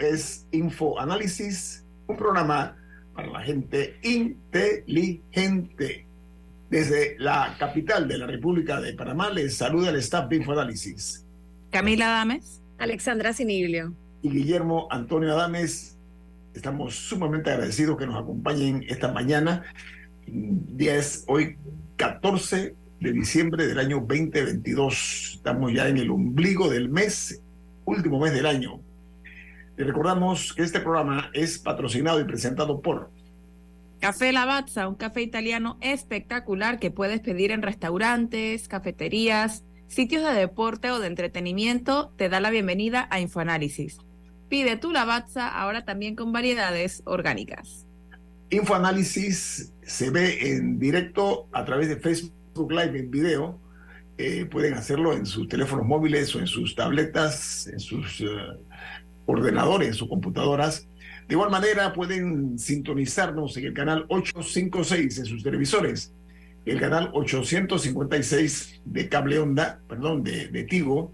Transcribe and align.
Es 0.00 0.46
Infoanálisis, 0.52 1.84
un 2.06 2.16
programa 2.16 2.76
para 3.14 3.30
la 3.30 3.40
gente 3.40 3.98
inteligente. 4.02 6.06
Desde 6.70 7.16
la 7.18 7.56
capital 7.58 8.08
de 8.08 8.18
la 8.18 8.26
República 8.26 8.80
de 8.80 8.94
Panamá 8.94 9.30
les 9.30 9.56
saluda 9.56 9.90
el 9.90 9.96
staff 9.96 10.28
de 10.28 10.36
Infoanálisis. 10.36 11.24
Camila 11.70 12.06
Adames. 12.06 12.60
Alexandra 12.78 13.32
Siniblio. 13.32 13.92
Y 14.22 14.30
Guillermo 14.30 14.88
Antonio 14.90 15.32
Adames. 15.32 15.96
Estamos 16.54 16.94
sumamente 16.94 17.50
agradecidos 17.50 17.98
que 17.98 18.06
nos 18.06 18.22
acompañen 18.22 18.84
esta 18.88 19.12
mañana. 19.12 19.64
Día 20.26 20.96
es 20.96 21.24
hoy 21.26 21.56
14 21.96 22.74
de 23.00 23.12
diciembre 23.12 23.66
del 23.66 23.78
año 23.78 24.00
2022. 24.00 25.34
Estamos 25.36 25.72
ya 25.72 25.88
en 25.88 25.98
el 25.98 26.10
ombligo 26.10 26.68
del 26.68 26.88
mes 26.88 27.40
último 27.84 28.20
mes 28.20 28.32
del 28.32 28.46
año. 28.46 28.80
Le 29.80 29.86
recordamos 29.86 30.52
que 30.52 30.62
este 30.62 30.78
programa 30.78 31.30
es 31.32 31.58
patrocinado 31.58 32.20
y 32.20 32.24
presentado 32.24 32.82
por 32.82 33.10
Café 33.98 34.30
Lavazza, 34.30 34.86
un 34.86 34.94
café 34.94 35.22
italiano 35.22 35.78
espectacular 35.80 36.78
que 36.78 36.90
puedes 36.90 37.20
pedir 37.20 37.50
en 37.50 37.62
restaurantes, 37.62 38.68
cafeterías, 38.68 39.64
sitios 39.88 40.22
de 40.22 40.38
deporte 40.38 40.90
o 40.90 40.98
de 40.98 41.06
entretenimiento. 41.06 42.12
Te 42.18 42.28
da 42.28 42.40
la 42.40 42.50
bienvenida 42.50 43.08
a 43.10 43.20
Infoanálisis. 43.20 43.96
Pide 44.50 44.76
tu 44.76 44.92
Lavazza 44.92 45.48
ahora 45.48 45.86
también 45.86 46.14
con 46.14 46.30
variedades 46.30 47.00
orgánicas. 47.06 47.86
Infoanálisis 48.50 49.72
se 49.80 50.10
ve 50.10 50.56
en 50.56 50.78
directo 50.78 51.48
a 51.52 51.64
través 51.64 51.88
de 51.88 51.96
Facebook 51.96 52.70
Live 52.70 52.98
en 52.98 53.10
video 53.10 53.58
eh, 54.22 54.44
pueden 54.44 54.74
hacerlo 54.74 55.14
en 55.14 55.24
sus 55.24 55.48
teléfonos 55.48 55.86
móviles 55.86 56.36
o 56.36 56.40
en 56.40 56.46
sus 56.46 56.74
tabletas, 56.74 57.66
en 57.68 57.80
sus 57.80 58.20
eh, 58.20 58.26
ordenadores, 59.30 59.88
en 59.88 59.94
sus 59.94 60.08
computadoras. 60.08 60.88
De 61.28 61.34
igual 61.34 61.50
manera, 61.50 61.92
pueden 61.92 62.58
sintonizarnos 62.58 63.56
en 63.56 63.66
el 63.66 63.72
canal 63.72 64.04
856 64.08 65.18
en 65.18 65.24
sus 65.26 65.42
televisores, 65.42 66.12
el 66.66 66.80
canal 66.80 67.10
856 67.12 68.82
de 68.84 69.08
cable 69.08 69.38
onda, 69.38 69.80
perdón, 69.88 70.22
de, 70.22 70.48
de 70.48 70.64
Tigo. 70.64 71.12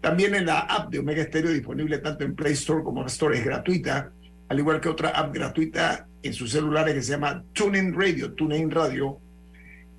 También 0.00 0.34
en 0.34 0.46
la 0.46 0.60
app 0.60 0.90
de 0.90 0.98
Omega 0.98 1.24
Stereo, 1.24 1.50
disponible 1.50 1.98
tanto 1.98 2.24
en 2.24 2.34
Play 2.34 2.52
Store 2.52 2.82
como 2.82 3.00
en 3.00 3.06
Store, 3.06 3.38
es 3.38 3.44
gratuita, 3.44 4.12
al 4.48 4.58
igual 4.58 4.80
que 4.80 4.88
otra 4.88 5.10
app 5.10 5.34
gratuita 5.34 6.06
en 6.22 6.32
sus 6.34 6.52
celulares 6.52 6.94
que 6.94 7.02
se 7.02 7.12
llama 7.12 7.42
TuneIn 7.52 7.94
Radio, 7.94 8.32
TuneIn 8.34 8.70
Radio, 8.70 9.18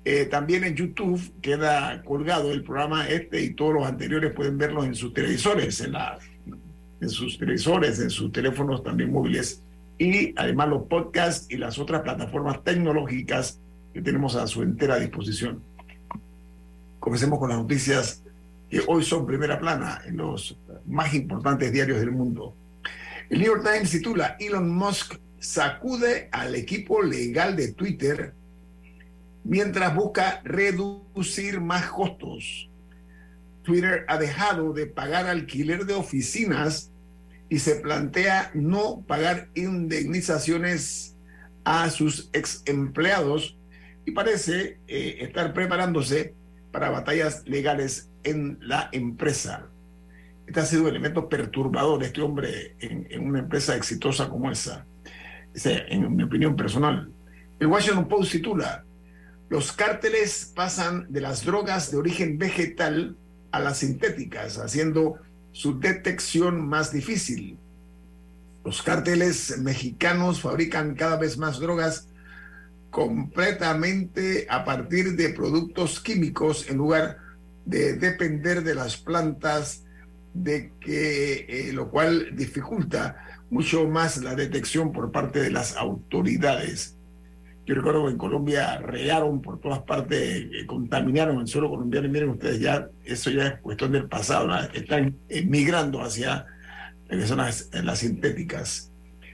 eh, 0.06 0.26
también 0.26 0.64
en 0.64 0.74
YouTube 0.74 1.20
queda 1.40 2.02
colgado 2.02 2.52
el 2.52 2.62
programa 2.62 3.08
este 3.08 3.42
y 3.42 3.54
todos 3.54 3.72
los 3.72 3.86
anteriores 3.86 4.34
pueden 4.34 4.58
verlos 4.58 4.84
en 4.84 4.94
sus 4.94 5.14
televisores, 5.14 5.80
en, 5.80 5.92
la, 5.92 6.18
en 7.04 7.10
sus 7.10 7.38
televisores, 7.38 8.00
en 8.00 8.10
sus 8.10 8.32
teléfonos 8.32 8.82
también 8.82 9.12
móviles 9.12 9.62
y 9.98 10.34
además 10.36 10.68
los 10.68 10.82
podcasts 10.84 11.46
y 11.50 11.56
las 11.56 11.78
otras 11.78 12.02
plataformas 12.02 12.64
tecnológicas 12.64 13.60
que 13.92 14.02
tenemos 14.02 14.34
a 14.34 14.46
su 14.46 14.62
entera 14.62 14.98
disposición. 14.98 15.62
Comencemos 16.98 17.38
con 17.38 17.50
las 17.50 17.58
noticias 17.58 18.22
que 18.68 18.82
hoy 18.86 19.04
son 19.04 19.26
primera 19.26 19.60
plana 19.60 20.00
en 20.06 20.16
los 20.16 20.56
más 20.86 21.14
importantes 21.14 21.72
diarios 21.72 22.00
del 22.00 22.10
mundo. 22.10 22.54
El 23.30 23.38
New 23.38 23.46
York 23.46 23.62
Times 23.62 23.90
titula 23.90 24.36
Elon 24.40 24.68
Musk 24.68 25.14
sacude 25.38 26.28
al 26.32 26.54
equipo 26.54 27.02
legal 27.02 27.54
de 27.54 27.72
Twitter 27.72 28.32
mientras 29.44 29.94
busca 29.94 30.40
reducir 30.42 31.60
más 31.60 31.86
costos. 31.90 32.70
Twitter 33.62 34.04
ha 34.08 34.18
dejado 34.18 34.72
de 34.72 34.86
pagar 34.86 35.26
alquiler 35.26 35.84
de 35.86 35.94
oficinas 35.94 36.90
y 37.48 37.58
se 37.58 37.76
plantea 37.76 38.50
no 38.54 39.04
pagar 39.06 39.48
indemnizaciones 39.54 41.16
a 41.64 41.88
sus 41.90 42.30
ex 42.32 42.62
empleados 42.66 43.56
y 44.06 44.12
parece 44.12 44.78
eh, 44.86 45.18
estar 45.20 45.52
preparándose 45.52 46.34
para 46.72 46.90
batallas 46.90 47.42
legales 47.46 48.10
en 48.22 48.58
la 48.60 48.88
empresa. 48.92 49.68
Este 50.46 50.60
ha 50.60 50.66
sido 50.66 50.82
un 50.82 50.88
elemento 50.88 51.28
perturbador, 51.28 52.02
este 52.02 52.20
hombre, 52.20 52.76
en, 52.80 53.06
en 53.10 53.26
una 53.26 53.38
empresa 53.38 53.76
exitosa 53.76 54.28
como 54.28 54.50
esa. 54.50 54.84
En 55.64 56.16
mi 56.16 56.24
opinión 56.24 56.56
personal. 56.56 57.10
El 57.60 57.68
Washington 57.68 58.08
Post 58.08 58.32
titula, 58.32 58.84
los 59.48 59.72
cárteles 59.72 60.52
pasan 60.54 61.06
de 61.10 61.20
las 61.20 61.44
drogas 61.44 61.90
de 61.90 61.96
origen 61.96 62.38
vegetal 62.38 63.16
a 63.52 63.60
las 63.60 63.78
sintéticas, 63.78 64.58
haciendo 64.58 65.20
su 65.54 65.78
detección 65.78 66.68
más 66.68 66.92
difícil. 66.92 67.56
Los 68.64 68.82
cárteles 68.82 69.56
mexicanos 69.58 70.40
fabrican 70.40 70.96
cada 70.96 71.16
vez 71.16 71.38
más 71.38 71.60
drogas 71.60 72.08
completamente 72.90 74.46
a 74.50 74.64
partir 74.64 75.14
de 75.14 75.28
productos 75.30 76.00
químicos 76.00 76.68
en 76.68 76.78
lugar 76.78 77.18
de 77.64 77.94
depender 77.94 78.64
de 78.64 78.74
las 78.74 78.96
plantas, 78.96 79.84
de 80.32 80.72
que 80.80 81.46
eh, 81.48 81.72
lo 81.72 81.88
cual 81.88 82.34
dificulta 82.34 83.16
mucho 83.48 83.86
más 83.86 84.22
la 84.24 84.34
detección 84.34 84.90
por 84.90 85.12
parte 85.12 85.40
de 85.40 85.52
las 85.52 85.76
autoridades. 85.76 86.93
Yo 87.66 87.74
recuerdo 87.74 88.04
que 88.04 88.12
en 88.12 88.18
Colombia 88.18 88.78
regaron 88.78 89.40
por 89.40 89.58
todas 89.58 89.80
partes, 89.80 90.48
eh, 90.52 90.66
contaminaron 90.66 91.40
el 91.40 91.46
suelo 91.46 91.70
colombiano 91.70 92.06
y 92.06 92.10
miren 92.10 92.28
ustedes, 92.30 92.60
ya 92.60 92.88
eso 93.04 93.30
ya 93.30 93.46
es 93.46 93.60
cuestión 93.60 93.92
del 93.92 94.06
pasado, 94.06 94.54
están 94.74 95.16
migrando 95.46 96.02
hacia 96.02 96.46
las 97.08 97.28
zonas 97.28 97.70
las 97.72 97.98
sintéticas. 98.00 98.90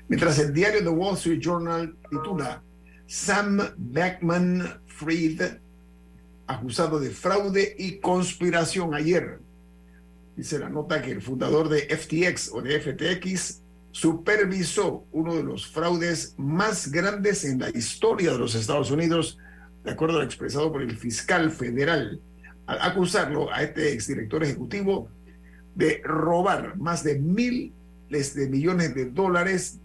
Mientras 0.08 0.38
el 0.38 0.52
diario 0.52 0.80
The 0.80 0.88
Wall 0.88 1.14
Street 1.14 1.40
Journal 1.40 1.96
titula 2.10 2.62
Sam 3.06 3.60
Beckman 3.76 4.80
Fried, 4.86 5.40
acusado 6.46 6.98
de 6.98 7.10
fraude 7.10 7.74
y 7.78 7.98
conspiración 7.98 8.94
ayer. 8.94 9.40
Dice 10.36 10.58
la 10.58 10.68
nota 10.68 11.00
que 11.00 11.12
el 11.12 11.22
fundador 11.22 11.68
de 11.68 11.82
FTX 11.96 12.50
o 12.52 12.60
de 12.60 12.80
FTX 12.80 13.62
supervisó 13.92 15.06
uno 15.12 15.34
de 15.34 15.42
los 15.42 15.66
fraudes 15.66 16.34
más 16.36 16.90
grandes 16.90 17.44
en 17.44 17.60
la 17.60 17.70
historia 17.70 18.32
de 18.32 18.38
los 18.38 18.54
Estados 18.54 18.90
Unidos, 18.90 19.38
de 19.84 19.90
acuerdo 19.90 20.16
a 20.16 20.18
lo 20.20 20.24
expresado 20.24 20.70
por 20.70 20.82
el 20.82 20.96
fiscal 20.96 21.50
federal, 21.50 22.20
al 22.66 22.80
acusarlo 22.82 23.52
a 23.52 23.62
este 23.62 23.92
exdirector 23.92 24.44
ejecutivo 24.44 25.08
de 25.74 26.00
robar 26.04 26.76
más 26.76 27.02
de 27.02 27.18
miles 27.18 28.34
de 28.34 28.48
millones 28.48 28.94
de 28.94 29.06
dólares 29.06 29.80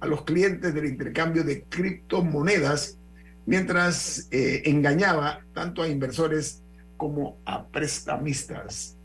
a 0.00 0.06
los 0.06 0.24
clientes 0.24 0.74
del 0.74 0.86
intercambio 0.86 1.44
de 1.44 1.64
criptomonedas, 1.64 2.98
mientras 3.46 4.28
eh, 4.30 4.62
engañaba 4.66 5.40
tanto 5.52 5.82
a 5.82 5.88
inversores 5.88 6.62
como 6.96 7.38
a 7.44 7.66
prestamistas. 7.66 8.96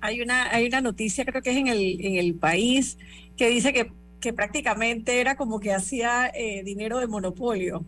Hay 0.00 0.20
una, 0.20 0.50
hay 0.50 0.66
una 0.66 0.80
noticia, 0.80 1.24
creo 1.24 1.42
que 1.42 1.50
es 1.50 1.56
en 1.56 1.66
el, 1.66 2.04
en 2.04 2.16
el 2.16 2.34
país, 2.34 2.98
que 3.38 3.48
dice 3.48 3.72
que, 3.72 3.90
que 4.20 4.34
prácticamente 4.34 5.20
era 5.20 5.36
como 5.36 5.60
que 5.60 5.72
hacía 5.72 6.30
eh, 6.34 6.62
dinero 6.64 6.98
de 6.98 7.06
monopolio. 7.06 7.86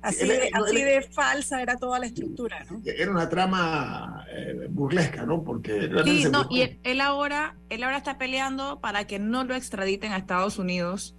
Así, 0.00 0.28
de, 0.28 0.50
así 0.52 0.80
de, 0.80 1.02
falsa 1.02 1.60
era 1.60 1.76
toda 1.76 1.98
la 1.98 2.06
estructura, 2.06 2.64
¿no? 2.70 2.80
Era 2.84 3.10
una 3.10 3.28
trama 3.28 4.24
eh, 4.32 4.68
burlesca, 4.70 5.26
¿no? 5.26 5.42
Porque 5.42 5.90
sí, 6.04 6.26
no, 6.30 6.46
y 6.50 6.78
él, 6.84 7.00
ahora, 7.00 7.56
él 7.68 7.82
ahora 7.82 7.96
está 7.96 8.16
peleando 8.16 8.78
para 8.78 9.08
que 9.08 9.18
no 9.18 9.42
lo 9.42 9.56
extraditen 9.56 10.12
a 10.12 10.16
Estados 10.16 10.58
Unidos. 10.60 11.16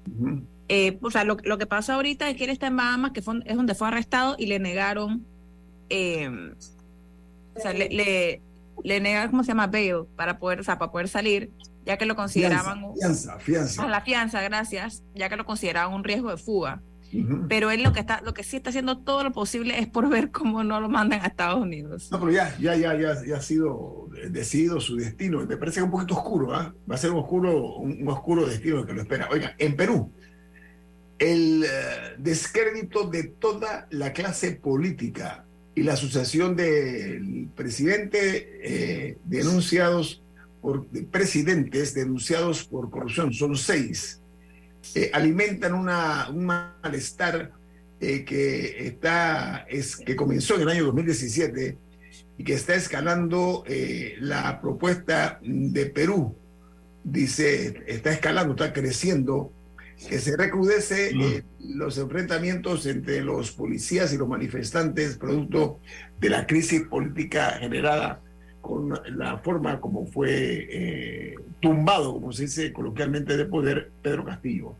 eh, 0.69 0.97
o 1.01 1.11
sea, 1.11 1.25
lo, 1.25 1.35
lo, 1.43 1.57
que 1.57 1.65
pasa 1.65 1.95
ahorita 1.95 2.29
es 2.29 2.37
que 2.37 2.45
él 2.45 2.51
está 2.51 2.67
en 2.67 2.77
Bahamas, 2.77 3.11
que 3.11 3.21
fue, 3.21 3.41
es 3.45 3.57
donde 3.57 3.75
fue 3.75 3.89
arrestado 3.89 4.37
y 4.39 4.45
le 4.45 4.59
negaron, 4.59 5.25
eh, 5.89 6.29
o 7.55 7.59
sea, 7.59 7.73
le, 7.73 7.89
le, 7.89 8.41
le, 8.81 9.01
negaron, 9.01 9.31
¿cómo 9.31 9.43
se 9.43 9.49
llama? 9.49 9.67
Bail, 9.67 10.05
para 10.15 10.39
poder, 10.39 10.61
o 10.61 10.63
sea, 10.63 10.79
para 10.79 10.89
poder 10.89 11.09
salir, 11.09 11.51
ya 11.89 11.97
que 11.97 12.05
lo 12.05 12.15
consideraban... 12.15 12.83
Fianza, 12.93 13.39
fianza. 13.39 13.83
A 13.83 13.87
la 13.87 14.01
fianza, 14.01 14.43
gracias, 14.43 15.03
ya 15.15 15.27
que 15.27 15.35
lo 15.35 15.43
consideraban 15.43 15.91
un 15.91 16.03
riesgo 16.03 16.29
de 16.29 16.37
fuga. 16.37 16.83
Pero 17.47 17.71
él 17.71 17.81
lo 17.81 17.91
que 17.93 17.99
está, 17.99 18.21
lo 18.21 18.35
que 18.35 18.43
sí 18.43 18.57
está 18.57 18.69
haciendo 18.69 18.99
todo 18.99 19.23
lo 19.23 19.31
posible 19.31 19.79
es 19.79 19.87
por 19.87 20.07
ver 20.07 20.29
cómo 20.29 20.63
no 20.63 20.79
lo 20.79 20.87
mandan 20.87 21.21
a 21.21 21.25
Estados 21.25 21.59
Unidos. 21.59 22.09
No, 22.11 22.19
pero 22.19 22.31
ya, 22.31 22.55
ya, 22.59 22.75
ya, 22.75 22.95
ya, 22.95 23.25
ya 23.25 23.37
ha 23.37 23.41
sido 23.41 24.07
decidido 24.29 24.79
su 24.79 24.97
destino. 24.97 25.43
Me 25.47 25.57
parece 25.57 25.75
que 25.75 25.79
es 25.79 25.85
un 25.85 25.91
poquito 25.91 26.13
oscuro, 26.13 26.53
¿ah? 26.53 26.71
Va 26.87 26.93
a 26.93 26.97
ser 26.99 27.09
un 27.09 27.17
oscuro, 27.17 27.77
un, 27.77 28.03
un 28.03 28.07
oscuro 28.09 28.45
destino 28.45 28.85
que 28.85 28.93
lo 28.93 29.01
espera. 29.01 29.27
Oiga, 29.31 29.55
en 29.57 29.75
Perú, 29.75 30.13
el 31.17 31.63
uh, 31.63 32.21
descrédito 32.21 33.09
de 33.09 33.23
toda 33.23 33.87
la 33.89 34.13
clase 34.13 34.51
política 34.51 35.45
y 35.73 35.81
la 35.81 35.93
asociación 35.93 36.55
del 36.55 37.49
presidente 37.55 38.59
eh, 38.61 39.17
denunciados 39.23 40.21
por 40.61 40.89
de 40.89 41.03
presidentes 41.03 41.93
denunciados 41.93 42.63
por 42.63 42.89
corrupción, 42.89 43.33
son 43.33 43.55
seis 43.55 44.19
eh, 44.95 45.11
alimentan 45.13 45.73
una, 45.73 46.29
un 46.29 46.45
malestar 46.45 47.51
eh, 47.99 48.23
que, 48.23 48.87
está, 48.87 49.65
es, 49.69 49.97
que 49.97 50.15
comenzó 50.15 50.55
en 50.55 50.61
el 50.61 50.69
año 50.69 50.85
2017 50.85 51.77
y 52.37 52.43
que 52.43 52.53
está 52.53 52.75
escalando 52.75 53.63
eh, 53.67 54.15
la 54.19 54.59
propuesta 54.61 55.39
de 55.43 55.85
Perú. 55.87 56.35
Dice, 57.03 57.83
está 57.87 58.11
escalando, 58.11 58.53
está 58.53 58.73
creciendo, 58.73 59.51
que 60.09 60.19
se 60.19 60.35
recrudece 60.37 61.13
mm. 61.13 61.77
los 61.77 61.97
enfrentamientos 61.97 62.85
entre 62.85 63.21
los 63.21 63.51
policías 63.51 64.13
y 64.13 64.17
los 64.17 64.29
manifestantes 64.29 65.17
producto 65.17 65.81
de 66.19 66.29
la 66.29 66.47
crisis 66.47 66.83
política 66.83 67.57
generada 67.59 68.21
con 68.69 68.93
la 69.17 69.37
forma 69.39 69.81
como 69.81 70.05
fue 70.05 70.29
eh, 70.31 71.35
tumbado, 71.59 72.13
como 72.13 72.31
se 72.31 72.43
dice 72.43 72.71
coloquialmente, 72.71 73.35
de 73.35 73.45
poder 73.45 73.91
Pedro 74.03 74.23
Castillo. 74.23 74.75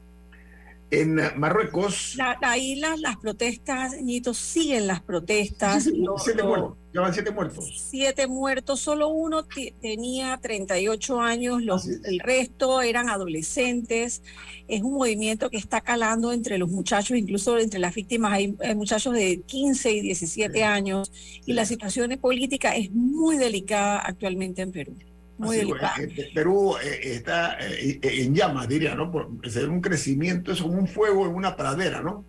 En 0.92 1.16
Marruecos. 1.38 2.16
La, 2.18 2.38
ahí 2.42 2.76
las, 2.76 3.00
las 3.00 3.18
protestas, 3.18 4.02
Ñito, 4.02 4.34
siguen 4.34 4.88
las 4.88 5.02
protestas. 5.02 5.84
Sí, 5.84 5.92
sí, 5.92 5.98
lo, 5.98 6.18
siete 6.18 6.42
muertos, 6.42 6.78
ya 6.94 7.02
van 7.02 7.14
siete 7.14 7.32
muertos. 7.32 7.90
Siete 7.90 8.28
muertos, 8.28 8.80
solo 8.80 9.10
uno 9.10 9.46
tenía 9.82 10.38
38 10.42 11.22
años, 11.22 11.62
los, 11.62 11.88
el 11.88 12.20
resto 12.20 12.82
eran 12.82 13.10
adolescentes. 13.10 14.24
Es 14.68 14.82
un 14.82 14.94
movimiento 14.94 15.52
que 15.52 15.58
está 15.58 15.82
calando 15.82 16.34
entre 16.34 16.58
los 16.58 16.70
muchachos, 16.70 17.18
incluso 17.18 17.60
entre 17.60 17.80
las 17.80 17.94
víctimas 17.94 18.34
hay, 18.34 18.58
hay 18.60 18.76
muchachos 18.76 19.14
de 19.14 19.42
15 19.46 19.92
y 19.92 20.02
17 20.02 20.54
sí. 20.54 20.62
años. 20.62 21.12
Y 21.46 21.54
la 21.54 21.66
situación 21.66 22.18
política 22.20 22.76
es 22.76 22.92
muy 22.92 23.38
delicada 23.38 24.00
actualmente 24.00 24.64
en 24.64 24.72
Perú. 24.72 24.98
Muy 25.40 25.58
Así, 25.58 25.66
bueno, 25.66 25.88
Perú 26.34 26.76
eh, 26.84 27.00
está 27.16 27.58
eh, 27.62 28.00
en 28.04 28.36
llamas, 28.36 28.68
diría, 28.68 28.94
¿no? 28.94 29.10
Por, 29.10 29.30
ve 29.30 29.68
un 29.68 29.80
crecimiento, 29.80 30.52
es 30.52 30.62
como 30.62 30.78
un 30.78 30.88
fuego 30.88 31.26
en 31.26 31.34
una 31.34 31.56
pradera, 31.56 32.02
¿no? 32.02 32.26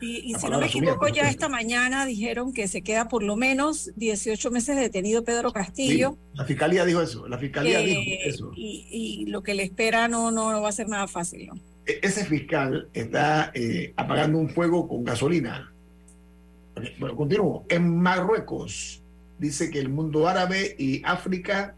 Y, 0.00 0.32
y 0.32 0.34
si 0.34 0.48
no 0.48 0.60
me 0.60 0.66
equivoco, 0.66 1.08
ya 1.08 1.28
esta 1.28 1.48
mañana 1.48 2.06
dijeron 2.06 2.52
que 2.52 2.68
se 2.68 2.82
queda 2.82 3.08
por 3.08 3.24
lo 3.24 3.36
menos 3.36 3.90
18 3.96 4.50
meses 4.52 4.76
detenido 4.76 5.24
Pedro 5.24 5.52
Castillo. 5.52 6.12
Sí, 6.12 6.38
la 6.38 6.44
fiscalía 6.44 6.84
dijo 6.84 7.00
eso, 7.00 7.26
la 7.26 7.38
fiscalía 7.38 7.80
eh, 7.80 7.86
dijo 7.86 8.00
eso. 8.24 8.52
Y, 8.54 8.86
y, 8.90 9.26
lo 9.26 9.42
que 9.42 9.54
le 9.54 9.64
espera 9.64 10.06
no, 10.06 10.30
no 10.30 10.62
va 10.62 10.68
a 10.68 10.72
ser 10.72 10.88
nada 10.88 11.08
fácil, 11.08 11.46
¿no? 11.46 11.54
E, 11.86 11.98
Ese 12.02 12.24
fiscal 12.24 12.88
está 12.92 13.50
eh, 13.54 13.92
apagando 13.96 14.38
un 14.38 14.48
fuego 14.48 14.86
con 14.86 15.02
gasolina. 15.02 15.72
Bueno, 16.98 17.16
continúo. 17.16 17.64
En 17.68 17.98
Marruecos 17.98 19.00
dice 19.38 19.70
que 19.70 19.78
el 19.80 19.88
mundo 19.88 20.28
árabe 20.28 20.76
y 20.78 21.02
África 21.04 21.74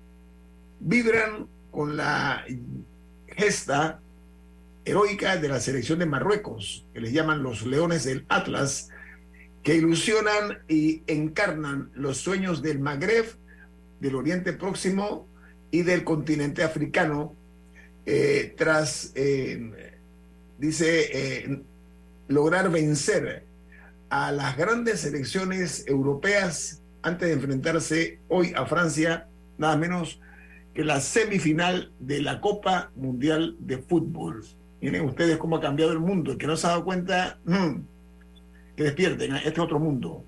vibran 0.81 1.47
con 1.71 1.97
la 1.97 2.45
gesta 3.29 4.01
heroica 4.85 5.37
de 5.37 5.49
la 5.49 5.61
selección 5.61 5.99
de 5.99 6.07
Marruecos, 6.07 6.87
que 6.95 7.01
les 7.01 7.13
llaman 7.13 7.43
los 7.43 7.67
leones 7.67 8.05
del 8.05 8.25
Atlas, 8.29 8.89
que 9.63 9.75
ilusionan 9.75 10.59
y 10.69 11.03
encarnan 11.09 11.91
los 11.95 12.19
sueños 12.19 12.63
del 12.63 12.79
Magreb, 12.79 13.27
del 14.01 14.15
Oriente 14.15 14.53
Próximo 14.53 15.27
y 15.71 15.83
del 15.83 16.05
continente 16.05 16.63
africano, 16.63 17.35
eh, 18.07 18.55
tras, 18.57 19.11
eh, 19.17 19.99
dice, 20.59 21.09
eh, 21.13 21.63
lograr 22.29 22.71
vencer 22.71 23.43
a 24.09 24.31
las 24.31 24.57
grandes 24.57 25.01
selecciones 25.01 25.85
europeas 25.89 26.81
antes 27.03 27.29
de 27.29 27.35
enfrentarse 27.35 28.21
hoy 28.29 28.53
a 28.57 28.67
Francia, 28.67 29.27
nada 29.59 29.77
menos 29.77 30.21
que 30.77 30.85
la 30.85 31.01
semifinal 31.01 31.91
de 31.99 32.21
la 32.21 32.43
Copa 32.43 32.91
Mundial 32.97 33.57
de 33.59 33.79
Fútbol. 33.79 34.45
Miren 34.83 35.07
ustedes 35.07 35.39
cómo 35.39 35.57
ha 35.57 35.61
cambiado 35.61 35.91
el 35.91 36.01
mundo. 36.01 36.33
El 36.33 36.39
que 36.39 36.47
no 36.47 36.55
se 36.55 36.67
ha 36.67 36.71
dado 36.71 36.85
cuenta, 36.85 37.39
mmm, 37.47 37.81
que 38.77 38.85
despierten, 38.85 39.35
este 39.37 39.49
es 39.49 39.59
otro 39.59 39.81
mundo. 39.81 40.23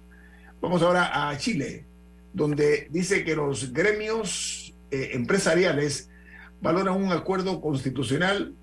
Vamos 0.62 0.80
ahora 0.80 1.28
a 1.28 1.36
Chile, 1.36 1.84
donde 2.32 2.88
dice 2.90 3.24
que 3.24 3.36
los 3.36 3.74
gremios 3.74 4.74
eh, 4.90 5.10
empresariales 5.12 6.08
valoran 6.62 6.94
un 6.94 7.12
acuerdo 7.12 7.60
constitucional 7.60 8.54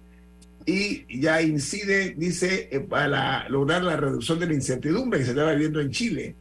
y 0.65 1.21
ya 1.21 1.43
incide, 1.43 2.15
dice, 2.17 2.67
eh, 2.71 2.79
para 2.79 3.47
lograr 3.47 3.83
la 3.83 3.95
reducción 3.95 4.39
de 4.39 4.47
la 4.47 4.55
incertidumbre 4.55 5.19
que 5.19 5.25
se 5.25 5.31
está 5.31 5.51
viviendo 5.51 5.79
en 5.79 5.91
Chile 5.91 6.35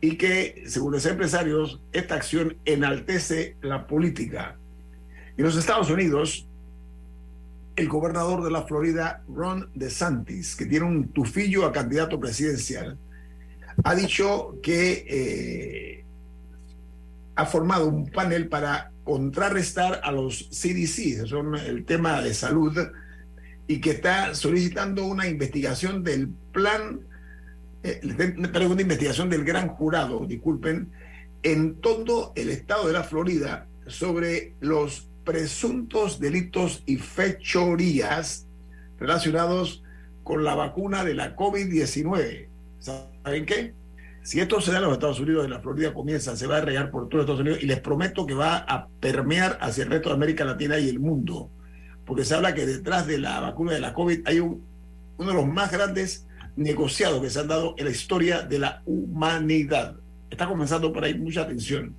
y 0.00 0.16
que, 0.16 0.64
según 0.66 0.92
los 0.92 1.04
empresarios, 1.04 1.82
esta 1.92 2.14
acción 2.14 2.56
enaltece 2.64 3.56
la 3.60 3.86
política. 3.86 4.56
En 5.36 5.44
los 5.44 5.56
Estados 5.56 5.90
Unidos, 5.90 6.46
el 7.76 7.88
gobernador 7.88 8.42
de 8.42 8.50
la 8.50 8.62
Florida, 8.62 9.22
Ron 9.28 9.68
DeSantis, 9.74 10.56
que 10.56 10.64
tiene 10.64 10.86
un 10.86 11.08
tufillo 11.08 11.66
a 11.66 11.72
candidato 11.72 12.18
presidencial, 12.18 12.96
ha 13.84 13.94
dicho 13.94 14.58
que 14.62 15.04
eh, 15.08 16.04
ha 17.34 17.44
formado 17.44 17.86
un 17.86 18.06
panel 18.10 18.48
para 18.48 18.92
contrarrestar 19.04 20.00
a 20.02 20.10
los 20.10 20.48
CDC, 20.50 21.26
son 21.26 21.54
el 21.54 21.84
tema 21.84 22.22
de 22.22 22.32
salud, 22.32 22.74
y 23.68 23.80
que 23.80 23.90
está 23.90 24.34
solicitando 24.34 25.04
una 25.04 25.26
investigación 25.28 26.02
del 26.02 26.28
plan, 26.52 27.00
eh, 27.82 28.00
una 28.70 28.80
investigación 28.80 29.28
del 29.28 29.44
gran 29.44 29.68
jurado, 29.68 30.24
disculpen, 30.26 30.90
en 31.42 31.74
todo 31.76 32.32
el 32.36 32.48
estado 32.48 32.86
de 32.86 32.94
la 32.94 33.04
Florida 33.04 33.66
sobre 33.86 34.54
los 34.60 35.08
presuntos 35.26 36.20
delitos 36.20 36.82
y 36.86 36.96
fechorías 36.96 38.46
relacionados 38.98 39.82
con 40.22 40.44
la 40.44 40.54
vacuna 40.54 41.04
de 41.04 41.14
la 41.14 41.36
COVID-19. 41.36 42.46
¿Saben 42.78 43.44
qué? 43.44 43.74
Si 44.22 44.40
esto 44.40 44.60
se 44.60 44.70
da 44.72 44.78
en 44.78 44.84
los 44.84 44.94
Estados 44.94 45.20
Unidos, 45.20 45.44
en 45.44 45.50
la 45.50 45.60
Florida 45.60 45.92
comienza, 45.92 46.36
se 46.36 46.46
va 46.46 46.58
a 46.58 46.60
regar 46.60 46.90
por 46.90 47.08
todos 47.08 47.24
Estados 47.24 47.40
Unidos 47.40 47.58
y 47.60 47.66
les 47.66 47.80
prometo 47.80 48.24
que 48.24 48.34
va 48.34 48.56
a 48.56 48.88
permear 49.00 49.58
hacia 49.60 49.84
el 49.84 49.90
resto 49.90 50.08
de 50.08 50.14
América 50.14 50.44
Latina 50.44 50.78
y 50.78 50.88
el 50.88 51.00
mundo. 51.00 51.50
Porque 52.04 52.24
se 52.24 52.34
habla 52.34 52.54
que 52.54 52.64
detrás 52.64 53.06
de 53.06 53.18
la 53.18 53.40
vacuna 53.40 53.72
de 53.72 53.80
la 53.80 53.92
COVID 53.94 54.26
hay 54.26 54.40
un, 54.40 54.64
uno 55.18 55.28
de 55.28 55.34
los 55.34 55.46
más 55.46 55.72
grandes 55.72 56.26
negociados 56.54 57.20
que 57.20 57.30
se 57.30 57.40
han 57.40 57.48
dado 57.48 57.74
en 57.78 57.84
la 57.84 57.90
historia 57.90 58.42
de 58.42 58.60
la 58.60 58.82
humanidad. 58.86 59.96
Está 60.30 60.46
comenzando 60.46 60.92
por 60.92 61.04
ahí 61.04 61.14
mucha 61.14 61.42
atención. 61.42 61.94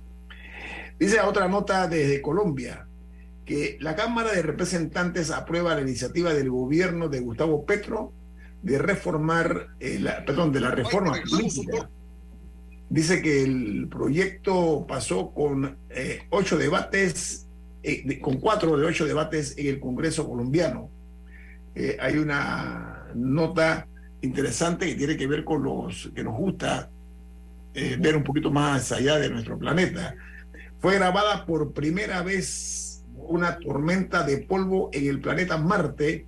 Dice 0.98 1.20
otra 1.20 1.46
nota 1.46 1.86
desde 1.88 2.22
Colombia 2.22 2.88
que 3.48 3.78
la 3.80 3.96
Cámara 3.96 4.30
de 4.32 4.42
Representantes 4.42 5.30
aprueba 5.30 5.74
la 5.74 5.80
iniciativa 5.80 6.34
del 6.34 6.50
gobierno 6.50 7.08
de 7.08 7.20
Gustavo 7.20 7.64
Petro 7.64 8.12
de 8.62 8.76
reformar, 8.76 9.68
eh, 9.80 9.98
la, 9.98 10.22
perdón, 10.26 10.52
de 10.52 10.60
la 10.60 10.70
reforma 10.70 11.14
política. 11.28 11.88
Dice 12.90 13.22
que 13.22 13.42
el 13.42 13.88
proyecto 13.90 14.84
pasó 14.86 15.32
con 15.32 15.78
eh, 15.88 16.20
ocho 16.28 16.58
debates, 16.58 17.46
eh, 17.82 18.02
de, 18.04 18.20
con 18.20 18.36
cuatro 18.36 18.76
de 18.76 18.84
ocho 18.84 19.06
debates 19.06 19.56
en 19.56 19.68
el 19.68 19.80
Congreso 19.80 20.28
colombiano. 20.28 20.90
Eh, 21.74 21.96
hay 22.00 22.18
una 22.18 23.06
nota 23.14 23.86
interesante 24.20 24.88
que 24.88 24.94
tiene 24.94 25.16
que 25.16 25.26
ver 25.26 25.44
con 25.44 25.62
los 25.62 26.10
que 26.14 26.22
nos 26.22 26.36
gusta 26.36 26.90
eh, 27.72 27.96
ver 27.98 28.14
un 28.14 28.24
poquito 28.24 28.50
más 28.50 28.92
allá 28.92 29.18
de 29.18 29.30
nuestro 29.30 29.58
planeta. 29.58 30.14
Fue 30.80 30.96
grabada 30.96 31.46
por 31.46 31.72
primera 31.72 32.22
vez 32.22 32.87
una 33.26 33.58
tormenta 33.58 34.22
de 34.22 34.38
polvo 34.38 34.90
en 34.92 35.08
el 35.08 35.20
planeta 35.20 35.58
Marte 35.58 36.26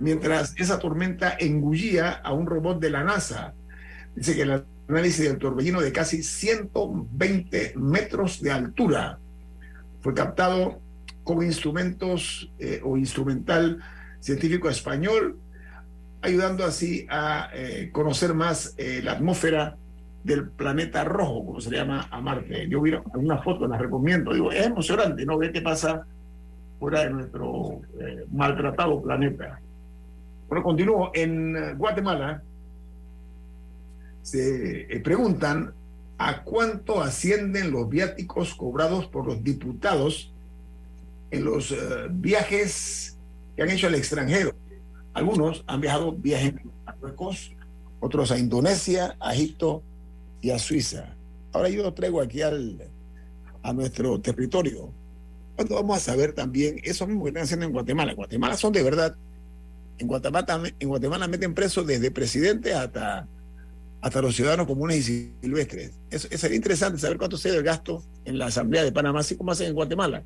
mientras 0.00 0.54
esa 0.56 0.78
tormenta 0.78 1.36
engullía 1.38 2.10
a 2.12 2.32
un 2.32 2.46
robot 2.46 2.80
de 2.80 2.90
la 2.90 3.04
NASA. 3.04 3.54
Dice 4.14 4.34
que 4.34 4.42
el 4.42 4.64
análisis 4.88 5.24
del 5.24 5.38
torbellino 5.38 5.80
de 5.80 5.92
casi 5.92 6.22
120 6.22 7.74
metros 7.76 8.40
de 8.42 8.50
altura 8.50 9.18
fue 10.00 10.14
captado 10.14 10.80
con 11.22 11.42
instrumentos 11.42 12.50
eh, 12.58 12.80
o 12.84 12.96
instrumental 12.96 13.80
científico 14.20 14.68
español, 14.68 15.38
ayudando 16.20 16.64
así 16.64 17.06
a 17.08 17.50
eh, 17.54 17.90
conocer 17.92 18.34
más 18.34 18.74
eh, 18.76 19.00
la 19.02 19.12
atmósfera 19.12 19.76
del 20.22 20.48
planeta 20.48 21.04
rojo, 21.04 21.44
como 21.44 21.60
se 21.60 21.70
llama 21.70 22.08
a 22.10 22.20
Marte. 22.20 22.66
Yo 22.68 22.80
vi 22.80 22.92
una 23.14 23.42
foto, 23.42 23.66
la 23.66 23.76
recomiendo, 23.76 24.32
digo, 24.32 24.50
es 24.50 24.66
emocionante, 24.66 25.26
¿no? 25.26 25.36
Ver 25.36 25.52
qué 25.52 25.60
pasa 25.60 26.06
fuera 26.84 27.04
de 27.04 27.10
nuestro 27.10 27.80
maltratado 28.30 29.00
planeta. 29.00 29.58
Bueno, 30.48 30.62
continúo. 30.62 31.10
En 31.14 31.78
Guatemala 31.78 32.42
se 34.20 35.00
preguntan 35.02 35.72
a 36.18 36.42
cuánto 36.42 37.00
ascienden 37.00 37.70
los 37.70 37.88
viáticos 37.88 38.54
cobrados 38.54 39.06
por 39.06 39.24
los 39.24 39.42
diputados 39.42 40.30
en 41.30 41.46
los 41.46 41.72
eh, 41.72 41.76
viajes 42.10 43.16
que 43.56 43.62
han 43.62 43.70
hecho 43.70 43.86
al 43.86 43.94
extranjero. 43.94 44.52
Algunos 45.14 45.64
han 45.66 45.80
viajado 45.80 46.12
viajes 46.12 46.52
a 46.84 46.92
Marruecos, 46.92 47.50
otros 48.00 48.30
a 48.30 48.38
Indonesia, 48.38 49.16
a 49.20 49.32
Egipto 49.32 49.82
y 50.42 50.50
a 50.50 50.58
Suiza. 50.58 51.14
Ahora 51.50 51.70
yo 51.70 51.82
lo 51.82 51.94
traigo 51.94 52.20
aquí 52.20 52.42
al, 52.42 52.78
a 53.62 53.72
nuestro 53.72 54.20
territorio. 54.20 54.90
Cuando 55.56 55.76
vamos 55.76 55.96
a 55.96 56.00
saber 56.00 56.32
también 56.32 56.80
eso 56.82 57.06
mismo 57.06 57.24
que 57.24 57.28
están 57.28 57.44
haciendo 57.44 57.66
en 57.66 57.72
Guatemala. 57.72 58.10
En 58.10 58.16
Guatemala 58.16 58.56
son 58.56 58.72
de 58.72 58.82
verdad. 58.82 59.16
En 59.98 60.08
Guatemala, 60.08 60.62
en 60.78 60.88
Guatemala 60.88 61.28
meten 61.28 61.54
presos 61.54 61.86
desde 61.86 62.10
presidente 62.10 62.74
hasta, 62.74 63.28
hasta 64.00 64.20
los 64.20 64.34
ciudadanos 64.34 64.66
comunes 64.66 65.08
y 65.08 65.32
silvestres. 65.40 65.92
Eso, 66.10 66.28
sería 66.36 66.56
interesante 66.56 66.98
saber 66.98 67.18
cuánto 67.18 67.36
se 67.36 67.50
el 67.50 67.62
gasto 67.62 68.02
en 68.24 68.38
la 68.38 68.46
Asamblea 68.46 68.82
de 68.82 68.90
Panamá, 68.90 69.20
así 69.20 69.36
como 69.36 69.52
hacen 69.52 69.68
en 69.68 69.74
Guatemala. 69.74 70.24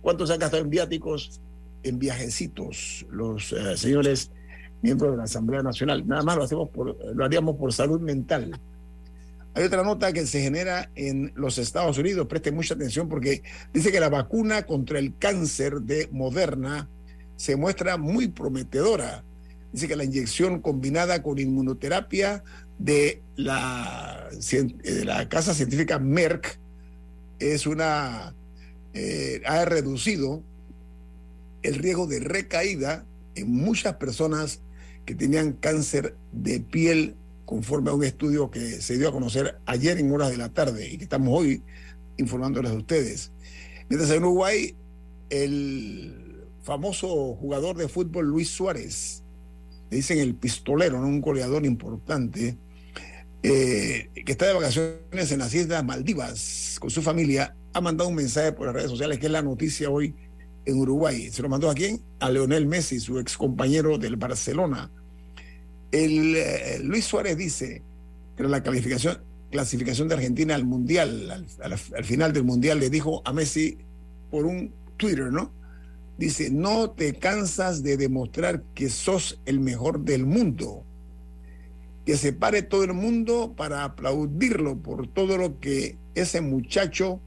¿Cuánto 0.00 0.26
se 0.26 0.32
han 0.32 0.38
gastado 0.38 0.62
en 0.62 0.70
viáticos, 0.70 1.40
en 1.82 1.98
viajecitos 1.98 3.06
los 3.10 3.52
eh, 3.52 3.76
señores 3.76 4.30
miembros 4.80 5.12
de 5.12 5.18
la 5.18 5.24
Asamblea 5.24 5.62
Nacional? 5.62 6.06
Nada 6.06 6.22
más 6.22 6.36
lo, 6.36 6.44
hacemos 6.44 6.70
por, 6.70 6.96
lo 7.14 7.24
haríamos 7.24 7.56
por 7.56 7.72
salud 7.72 8.00
mental. 8.00 8.58
Hay 9.54 9.64
otra 9.64 9.82
nota 9.82 10.12
que 10.12 10.26
se 10.26 10.40
genera 10.40 10.90
en 10.94 11.32
los 11.34 11.58
Estados 11.58 11.98
Unidos, 11.98 12.26
preste 12.26 12.52
mucha 12.52 12.74
atención 12.74 13.08
porque 13.08 13.42
dice 13.72 13.92
que 13.92 14.00
la 14.00 14.08
vacuna 14.08 14.62
contra 14.62 14.98
el 14.98 15.16
cáncer 15.18 15.82
de 15.82 16.08
Moderna 16.10 16.88
se 17.36 17.56
muestra 17.56 17.98
muy 17.98 18.28
prometedora. 18.28 19.24
Dice 19.72 19.88
que 19.88 19.96
la 19.96 20.04
inyección 20.04 20.60
combinada 20.60 21.22
con 21.22 21.38
inmunoterapia 21.38 22.42
de 22.78 23.22
la, 23.36 24.28
de 24.50 25.04
la 25.04 25.28
casa 25.28 25.54
científica 25.54 25.98
Merck 25.98 26.58
es 27.38 27.66
una 27.66 28.34
eh, 28.94 29.40
ha 29.46 29.64
reducido 29.64 30.42
el 31.62 31.76
riesgo 31.76 32.06
de 32.06 32.20
recaída 32.20 33.06
en 33.34 33.50
muchas 33.50 33.94
personas 33.94 34.60
que 35.06 35.14
tenían 35.14 35.52
cáncer 35.52 36.16
de 36.32 36.60
piel 36.60 37.16
conforme 37.52 37.90
a 37.90 37.92
un 37.92 38.02
estudio 38.02 38.50
que 38.50 38.80
se 38.80 38.96
dio 38.96 39.10
a 39.10 39.12
conocer 39.12 39.60
ayer 39.66 39.98
en 39.98 40.10
horas 40.10 40.30
de 40.30 40.38
la 40.38 40.48
tarde 40.48 40.88
y 40.90 40.96
que 40.96 41.04
estamos 41.04 41.38
hoy 41.38 41.62
informándoles 42.16 42.72
a 42.72 42.74
ustedes. 42.74 43.30
Mientras 43.90 44.10
en 44.10 44.24
Uruguay, 44.24 44.74
el 45.28 46.46
famoso 46.62 47.34
jugador 47.34 47.76
de 47.76 47.88
fútbol 47.88 48.24
Luis 48.24 48.48
Suárez, 48.48 49.22
le 49.90 49.98
dicen 49.98 50.18
el 50.18 50.34
pistolero, 50.34 50.98
¿no? 50.98 51.08
un 51.08 51.20
goleador 51.20 51.66
importante, 51.66 52.56
eh, 53.42 54.08
que 54.24 54.32
está 54.32 54.46
de 54.46 54.54
vacaciones 54.54 55.30
en 55.30 55.38
las 55.38 55.52
Islas 55.52 55.84
Maldivas 55.84 56.78
con 56.80 56.88
su 56.88 57.02
familia, 57.02 57.54
ha 57.74 57.82
mandado 57.82 58.08
un 58.08 58.16
mensaje 58.16 58.52
por 58.52 58.64
las 58.64 58.76
redes 58.76 58.90
sociales 58.90 59.18
que 59.18 59.26
es 59.26 59.32
la 59.32 59.42
noticia 59.42 59.90
hoy 59.90 60.14
en 60.64 60.78
Uruguay. 60.78 61.30
¿Se 61.30 61.42
lo 61.42 61.50
mandó 61.50 61.68
a 61.68 61.74
quién? 61.74 62.00
A 62.18 62.30
Leonel 62.30 62.64
Messi, 62.64 62.98
su 62.98 63.18
ex 63.18 63.36
compañero 63.36 63.98
del 63.98 64.16
Barcelona. 64.16 64.90
El, 65.92 66.34
eh, 66.36 66.80
Luis 66.82 67.04
Suárez 67.04 67.36
dice 67.36 67.82
que 68.36 68.42
la 68.44 68.62
calificación, 68.62 69.18
clasificación 69.50 70.08
de 70.08 70.14
Argentina 70.14 70.54
al 70.54 70.64
Mundial, 70.64 71.46
al, 71.62 71.78
final 71.78 72.32
del 72.32 72.44
Mundial, 72.44 72.80
le 72.80 72.90
dijo 72.90 73.22
a 73.24 73.32
Messi 73.32 73.78
por 74.30 74.46
un 74.46 74.72
Twitter, 74.96 75.30
¿no? 75.30 75.52
Dice, 76.18 76.50
no 76.50 76.90
te 76.90 77.14
cansas 77.14 77.82
de 77.82 77.96
demostrar 77.96 78.62
que 78.74 78.88
sos 78.88 79.40
el 79.44 79.60
mejor 79.60 80.00
del 80.00 80.24
mundo. 80.24 80.84
Que 82.06 82.16
se 82.16 82.32
pare 82.32 82.62
todo 82.62 82.84
el 82.84 82.94
mundo 82.94 83.54
para 83.56 83.84
aplaudirlo 83.84 84.76
por 84.78 85.06
todo 85.06 85.36
lo 85.36 85.60
que 85.60 85.96
ese 86.14 86.40
muchacho 86.40 87.20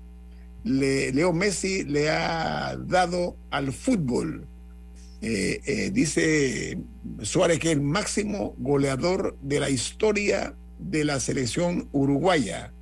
Leo 0.63 1.31
Messi 1.31 1.83
le 1.83 2.09
ha 2.09 2.75
dado 2.75 3.35
al 3.51 3.71
fútbol. 3.71 4.47
Eh, 5.21 5.61
eh, 5.65 5.91
dice 5.91 6.77
Suárez 7.21 7.59
que 7.59 7.69
es 7.69 7.73
el 7.73 7.81
máximo 7.81 8.53
goleador 8.57 9.37
de 9.41 9.59
la 9.59 9.69
historia 9.69 10.55
de 10.77 11.05
la 11.05 11.19
selección 11.19 11.89
uruguaya. 11.91 12.73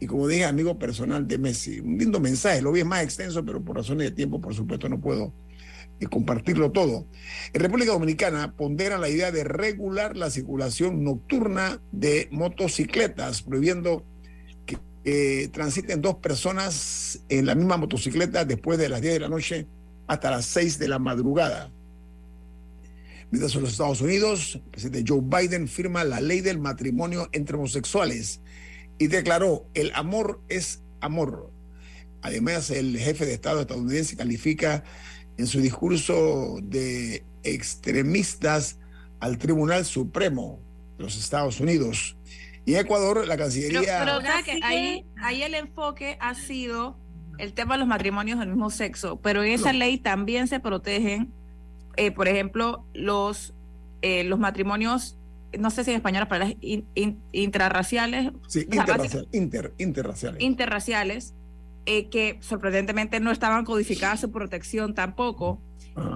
Y 0.00 0.06
como 0.06 0.28
dije, 0.28 0.44
amigo 0.44 0.78
personal 0.78 1.26
de 1.26 1.38
Messi. 1.38 1.80
Un 1.80 1.98
lindo 1.98 2.20
mensaje, 2.20 2.62
lo 2.62 2.70
vi 2.72 2.84
más 2.84 3.02
extenso, 3.02 3.44
pero 3.44 3.64
por 3.64 3.76
razones 3.76 4.10
de 4.10 4.16
tiempo, 4.16 4.40
por 4.40 4.54
supuesto, 4.54 4.88
no 4.88 5.00
puedo 5.00 5.32
eh, 5.98 6.06
compartirlo 6.06 6.70
todo. 6.70 7.06
En 7.52 7.60
República 7.60 7.92
Dominicana 7.92 8.54
pondera 8.54 8.98
la 8.98 9.08
idea 9.08 9.32
de 9.32 9.42
regular 9.42 10.16
la 10.16 10.30
circulación 10.30 11.02
nocturna 11.02 11.80
de 11.90 12.28
motocicletas, 12.30 13.42
prohibiendo 13.42 14.04
transiten 15.52 16.02
dos 16.02 16.16
personas 16.16 17.20
en 17.30 17.46
la 17.46 17.54
misma 17.54 17.78
motocicleta 17.78 18.44
después 18.44 18.78
de 18.78 18.90
las 18.90 19.00
10 19.00 19.14
de 19.14 19.20
la 19.20 19.28
noche 19.30 19.66
hasta 20.06 20.30
las 20.30 20.44
6 20.44 20.78
de 20.78 20.88
la 20.88 20.98
madrugada. 20.98 21.70
Mientras 23.30 23.54
en 23.54 23.62
los 23.62 23.72
Estados 23.72 24.00
Unidos, 24.00 24.54
el 24.54 24.70
presidente 24.70 25.04
Joe 25.06 25.20
Biden 25.22 25.68
firma 25.68 26.04
la 26.04 26.20
ley 26.20 26.40
del 26.40 26.58
matrimonio 26.58 27.28
entre 27.32 27.56
homosexuales 27.56 28.40
y 28.98 29.08
declaró, 29.08 29.66
el 29.74 29.92
amor 29.94 30.40
es 30.48 30.82
amor. 31.00 31.52
Además, 32.22 32.70
el 32.70 32.98
jefe 32.98 33.26
de 33.26 33.34
Estado 33.34 33.60
estadounidense 33.60 34.16
califica 34.16 34.82
en 35.36 35.46
su 35.46 35.60
discurso 35.60 36.58
de 36.62 37.24
extremistas 37.42 38.78
al 39.20 39.38
Tribunal 39.38 39.84
Supremo 39.84 40.60
de 40.96 41.04
los 41.04 41.16
Estados 41.16 41.60
Unidos 41.60 42.16
y 42.64 42.74
Ecuador, 42.74 43.26
la 43.26 43.36
Cancillería. 43.36 44.04
Pero, 44.04 44.20
que 44.44 44.60
ahí, 44.62 45.06
ahí 45.22 45.42
el 45.42 45.54
enfoque 45.54 46.18
ha 46.20 46.34
sido 46.34 46.98
el 47.38 47.54
tema 47.54 47.74
de 47.74 47.78
los 47.78 47.88
matrimonios 47.88 48.38
del 48.40 48.48
mismo 48.48 48.68
sexo, 48.70 49.20
pero 49.20 49.42
en 49.42 49.52
esa 49.52 49.72
ley 49.72 49.98
también 49.98 50.48
se 50.48 50.60
protegen, 50.60 51.32
eh, 51.98 52.12
por 52.12 52.28
ejemplo, 52.28 52.84
los, 52.94 53.54
eh, 54.02 54.22
los 54.22 54.38
matrimonios, 54.38 55.18
no 55.58 55.70
sé 55.70 55.82
si 55.82 55.90
en 55.90 55.96
español 55.96 56.20
las 56.20 56.28
palabras 56.28 56.56
intrarraciales. 57.32 58.30
Sí, 58.46 58.60
interraciales, 58.60 59.28
inter, 59.32 59.74
interraciales. 59.78 60.40
Interraciales, 60.40 61.34
eh, 61.86 62.08
que 62.08 62.38
sorprendentemente 62.40 63.18
no 63.18 63.32
estaban 63.32 63.64
codificadas 63.64 64.20
su 64.20 64.30
protección 64.30 64.94
tampoco. 64.94 65.60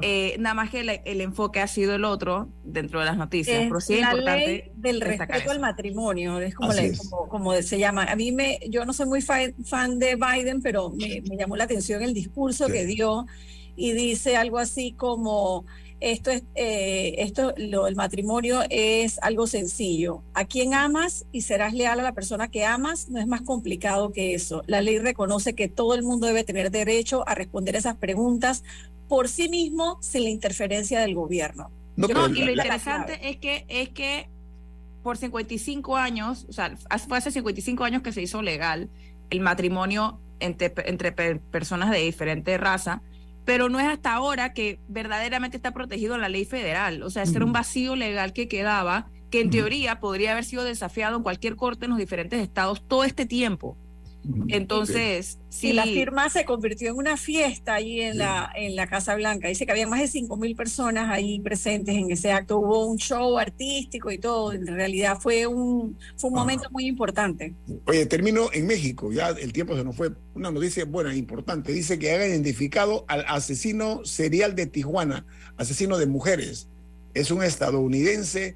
Eh, 0.00 0.36
nada 0.38 0.54
más 0.54 0.70
que 0.70 1.00
el, 1.04 1.20
enfoque 1.20 1.58
ha 1.58 1.66
sido 1.66 1.96
el 1.96 2.04
otro 2.04 2.48
dentro 2.62 3.00
de 3.00 3.06
las 3.06 3.16
noticias. 3.16 3.64
pero 3.64 3.80
sí 3.80 4.00
la 4.00 4.14
ley 4.14 4.70
del 4.74 5.00
respeto 5.00 5.50
al 5.50 5.58
matrimonio, 5.58 6.38
es 6.38 6.54
como, 6.54 6.72
como, 7.28 7.60
se 7.60 7.78
llama. 7.80 8.04
A 8.04 8.14
mí 8.14 8.30
me, 8.30 8.60
yo 8.68 8.84
no 8.84 8.92
soy 8.92 9.06
muy 9.06 9.22
fan, 9.22 9.98
de 9.98 10.16
Biden, 10.16 10.62
pero 10.62 10.90
me, 10.90 11.20
llamó 11.36 11.56
la 11.56 11.64
atención 11.64 12.02
el 12.02 12.14
discurso 12.14 12.68
que 12.68 12.86
dio 12.86 13.26
y 13.76 13.92
dice 13.92 14.36
algo 14.36 14.58
así 14.58 14.92
como 14.92 15.64
esto 16.00 16.32
es 16.32 16.42
eh, 16.56 17.14
esto 17.18 17.54
lo, 17.56 17.86
el 17.86 17.94
matrimonio 17.94 18.60
es 18.70 19.18
algo 19.22 19.46
sencillo. 19.46 20.22
A 20.34 20.44
quien 20.44 20.74
amas 20.74 21.26
y 21.30 21.42
serás 21.42 21.74
leal 21.74 22.00
a 22.00 22.02
la 22.02 22.12
persona 22.12 22.48
que 22.48 22.64
amas 22.64 23.08
no 23.08 23.20
es 23.20 23.26
más 23.26 23.42
complicado 23.42 24.10
que 24.10 24.34
eso. 24.34 24.62
La 24.66 24.80
ley 24.80 24.98
reconoce 24.98 25.54
que 25.54 25.68
todo 25.68 25.94
el 25.94 26.02
mundo 26.02 26.26
debe 26.26 26.42
tener 26.42 26.72
derecho 26.72 27.26
a 27.28 27.36
responder 27.36 27.76
esas 27.76 27.96
preguntas 27.96 28.64
por 29.08 29.28
sí 29.28 29.48
mismo 29.48 29.98
sin 30.00 30.24
la 30.24 30.30
interferencia 30.30 31.00
del 31.00 31.14
gobierno. 31.14 31.70
No, 31.94 32.08
y 32.08 32.42
lo 32.42 32.50
interesante 32.50 33.28
es 33.28 33.36
que 33.36 33.64
es 33.68 33.90
que 33.90 34.28
por 35.02 35.16
55 35.16 35.96
años, 35.96 36.46
o 36.48 36.52
sea, 36.52 36.76
fue 37.06 37.18
hace 37.18 37.30
55 37.30 37.84
años 37.84 38.02
que 38.02 38.12
se 38.12 38.22
hizo 38.22 38.42
legal 38.42 38.88
el 39.30 39.40
matrimonio 39.40 40.18
entre, 40.40 40.72
entre 40.86 41.12
personas 41.12 41.90
de 41.90 41.98
diferente 41.98 42.56
raza, 42.58 43.02
pero 43.44 43.68
no 43.68 43.80
es 43.80 43.86
hasta 43.86 44.12
ahora 44.12 44.52
que 44.52 44.80
verdaderamente 44.88 45.56
está 45.56 45.72
protegido 45.72 46.14
en 46.14 46.20
la 46.20 46.28
ley 46.28 46.44
federal. 46.44 47.02
O 47.02 47.10
sea, 47.10 47.22
este 47.22 47.38
era 47.38 47.44
un 47.44 47.52
vacío 47.52 47.96
legal 47.96 48.32
que 48.32 48.48
quedaba, 48.48 49.10
que 49.30 49.40
en 49.40 49.50
teoría 49.50 49.98
podría 49.98 50.32
haber 50.32 50.44
sido 50.44 50.64
desafiado 50.64 51.16
en 51.16 51.22
cualquier 51.22 51.56
corte 51.56 51.86
en 51.86 51.90
los 51.90 51.98
diferentes 51.98 52.40
estados 52.40 52.86
todo 52.86 53.04
este 53.04 53.26
tiempo. 53.26 53.78
Entonces, 54.48 55.38
sí. 55.48 55.72
la 55.72 55.84
firma 55.84 56.30
se 56.30 56.44
convirtió 56.44 56.90
en 56.90 56.96
una 56.96 57.16
fiesta 57.16 57.74
ahí 57.74 58.00
en, 58.00 58.18
la, 58.18 58.52
en 58.54 58.76
la 58.76 58.86
Casa 58.86 59.16
Blanca. 59.16 59.48
Dice 59.48 59.66
que 59.66 59.72
había 59.72 59.86
más 59.86 60.00
de 60.00 60.08
5 60.08 60.36
mil 60.36 60.54
personas 60.54 61.10
ahí 61.10 61.40
presentes 61.40 61.96
en 61.96 62.10
ese 62.10 62.30
acto. 62.30 62.58
Hubo 62.58 62.86
un 62.86 62.98
show 62.98 63.38
artístico 63.38 64.10
y 64.10 64.18
todo. 64.18 64.52
En 64.52 64.66
realidad 64.66 65.18
fue 65.20 65.46
un, 65.46 65.98
fue 66.16 66.30
un 66.30 66.36
momento 66.36 66.68
muy 66.70 66.86
importante. 66.86 67.54
Oye, 67.86 68.06
termino 68.06 68.48
en 68.52 68.66
México. 68.66 69.12
Ya 69.12 69.30
el 69.30 69.52
tiempo 69.52 69.76
se 69.76 69.84
nos 69.84 69.96
fue. 69.96 70.12
Una 70.34 70.50
noticia 70.50 70.84
buena, 70.84 71.14
importante. 71.14 71.72
Dice 71.72 71.98
que 71.98 72.12
haga 72.12 72.26
identificado 72.26 73.04
al 73.08 73.24
asesino 73.28 74.04
serial 74.04 74.54
de 74.54 74.66
Tijuana, 74.66 75.26
asesino 75.56 75.98
de 75.98 76.06
mujeres. 76.06 76.68
Es 77.14 77.30
un 77.30 77.42
estadounidense 77.42 78.54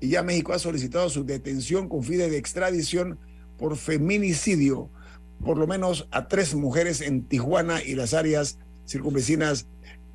y 0.00 0.10
ya 0.10 0.22
México 0.22 0.52
ha 0.52 0.58
solicitado 0.58 1.08
su 1.10 1.24
detención 1.24 1.88
con 1.88 2.04
fines 2.04 2.30
de 2.30 2.38
extradición 2.38 3.18
por 3.58 3.76
feminicidio, 3.76 4.88
por 5.44 5.58
lo 5.58 5.66
menos 5.66 6.08
a 6.10 6.28
tres 6.28 6.54
mujeres 6.54 7.00
en 7.00 7.24
Tijuana 7.24 7.82
y 7.82 7.94
las 7.94 8.14
áreas 8.14 8.58
circunvecinas 8.86 9.66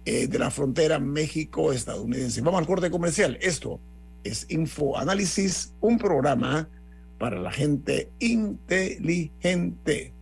eh, 0.05 0.27
de 0.27 0.39
la 0.39 0.51
frontera 0.51 0.99
México-estadounidense. 0.99 2.41
Vamos 2.41 2.59
al 2.59 2.67
corte 2.67 2.91
comercial. 2.91 3.37
Esto 3.41 3.79
es 4.23 4.45
Info 4.49 4.97
Análisis, 4.97 5.73
un 5.79 5.97
programa 5.97 6.69
para 7.17 7.39
la 7.39 7.51
gente 7.51 8.11
inteligente. 8.19 10.13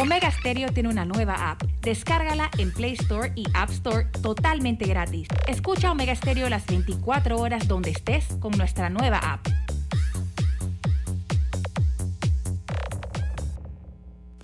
Omega 0.00 0.30
Stereo 0.30 0.68
tiene 0.68 0.90
una 0.90 1.04
nueva 1.04 1.50
app. 1.50 1.64
Descárgala 1.82 2.52
en 2.56 2.70
Play 2.70 2.92
Store 2.92 3.32
y 3.34 3.44
App 3.52 3.70
Store 3.70 4.06
totalmente 4.22 4.84
gratis. 4.86 5.26
Escucha 5.48 5.90
Omega 5.90 6.14
Stereo 6.14 6.48
las 6.48 6.66
24 6.66 7.36
horas 7.36 7.66
donde 7.66 7.90
estés 7.90 8.24
con 8.38 8.52
nuestra 8.52 8.90
nueva 8.90 9.18
app. 9.18 9.48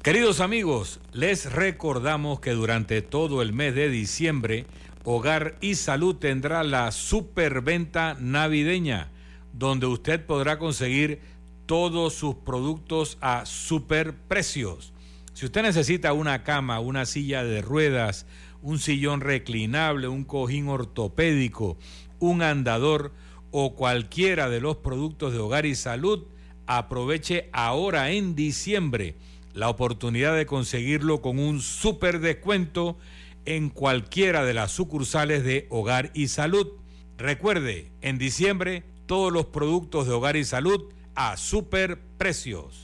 Queridos 0.03 0.41
amigos, 0.41 0.99
les 1.13 1.53
recordamos 1.53 2.41
que 2.41 2.51
durante 2.51 3.01
todo 3.01 3.41
el 3.41 3.53
mes 3.53 3.77
de 3.77 3.89
diciembre, 3.89 4.67
Hogar 5.05 5.55
y 5.61 5.77
Salud 5.77 6.17
tendrá 6.17 6.65
la 6.65 6.91
superventa 6.91 8.17
navideña, 8.19 9.13
donde 9.53 9.87
usted 9.87 10.27
podrá 10.27 10.59
conseguir 10.59 11.21
todos 11.67 12.13
sus 12.15 12.35
productos 12.35 13.19
a 13.21 13.47
super 13.47 14.17
precios. 14.17 14.94
Si 15.35 15.47
usted 15.47 15.63
necesita 15.63 16.13
una 16.13 16.45
cama, 16.45 16.79
una 16.79 17.07
silla 17.07 17.43
de 17.43 17.61
ruedas, 17.61 18.25
un 18.63 18.79
sillón 18.79 19.21
reclinable, 19.21 20.07
un 20.07 20.23
cojín 20.23 20.69
ortopédico, 20.69 21.77
un 22.21 22.41
andador 22.41 23.13
o 23.51 23.75
cualquiera 23.75 24.49
de 24.49 24.61
los 24.61 24.77
productos 24.77 25.33
de 25.33 25.41
hogar 25.41 25.67
y 25.67 25.75
salud, 25.75 26.29
aproveche 26.67 27.51
ahora 27.53 28.13
en 28.13 28.37
diciembre 28.37 29.17
la 29.55 29.69
oportunidad 29.69 30.37
de 30.37 30.47
conseguirlo 30.47 31.21
con 31.21 31.41
un 31.41 31.61
super 31.61 32.21
descuento 32.21 32.97
en 33.45 33.71
cualquiera 33.71 34.45
de 34.45 34.55
las 34.55 34.71
sucursales 34.71 35.43
de 35.43 35.67
hogar 35.69 36.13
y 36.15 36.29
salud. 36.29 36.69
Recuerde, 37.19 37.91
en 38.03 38.19
diciembre 38.19 38.85
todos 39.07 39.33
los 39.33 39.47
productos 39.47 40.07
de 40.07 40.13
hogar 40.13 40.37
y 40.37 40.45
salud 40.45 40.93
a 41.17 41.37
super 41.37 41.99
precios. 42.19 42.84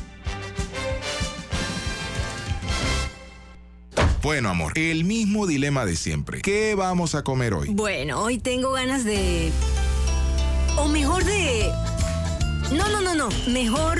Bueno, 4.21 4.49
amor, 4.49 4.73
el 4.75 5.03
mismo 5.03 5.47
dilema 5.47 5.83
de 5.83 5.95
siempre. 5.95 6.41
¿Qué 6.43 6.75
vamos 6.75 7.15
a 7.15 7.23
comer 7.23 7.55
hoy? 7.55 7.69
Bueno, 7.69 8.21
hoy 8.21 8.37
tengo 8.37 8.71
ganas 8.71 9.03
de... 9.03 9.51
O 10.77 10.87
mejor 10.87 11.23
de... 11.23 11.71
No, 12.71 12.87
no, 12.89 13.01
no, 13.01 13.15
no. 13.15 13.29
Mejor... 13.47 13.97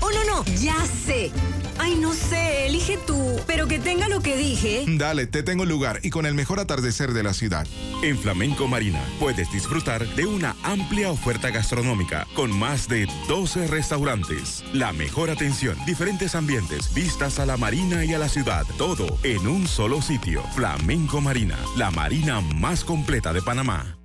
Oh, 0.00 0.10
no, 0.12 0.24
no. 0.24 0.44
Ya 0.60 0.76
sé. 0.86 1.32
Ay, 1.78 1.96
no 1.96 2.12
sé, 2.12 2.66
elige 2.66 2.98
tú, 3.06 3.40
pero 3.46 3.66
que 3.66 3.78
tenga 3.78 4.08
lo 4.08 4.20
que 4.20 4.36
dije. 4.36 4.84
Dale, 4.86 5.26
te 5.26 5.42
tengo 5.42 5.64
el 5.64 5.68
lugar 5.68 6.00
y 6.02 6.10
con 6.10 6.26
el 6.26 6.34
mejor 6.34 6.60
atardecer 6.60 7.12
de 7.12 7.22
la 7.22 7.34
ciudad. 7.34 7.66
En 8.02 8.18
Flamenco 8.18 8.68
Marina 8.68 9.02
puedes 9.18 9.50
disfrutar 9.52 10.06
de 10.14 10.26
una 10.26 10.56
amplia 10.62 11.10
oferta 11.10 11.50
gastronómica 11.50 12.26
con 12.34 12.50
más 12.56 12.88
de 12.88 13.06
12 13.28 13.66
restaurantes, 13.66 14.64
la 14.72 14.92
mejor 14.92 15.30
atención, 15.30 15.76
diferentes 15.86 16.34
ambientes, 16.34 16.92
vistas 16.94 17.38
a 17.38 17.46
la 17.46 17.56
marina 17.56 18.04
y 18.04 18.14
a 18.14 18.18
la 18.18 18.28
ciudad, 18.28 18.64
todo 18.78 19.18
en 19.22 19.46
un 19.46 19.66
solo 19.66 20.02
sitio. 20.02 20.42
Flamenco 20.54 21.20
Marina, 21.20 21.58
la 21.76 21.90
marina 21.90 22.40
más 22.40 22.84
completa 22.84 23.32
de 23.32 23.42
Panamá. 23.42 23.98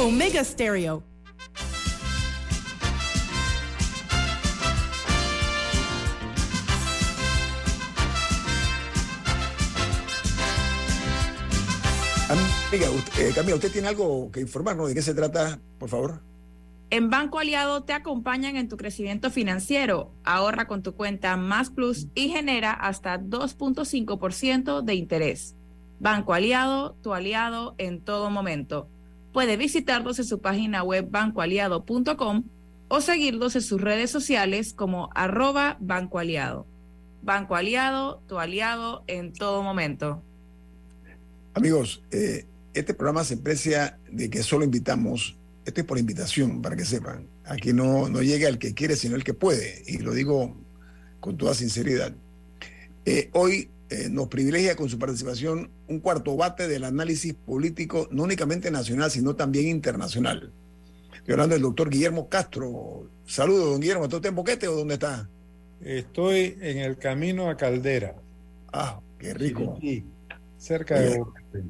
Omega 0.00 0.44
Stereo. 0.44 1.02
Amiga, 12.70 12.90
usted, 12.90 13.26
eh, 13.26 13.32
Camila, 13.34 13.56
¿usted 13.56 13.72
tiene 13.72 13.88
algo 13.88 14.30
que 14.30 14.40
informarnos? 14.40 14.88
¿De 14.88 14.94
qué 14.94 15.02
se 15.02 15.14
trata, 15.14 15.58
por 15.78 15.88
favor? 15.88 16.22
En 16.90 17.10
Banco 17.10 17.40
Aliado 17.40 17.82
te 17.82 17.92
acompañan 17.92 18.56
en 18.56 18.68
tu 18.68 18.76
crecimiento 18.76 19.30
financiero. 19.30 20.12
Ahorra 20.22 20.68
con 20.68 20.84
tu 20.84 20.94
cuenta 20.94 21.36
Más 21.36 21.70
Plus 21.70 22.06
y 22.14 22.28
genera 22.28 22.72
hasta 22.72 23.18
2.5% 23.18 24.82
de 24.82 24.94
interés. 24.94 25.56
Banco 25.98 26.34
Aliado, 26.34 26.94
tu 27.02 27.14
aliado 27.14 27.74
en 27.78 28.00
todo 28.00 28.30
momento. 28.30 28.88
Puede 29.38 29.56
visitarlos 29.56 30.18
en 30.18 30.24
su 30.24 30.40
página 30.40 30.82
web 30.82 31.06
bancoaliado.com 31.12 32.42
o 32.88 33.00
seguirlos 33.00 33.54
en 33.54 33.62
sus 33.62 33.80
redes 33.80 34.10
sociales 34.10 34.72
como 34.72 35.10
arroba 35.14 35.76
Banco 35.78 36.18
Aliado. 36.18 36.66
Banco 37.22 37.54
Aliado, 37.54 38.20
tu 38.26 38.40
aliado 38.40 39.04
en 39.06 39.32
todo 39.32 39.62
momento. 39.62 40.24
Amigos, 41.54 42.02
eh, 42.10 42.46
este 42.74 42.94
programa 42.94 43.22
se 43.22 43.36
precia 43.36 44.00
de 44.10 44.28
que 44.28 44.42
solo 44.42 44.64
invitamos, 44.64 45.36
esto 45.64 45.82
es 45.82 45.86
por 45.86 45.98
invitación, 45.98 46.60
para 46.60 46.74
que 46.74 46.84
sepan. 46.84 47.28
Aquí 47.44 47.72
no, 47.72 48.08
no 48.08 48.22
llega 48.22 48.48
el 48.48 48.58
que 48.58 48.74
quiere, 48.74 48.96
sino 48.96 49.14
el 49.14 49.22
que 49.22 49.34
puede, 49.34 49.84
y 49.86 49.98
lo 49.98 50.14
digo 50.14 50.56
con 51.20 51.36
toda 51.36 51.54
sinceridad. 51.54 52.12
Eh, 53.04 53.30
hoy 53.34 53.70
eh, 53.90 54.08
nos 54.10 54.28
privilegia 54.28 54.76
con 54.76 54.88
su 54.88 54.98
participación 54.98 55.70
un 55.86 56.00
cuarto 56.00 56.36
bate 56.36 56.68
del 56.68 56.84
análisis 56.84 57.32
político, 57.32 58.06
no 58.10 58.24
únicamente 58.24 58.70
nacional, 58.70 59.10
sino 59.10 59.34
también 59.34 59.68
internacional. 59.68 60.52
Estoy 61.14 61.32
hablando 61.32 61.54
del 61.54 61.62
doctor 61.62 61.88
Guillermo 61.88 62.28
Castro. 62.28 63.08
Saludos, 63.26 63.70
don 63.70 63.80
Guillermo. 63.80 64.04
¿Está 64.04 64.16
usted 64.16 64.28
en 64.28 64.34
Boquete 64.34 64.68
o 64.68 64.76
dónde 64.76 64.94
está? 64.94 65.28
Estoy 65.80 66.58
en 66.60 66.78
el 66.78 66.98
camino 66.98 67.48
a 67.48 67.56
Caldera. 67.56 68.14
Ah, 68.72 69.00
qué 69.18 69.32
rico. 69.32 69.78
Sí, 69.80 70.04
cerca 70.58 71.00
de 71.00 71.18
Boquete. 71.18 71.64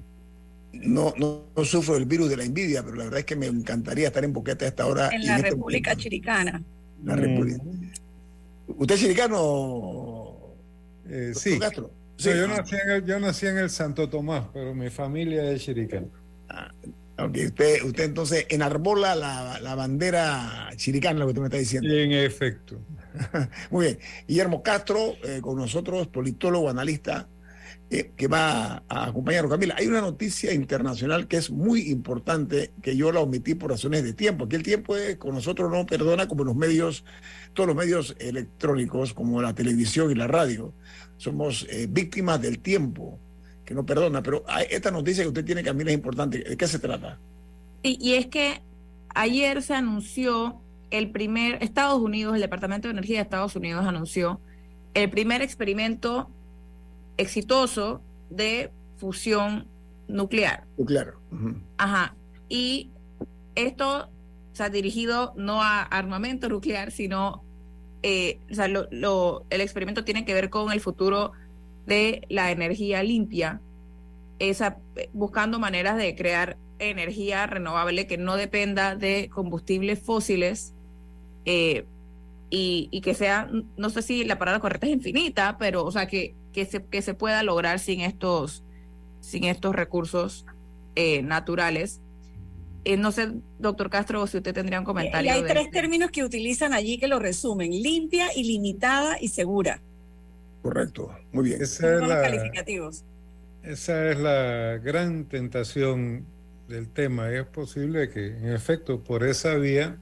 No, 0.73 1.15
no, 1.17 1.65
sufro 1.65 1.95
del 1.95 2.07
virus 2.07 2.29
de 2.29 2.37
la 2.37 2.45
envidia, 2.45 2.83
pero 2.83 2.97
la 2.97 3.05
verdad 3.05 3.21
es 3.21 3.27
que 3.27 3.37
me 3.37 3.47
encantaría 3.47 4.09
estar 4.09 4.25
en 4.25 4.33
Boquete 4.33 4.65
a 4.65 4.69
esta 4.69 4.87
hora. 4.87 5.09
En 5.13 5.25
la 5.25 5.37
este 5.37 5.51
República 5.51 5.97
Chiricana. 5.97 6.63
La 7.05 7.15
República. 7.17 7.63
¿Usted 8.67 8.95
es 8.95 9.01
chiricano? 9.01 10.37
Eh, 11.09 11.33
sí. 11.35 11.59
Castro? 11.59 11.98
Yo, 12.19 12.49
nací 12.49 12.77
en 12.77 12.91
el, 12.91 13.05
yo 13.05 13.21
nací 13.21 13.47
en 13.47 13.59
el 13.59 13.71
Santo 13.71 14.09
Tomás, 14.09 14.45
pero 14.53 14.75
mi 14.75 14.91
familia 14.91 15.51
es 15.51 15.63
chiricana. 15.63 16.07
Ah, 16.49 16.73
usted, 17.27 17.83
usted 17.85 18.05
entonces 18.05 18.47
enarbola 18.49 19.15
la, 19.15 19.61
la 19.61 19.75
bandera 19.75 20.71
chiricana, 20.77 21.21
lo 21.21 21.27
que 21.27 21.31
usted 21.31 21.41
me 21.43 21.47
está 21.47 21.59
diciendo. 21.59 21.93
En 21.93 22.13
efecto. 22.13 22.81
Muy 23.71 23.87
bien. 23.87 23.99
Guillermo 24.27 24.63
Castro, 24.63 25.15
eh, 25.25 25.41
con 25.41 25.57
nosotros, 25.57 26.09
politólogo, 26.09 26.69
analista, 26.69 27.29
eh, 27.91 28.13
que 28.17 28.29
va 28.29 28.83
a 28.89 29.07
acompañarnos. 29.07 29.51
Camila, 29.51 29.75
hay 29.79 29.87
una 29.87 30.01
noticia 30.01 30.53
internacional 30.53 31.27
que 31.27 31.39
es 31.39 31.51
muy 31.51 31.91
importante, 31.91 32.73
que 32.83 32.97
yo 32.97 33.13
la 33.13 33.21
omití 33.21 33.55
por 33.55 33.71
razones 33.71 34.05
de 34.05 34.13
tiempo. 34.13 34.45
Aquí 34.45 34.57
el 34.57 34.63
tiempo 34.63 34.97
es, 34.97 35.17
con 35.17 35.35
nosotros 35.35 35.71
no 35.71 35.87
perdona 35.87 36.29
como 36.29 36.45
los 36.45 36.55
medios, 36.55 37.05
todos 37.55 37.67
los 37.67 37.77
medios 37.77 38.15
electrónicos, 38.19 39.15
como 39.15 39.41
la 39.41 39.55
televisión 39.55 40.11
y 40.11 40.15
la 40.15 40.27
radio 40.27 40.75
somos 41.19 41.67
eh, 41.69 41.87
víctimas 41.89 42.41
del 42.41 42.61
tiempo, 42.61 43.19
que 43.65 43.75
no 43.75 43.85
perdona. 43.85 44.23
Pero 44.23 44.45
esta 44.71 44.91
noticia 44.91 45.23
que 45.25 45.29
usted 45.29 45.45
tiene, 45.45 45.63
Camila, 45.63 45.91
es 45.91 45.97
importante. 45.97 46.39
¿De 46.39 46.57
qué 46.57 46.67
se 46.67 46.79
trata? 46.79 47.19
Y, 47.83 47.99
y 48.01 48.15
es 48.15 48.27
que 48.27 48.63
ayer 49.15 49.63
se 49.63 49.75
anunció 49.75 50.61
el 50.91 51.11
primer, 51.11 51.63
Estados 51.63 52.01
Unidos, 52.01 52.35
el 52.35 52.41
Departamento 52.41 52.89
de 52.89 52.93
Energía 52.93 53.19
de 53.19 53.23
Estados 53.25 53.55
Unidos 53.57 53.85
anunció 53.85 54.41
el 54.95 55.11
primer 55.11 55.43
experimento 55.43 56.31
exitoso 57.17 58.01
de 58.31 58.71
fusión 58.97 59.67
nuclear. 60.09 60.65
Nuclear. 60.77 61.15
Ajá. 61.77 62.15
Y 62.49 62.91
esto 63.55 64.09
se 64.53 64.63
ha 64.63 64.71
dirigido 64.71 65.35
no 65.37 65.63
a 65.63 65.83
armamento 65.83 66.49
nuclear, 66.49 66.91
sino 66.91 67.45
eh, 68.03 68.39
o 68.51 68.55
sea, 68.55 68.69
lo, 68.69 69.45
el 69.51 69.61
experimento 69.61 70.05
tiene 70.05 70.25
que 70.25 70.35
ver 70.35 70.51
con 70.51 70.73
el 70.73 70.81
futuro 70.81 71.33
de 71.87 72.23
la 72.29 72.51
energía 72.51 73.03
limpia, 73.03 73.61
esa, 74.39 74.79
buscando 75.13 75.59
maneras 75.59 75.97
de 75.97 76.15
crear 76.15 76.57
energía 76.79 77.47
renovable 77.47 78.07
que 78.07 78.19
no 78.19 78.37
dependa 78.37 78.95
de 78.95 79.29
combustibles 79.33 79.99
fósiles 80.01 80.75
eh, 81.45 81.87
y, 82.51 83.01
que 83.03 83.15
sea, 83.15 83.51
no 83.77 83.91
sé 83.91 84.03
si 84.03 84.25
la 84.25 84.39
palabra 84.39 84.61
correcta 84.61 84.87
es 84.87 84.93
infinita, 84.93 85.57
pero 85.59 85.85
o 85.85 85.91
sea, 85.91 86.07
que, 86.07 86.35
que, 86.53 86.65
se, 86.65 86.85
que 86.85 87.03
se 87.03 87.15
pueda 87.15 87.43
lograr 87.43 87.79
sin 87.79 88.01
estos, 88.01 88.65
sin 89.21 89.45
estos 89.45 89.75
recursos 89.75 90.47
eh, 90.95 91.23
naturales. 91.23 92.01
Eh, 92.89 92.97
no 92.97 93.13
sé, 93.13 93.33
doctor 93.59 93.91
Castro, 93.91 94.27
si 94.27 94.39
usted 94.39 94.55
tendría 94.55 94.79
un 94.79 94.87
comentario. 94.87 95.31
Y 95.31 95.35
hay 95.35 95.43
tres 95.43 95.67
este. 95.67 95.73
términos 95.73 96.11
que 96.11 96.25
utilizan 96.25 96.73
allí 96.73 96.97
que 96.97 97.07
lo 97.07 97.19
resumen, 97.19 97.71
limpia, 97.71 98.35
ilimitada 98.35 99.19
y 99.21 99.29
segura. 99.29 99.83
Correcto, 100.63 101.15
muy 101.31 101.51
bien. 101.51 101.61
Esa 101.61 101.97
es, 101.97 102.09
la, 102.09 102.23
calificativos. 102.23 103.05
esa 103.63 104.11
es 104.11 104.19
la 104.19 104.79
gran 104.83 105.27
tentación 105.27 106.25
del 106.67 106.89
tema. 106.89 107.31
Es 107.31 107.45
posible 107.45 108.09
que, 108.09 108.29
en 108.29 108.55
efecto, 108.55 109.05
por 109.05 109.23
esa 109.23 109.57
vía 109.57 109.99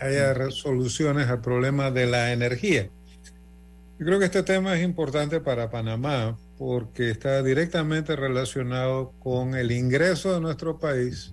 haya 0.00 0.50
soluciones 0.50 1.28
al 1.28 1.40
problema 1.40 1.92
de 1.92 2.06
la 2.06 2.32
energía. 2.32 2.88
Yo 4.00 4.04
creo 4.04 4.18
que 4.18 4.24
este 4.24 4.42
tema 4.42 4.76
es 4.76 4.82
importante 4.82 5.38
para 5.38 5.70
Panamá 5.70 6.36
porque 6.58 7.08
está 7.08 7.40
directamente 7.44 8.16
relacionado 8.16 9.12
con 9.20 9.54
el 9.54 9.70
ingreso 9.70 10.34
de 10.34 10.40
nuestro 10.40 10.80
país 10.80 11.32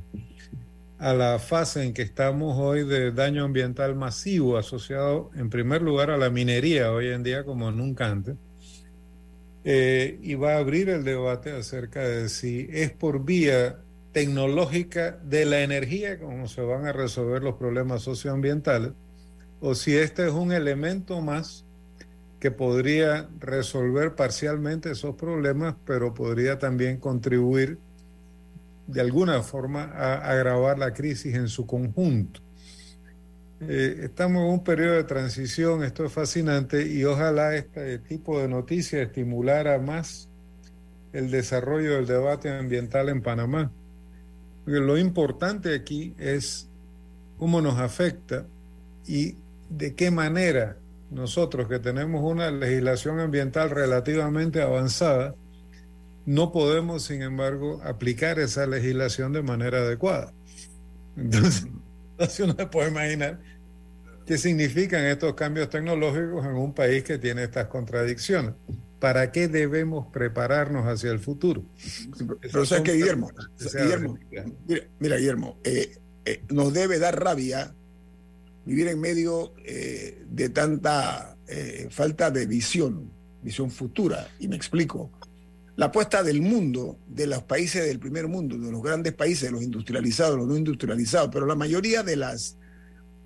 a 1.03 1.13
la 1.13 1.37
fase 1.37 1.83
en 1.83 1.93
que 1.93 2.01
estamos 2.01 2.57
hoy 2.57 2.85
de 2.85 3.11
daño 3.11 3.43
ambiental 3.43 3.93
masivo 3.93 4.57
asociado 4.57 5.31
en 5.35 5.49
primer 5.49 5.81
lugar 5.81 6.09
a 6.09 6.17
la 6.17 6.29
minería 6.29 6.93
hoy 6.93 7.09
en 7.09 7.23
día 7.23 7.43
como 7.43 7.71
nunca 7.71 8.09
antes. 8.09 8.37
Eh, 9.65 10.17
y 10.21 10.35
va 10.35 10.53
a 10.53 10.57
abrir 10.59 10.87
el 10.87 11.03
debate 11.03 11.51
acerca 11.51 12.07
de 12.07 12.29
si 12.29 12.69
es 12.71 12.91
por 12.91 13.25
vía 13.25 13.79
tecnológica 14.13 15.19
de 15.25 15.43
la 15.43 15.59
energía 15.59 16.19
como 16.19 16.47
se 16.47 16.61
van 16.61 16.85
a 16.85 16.93
resolver 16.93 17.43
los 17.43 17.55
problemas 17.55 18.01
socioambientales 18.01 18.93
o 19.59 19.75
si 19.75 19.97
este 19.97 20.25
es 20.25 20.31
un 20.31 20.53
elemento 20.53 21.19
más 21.19 21.65
que 22.39 22.49
podría 22.49 23.27
resolver 23.41 24.15
parcialmente 24.15 24.91
esos 24.91 25.15
problemas, 25.15 25.75
pero 25.85 26.13
podría 26.13 26.59
también 26.59 26.97
contribuir 26.97 27.77
de 28.87 29.01
alguna 29.01 29.41
forma 29.43 29.83
a 29.83 30.29
agravar 30.31 30.77
la 30.77 30.93
crisis 30.93 31.35
en 31.35 31.47
su 31.47 31.65
conjunto. 31.65 32.41
Eh, 33.61 34.01
estamos 34.03 34.43
en 34.43 34.49
un 34.49 34.63
periodo 34.63 34.95
de 34.95 35.03
transición, 35.05 35.83
esto 35.83 36.05
es 36.05 36.11
fascinante 36.11 36.85
y 36.85 37.05
ojalá 37.05 37.55
este 37.55 37.99
tipo 37.99 38.39
de 38.39 38.47
noticias 38.49 39.07
estimulara 39.07 39.79
más 39.79 40.27
el 41.13 41.31
desarrollo 41.31 41.93
del 41.93 42.07
debate 42.07 42.49
ambiental 42.49 43.07
en 43.07 43.21
Panamá. 43.21 43.71
Lo 44.65 44.97
importante 44.97 45.73
aquí 45.75 46.13
es 46.17 46.67
cómo 47.37 47.61
nos 47.61 47.79
afecta 47.79 48.45
y 49.07 49.37
de 49.69 49.95
qué 49.95 50.11
manera 50.11 50.77
nosotros 51.11 51.67
que 51.67 51.79
tenemos 51.79 52.23
una 52.23 52.51
legislación 52.51 53.19
ambiental 53.19 53.69
relativamente 53.69 54.61
avanzada, 54.61 55.35
no 56.25 56.51
podemos, 56.51 57.03
sin 57.03 57.21
embargo, 57.21 57.81
aplicar 57.83 58.39
esa 58.39 58.65
legislación 58.65 59.33
de 59.33 59.41
manera 59.41 59.79
adecuada. 59.79 60.33
Entonces, 61.17 61.67
uno 62.39 62.55
se 62.57 62.65
puede 62.67 62.89
imaginar 62.89 63.39
qué 64.25 64.37
significan 64.37 65.03
estos 65.05 65.33
cambios 65.33 65.69
tecnológicos 65.69 66.45
en 66.45 66.55
un 66.55 66.73
país 66.73 67.03
que 67.03 67.17
tiene 67.17 67.43
estas 67.43 67.67
contradicciones. 67.67 68.53
¿Para 68.99 69.33
qué 69.33 69.49
debemos 69.49 70.07
prepararnos 70.13 70.87
hacia 70.87 71.11
el 71.11 71.19
futuro? 71.19 71.65
Pero 72.41 72.61
o 72.61 72.65
sea 72.65 72.81
que 72.81 72.93
Guillermo, 72.93 73.29
mira, 74.99 75.17
Guillermo, 75.17 75.57
eh, 75.65 75.97
eh, 76.23 76.41
nos 76.49 76.73
debe 76.73 76.99
dar 76.99 77.21
rabia 77.21 77.75
vivir 78.65 78.87
en 78.87 79.01
medio 79.01 79.53
eh, 79.65 80.23
de 80.29 80.49
tanta 80.49 81.35
falta 81.89 82.31
de 82.31 82.47
visión, 82.47 83.11
visión 83.43 83.69
futura. 83.69 84.29
Y 84.39 84.47
me 84.47 84.55
explico 84.55 85.11
la 85.75 85.87
apuesta 85.87 86.21
del 86.21 86.41
mundo, 86.41 86.97
de 87.07 87.25
los 87.27 87.43
países 87.43 87.85
del 87.85 87.99
primer 87.99 88.27
mundo, 88.27 88.57
de 88.57 88.71
los 88.71 88.81
grandes 88.81 89.13
países, 89.13 89.43
de 89.43 89.51
los 89.51 89.63
industrializados, 89.63 90.37
los 90.37 90.47
no 90.47 90.55
industrializados, 90.55 91.29
pero 91.31 91.45
la 91.45 91.55
mayoría 91.55 92.03
de 92.03 92.15
las, 92.15 92.57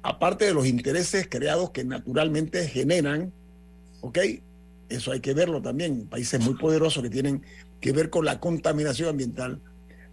aparte 0.02 0.46
de 0.46 0.54
los 0.54 0.66
intereses 0.66 1.28
creados 1.30 1.72
que 1.72 1.84
naturalmente 1.84 2.68
generan, 2.68 3.34
¿ok? 4.02 4.20
Eso 4.88 5.12
hay 5.12 5.20
que 5.20 5.34
verlo 5.34 5.62
también, 5.62 6.08
países 6.08 6.40
muy 6.40 6.56
poderosos 6.56 7.04
que 7.04 7.10
tienen 7.10 7.44
que 7.82 7.92
ver 7.92 8.10
con 8.10 8.24
la 8.24 8.40
contaminación 8.40 9.10
ambiental. 9.10 9.62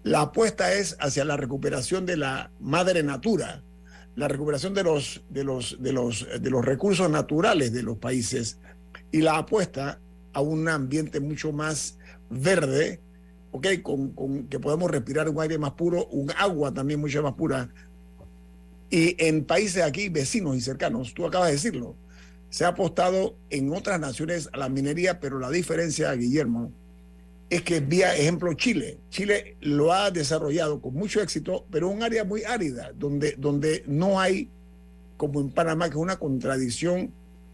La 0.02 0.22
apuesta 0.22 0.74
es 0.74 0.96
hacia 0.98 1.24
la 1.24 1.36
recuperación 1.36 2.04
de 2.04 2.16
la 2.16 2.50
madre 2.58 3.04
natura, 3.04 3.62
la 4.16 4.26
recuperación 4.26 4.74
de 4.74 4.82
los, 4.82 5.22
de 5.30 5.44
los, 5.44 5.80
de 5.80 5.92
los, 5.92 6.26
de 6.40 6.50
los 6.50 6.64
recursos 6.64 7.08
naturales 7.08 7.72
de 7.72 7.84
los 7.84 7.98
países 7.98 8.58
y 9.12 9.20
la 9.20 9.38
apuesta 9.38 10.00
a 10.32 10.40
un 10.40 10.68
ambiente 10.68 11.20
mucho 11.20 11.52
más 11.52 11.96
verde, 12.34 13.00
¿ok? 13.52 13.66
Con, 13.82 14.48
que 14.48 14.58
podemos 14.58 14.90
respirar 14.90 15.28
un 15.28 15.40
aire 15.40 15.58
más 15.58 15.72
puro, 15.72 16.06
un 16.06 16.30
agua 16.36 16.72
también 16.72 17.00
mucho 17.00 17.22
más 17.22 17.34
pura. 17.34 17.68
Y 18.90 19.16
en 19.18 19.44
países 19.44 19.82
aquí 19.82 20.08
vecinos 20.08 20.56
y 20.56 20.60
cercanos, 20.60 21.14
tú 21.14 21.26
acabas 21.26 21.48
de 21.48 21.54
decirlo, 21.54 21.96
se 22.50 22.64
ha 22.64 22.68
apostado 22.68 23.36
en 23.50 23.72
otras 23.72 23.98
naciones 23.98 24.48
a 24.52 24.58
la 24.58 24.68
minería, 24.68 25.18
pero 25.18 25.38
la 25.38 25.50
diferencia, 25.50 26.12
Guillermo, 26.12 26.70
es 27.50 27.62
que 27.62 27.80
vía 27.80 28.16
ejemplo 28.16 28.52
Chile. 28.54 28.98
Chile 29.10 29.56
lo 29.60 29.92
ha 29.92 30.10
desarrollado 30.10 30.80
con 30.80 30.94
mucho 30.94 31.20
éxito, 31.20 31.66
pero 31.70 31.88
un 31.88 32.02
área 32.02 32.24
muy 32.24 32.44
árida, 32.44 32.92
donde, 32.94 33.34
donde 33.38 33.84
no 33.86 34.20
hay, 34.20 34.48
como 35.16 35.40
en 35.40 35.50
Panamá, 35.50 35.86
que 35.86 35.96
es 35.96 36.02
una 36.02 36.18
contradicción 36.18 37.12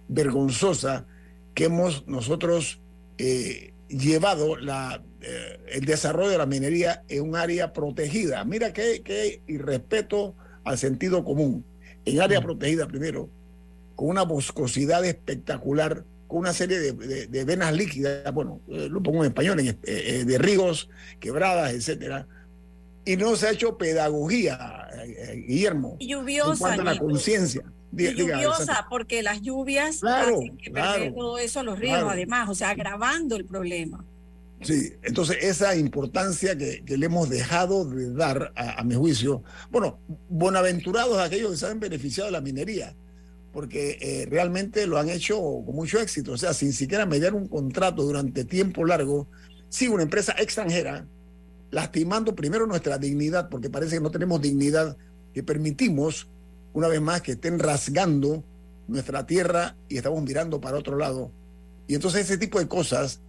vergonzosa 0.08 1.06
que 1.54 1.64
hemos 1.64 2.06
nosotros 2.06 2.80
eh, 3.18 3.72
llevado 3.90 4.56
la, 4.56 5.02
eh, 5.20 5.58
el 5.68 5.84
desarrollo 5.84 6.30
de 6.30 6.38
la 6.38 6.46
minería 6.46 7.02
en 7.08 7.22
un 7.22 7.36
área 7.36 7.72
protegida. 7.72 8.44
Mira 8.44 8.72
qué, 8.72 9.02
qué 9.04 9.42
irrespeto 9.46 10.34
al 10.64 10.78
sentido 10.78 11.24
común. 11.24 11.64
En 12.04 12.20
área 12.20 12.40
mm. 12.40 12.44
protegida 12.44 12.86
primero, 12.86 13.28
con 13.96 14.08
una 14.08 14.22
boscosidad 14.22 15.04
espectacular, 15.04 16.04
con 16.26 16.38
una 16.38 16.52
serie 16.52 16.78
de, 16.78 17.26
de, 17.26 17.44
venas 17.44 17.74
líquidas, 17.74 18.32
bueno, 18.32 18.60
eh, 18.68 18.88
lo 18.90 19.02
pongo 19.02 19.24
en 19.24 19.30
español, 19.30 19.60
eh, 19.60 20.24
de 20.24 20.38
ríos, 20.38 20.88
quebradas, 21.18 21.72
etcétera. 21.72 22.26
Y 23.04 23.16
no 23.16 23.34
se 23.34 23.48
ha 23.48 23.50
hecho 23.50 23.76
pedagogía, 23.76 24.86
Guillermo, 25.46 25.96
lluviosa, 26.00 26.52
en 26.52 26.58
cuanto 26.58 26.82
a 26.82 26.84
la 26.84 26.98
conciencia. 26.98 27.64
Lluviosa, 27.92 28.86
porque 28.88 29.22
las 29.22 29.42
lluvias 29.42 30.02
hacen 30.04 30.56
que 30.56 30.70
todo 31.14 31.38
eso 31.38 31.60
a 31.60 31.62
los 31.62 31.78
ríos, 31.78 32.04
además, 32.08 32.48
o 32.48 32.54
sea, 32.54 32.70
agravando 32.70 33.36
el 33.36 33.44
problema. 33.44 34.04
Sí, 34.62 34.92
entonces 35.02 35.38
esa 35.40 35.74
importancia 35.74 36.56
que, 36.56 36.82
le 36.86 37.06
hemos 37.06 37.30
dejado 37.30 37.86
de 37.86 38.12
dar, 38.12 38.52
a, 38.54 38.82
mi 38.84 38.94
juicio, 38.94 39.42
bueno, 39.70 39.98
buenaventurados 40.28 41.18
aquellos 41.18 41.52
que 41.52 41.56
se 41.56 41.66
han 41.66 41.80
beneficiado 41.80 42.26
de 42.26 42.32
la 42.32 42.42
minería, 42.42 42.94
porque 43.52 43.98
eh, 44.00 44.26
realmente 44.30 44.86
lo 44.86 44.98
han 44.98 45.08
hecho 45.08 45.40
con 45.40 45.74
mucho 45.74 45.98
éxito, 45.98 46.32
o 46.32 46.36
sea, 46.36 46.52
sin 46.52 46.74
siquiera 46.74 47.06
mediar 47.06 47.34
un 47.34 47.48
contrato 47.48 48.02
durante 48.02 48.44
tiempo 48.44 48.84
largo, 48.84 49.28
si 49.70 49.88
una 49.88 50.02
empresa 50.02 50.34
extranjera, 50.38 51.06
lastimando 51.70 52.34
primero 52.34 52.66
nuestra 52.66 52.98
dignidad, 52.98 53.48
porque 53.48 53.70
parece 53.70 53.96
que 53.96 54.02
no 54.02 54.10
tenemos 54.10 54.42
dignidad, 54.42 54.96
que 55.32 55.42
permitimos 55.42 56.28
una 56.72 56.88
vez 56.88 57.00
más 57.00 57.22
que 57.22 57.32
estén 57.32 57.58
rasgando 57.58 58.44
nuestra 58.88 59.26
tierra 59.26 59.76
y 59.88 59.96
estamos 59.96 60.22
mirando 60.22 60.60
para 60.60 60.78
otro 60.78 60.96
lado. 60.96 61.30
Y 61.86 61.94
entonces 61.94 62.22
ese 62.22 62.38
tipo 62.38 62.58
de 62.58 62.68
cosas, 62.68 63.20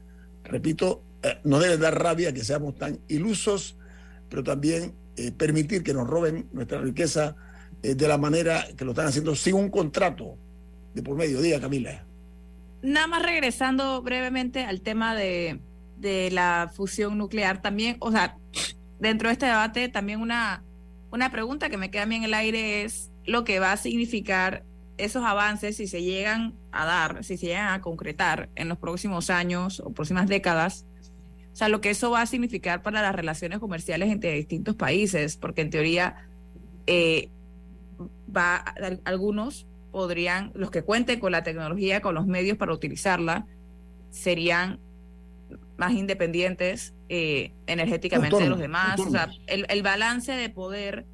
repito, 0.44 1.02
eh, 1.24 1.40
nos 1.44 1.62
debe 1.62 1.78
dar 1.78 2.02
rabia 2.02 2.34
que 2.34 2.44
seamos 2.44 2.76
tan 2.76 3.00
ilusos, 3.08 3.76
pero 4.30 4.44
también 4.44 4.94
eh, 5.18 5.32
permitir 5.32 5.84
que 5.84 5.94
nos 5.94 6.08
roben 6.08 6.48
nuestra 6.52 6.80
riqueza 6.80 7.36
eh, 7.84 7.96
de 7.96 8.08
la 8.08 8.18
manera 8.18 8.66
que 8.78 8.86
lo 8.86 8.92
están 8.92 9.08
haciendo 9.08 9.36
sin 9.36 9.56
un 9.56 9.70
contrato 9.70 10.36
de 10.94 11.02
por 11.04 11.16
medio. 11.16 11.42
Diga, 11.42 11.60
Camila. 11.60 12.04
Nada 12.82 13.08
más 13.08 13.24
regresando 13.24 14.02
brevemente 14.02 14.66
al 14.66 14.82
tema 14.82 15.16
de, 15.16 15.60
de 15.98 16.32
la 16.32 16.72
fusión 16.74 17.18
nuclear, 17.18 17.62
también, 17.62 17.98
o 18.00 18.12
sea, 18.12 18.38
dentro 19.00 19.30
de 19.30 19.34
este 19.34 19.46
debate, 19.46 19.90
también 19.90 20.22
una 20.22 20.64
una 21.12 21.30
pregunta 21.30 21.70
que 21.70 21.78
me 21.78 21.92
queda 21.92 22.04
a 22.04 22.06
mí 22.06 22.16
en 22.16 22.24
el 22.24 22.34
aire 22.34 22.84
es 22.84 23.11
lo 23.26 23.44
que 23.44 23.60
va 23.60 23.72
a 23.72 23.78
significar 23.78 24.64
esos 24.98 25.24
avances 25.24 25.78
si 25.78 25.88
se 25.88 26.04
llegan 26.04 26.54
a 26.72 26.86
dar, 26.86 27.24
si 27.24 27.38
se 27.38 27.48
llegan 27.48 27.74
a 27.74 27.82
concretar 27.82 28.50
en 28.56 28.70
los 28.70 28.78
próximos 28.78 29.30
años 29.30 29.80
o 29.80 29.92
próximas 29.92 30.28
décadas. 30.28 30.86
O 31.52 31.56
sea, 31.56 31.70
lo 31.70 31.82
que 31.82 31.90
eso 31.90 32.12
va 32.12 32.22
a 32.22 32.26
significar 32.26 32.82
para 32.82 33.02
las 33.02 33.16
relaciones 33.16 33.60
comerciales 33.60 34.10
entre 34.10 34.34
distintos 34.34 34.76
países, 34.76 35.38
porque 35.38 35.62
en 35.62 35.70
teoría 35.70 36.30
eh, 36.88 37.30
va, 38.36 38.58
algunos 39.04 39.68
podrían, 39.92 40.52
los 40.56 40.72
que 40.72 40.84
cuenten 40.84 41.20
con 41.20 41.32
la 41.32 41.44
tecnología, 41.44 42.02
con 42.02 42.16
los 42.16 42.26
medios 42.26 42.58
para 42.58 42.74
utilizarla, 42.74 43.46
serían 44.10 44.80
más 45.78 45.94
independientes 45.94 46.94
eh, 47.10 47.54
energéticamente 47.68 48.38
de 48.38 48.50
los 48.50 48.60
demás. 48.60 49.00
O 49.00 49.10
sea, 49.10 49.30
el, 49.48 49.82
balance 49.82 50.32
de 50.32 50.50
poder 50.50 51.06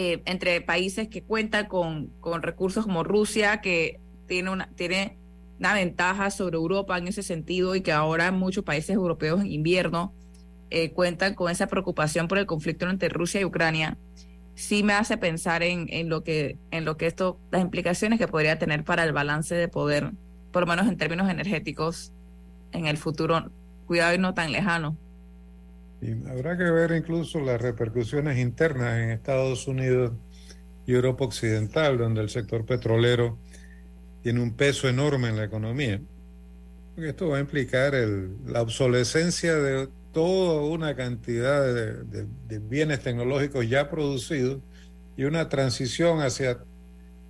eh, 0.00 0.22
entre 0.26 0.60
países 0.60 1.08
que 1.08 1.24
cuentan 1.24 1.66
con, 1.66 2.06
con, 2.20 2.40
recursos 2.42 2.84
como 2.84 3.02
Rusia, 3.02 3.60
que 3.60 3.98
tiene 4.28 4.48
una, 4.48 4.68
tiene 4.76 5.18
una 5.58 5.74
ventaja 5.74 6.30
sobre 6.30 6.54
Europa 6.54 6.96
en 6.96 7.08
ese 7.08 7.24
sentido 7.24 7.74
y 7.74 7.80
que 7.80 7.90
ahora 7.90 8.30
muchos 8.30 8.62
países 8.62 8.90
europeos 8.94 9.40
en 9.40 9.50
invierno 9.50 10.14
eh, 10.70 10.92
cuentan 10.92 11.34
con 11.34 11.50
esa 11.50 11.66
preocupación 11.66 12.28
por 12.28 12.38
el 12.38 12.46
conflicto 12.46 12.88
entre 12.88 13.08
Rusia 13.08 13.40
y 13.40 13.44
Ucrania, 13.44 13.98
sí 14.54 14.84
me 14.84 14.92
hace 14.92 15.16
pensar 15.16 15.64
en, 15.64 15.88
en, 15.90 16.08
lo 16.08 16.22
que 16.22 16.56
en 16.70 16.84
lo 16.84 16.96
que 16.96 17.08
esto, 17.08 17.40
las 17.50 17.62
implicaciones 17.62 18.20
que 18.20 18.28
podría 18.28 18.56
tener 18.56 18.84
para 18.84 19.02
el 19.02 19.12
balance 19.12 19.56
de 19.56 19.66
poder, 19.66 20.12
por 20.52 20.62
lo 20.62 20.68
menos 20.68 20.86
en 20.86 20.96
términos 20.96 21.28
energéticos 21.28 22.12
en 22.70 22.86
el 22.86 22.98
futuro, 22.98 23.50
cuidado 23.88 24.14
y 24.14 24.18
no 24.18 24.32
tan 24.32 24.52
lejano. 24.52 24.96
Y 26.00 26.12
habrá 26.28 26.56
que 26.56 26.64
ver 26.64 26.92
incluso 26.92 27.40
las 27.40 27.60
repercusiones 27.60 28.38
internas 28.38 28.98
en 28.98 29.10
Estados 29.10 29.66
Unidos 29.66 30.12
y 30.86 30.94
Europa 30.94 31.24
Occidental, 31.24 31.98
donde 31.98 32.20
el 32.20 32.30
sector 32.30 32.64
petrolero 32.64 33.38
tiene 34.22 34.40
un 34.40 34.54
peso 34.54 34.88
enorme 34.88 35.28
en 35.28 35.36
la 35.36 35.44
economía. 35.44 36.00
Porque 36.94 37.10
esto 37.10 37.28
va 37.28 37.38
a 37.38 37.40
implicar 37.40 37.94
la 38.46 38.62
obsolescencia 38.62 39.56
de 39.56 39.88
toda 40.12 40.62
una 40.62 40.94
cantidad 40.96 41.62
de 41.64 42.58
bienes 42.58 43.02
tecnológicos 43.02 43.68
ya 43.68 43.90
producidos 43.90 44.60
y 45.16 45.24
una 45.24 45.48
transición 45.48 46.20
hacia 46.20 46.58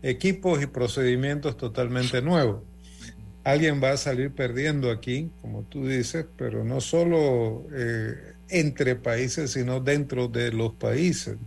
equipos 0.02 0.62
y 0.62 0.66
procedimientos 0.66 1.56
totalmente 1.56 2.22
nuevos 2.22 2.62
alguien 3.50 3.82
va 3.82 3.92
a 3.92 3.96
salir 3.96 4.30
perdiendo 4.32 4.90
aquí, 4.90 5.30
como 5.40 5.62
tú 5.62 5.86
dices, 5.86 6.26
pero 6.36 6.64
no 6.64 6.82
solo 6.82 7.66
eh, 7.72 8.34
entre 8.50 8.94
países, 8.94 9.52
sino 9.52 9.80
dentro 9.80 10.28
de 10.28 10.52
los 10.52 10.74
países. 10.74 11.38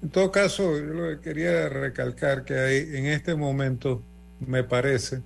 En 0.00 0.10
todo 0.10 0.30
caso, 0.30 0.78
yo 0.78 1.20
quería 1.20 1.68
recalcar 1.68 2.44
que 2.44 2.54
hay 2.54 2.76
en 2.96 3.06
este 3.06 3.34
momento, 3.34 4.00
me 4.38 4.62
parece, 4.62 5.22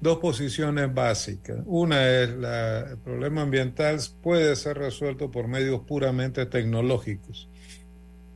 dos 0.00 0.18
posiciones 0.18 0.94
básicas. 0.94 1.58
Una 1.66 2.08
es 2.08 2.30
la, 2.30 2.90
el 2.90 2.98
problema 2.98 3.42
ambiental 3.42 3.98
puede 4.22 4.54
ser 4.54 4.78
resuelto 4.78 5.32
por 5.32 5.48
medios 5.48 5.80
puramente 5.80 6.46
tecnológicos. 6.46 7.48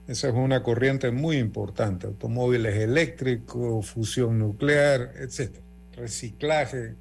Esa 0.09 0.29
es 0.31 0.35
una 0.35 0.65
corriente 0.65 1.13
muy 1.13 1.37
importante, 1.37 2.09
automóviles 2.09 2.75
eléctricos, 2.75 3.87
fusión 3.87 4.41
nuclear, 4.41 5.13
etcétera 5.21 5.70
reciclaje, 6.01 6.95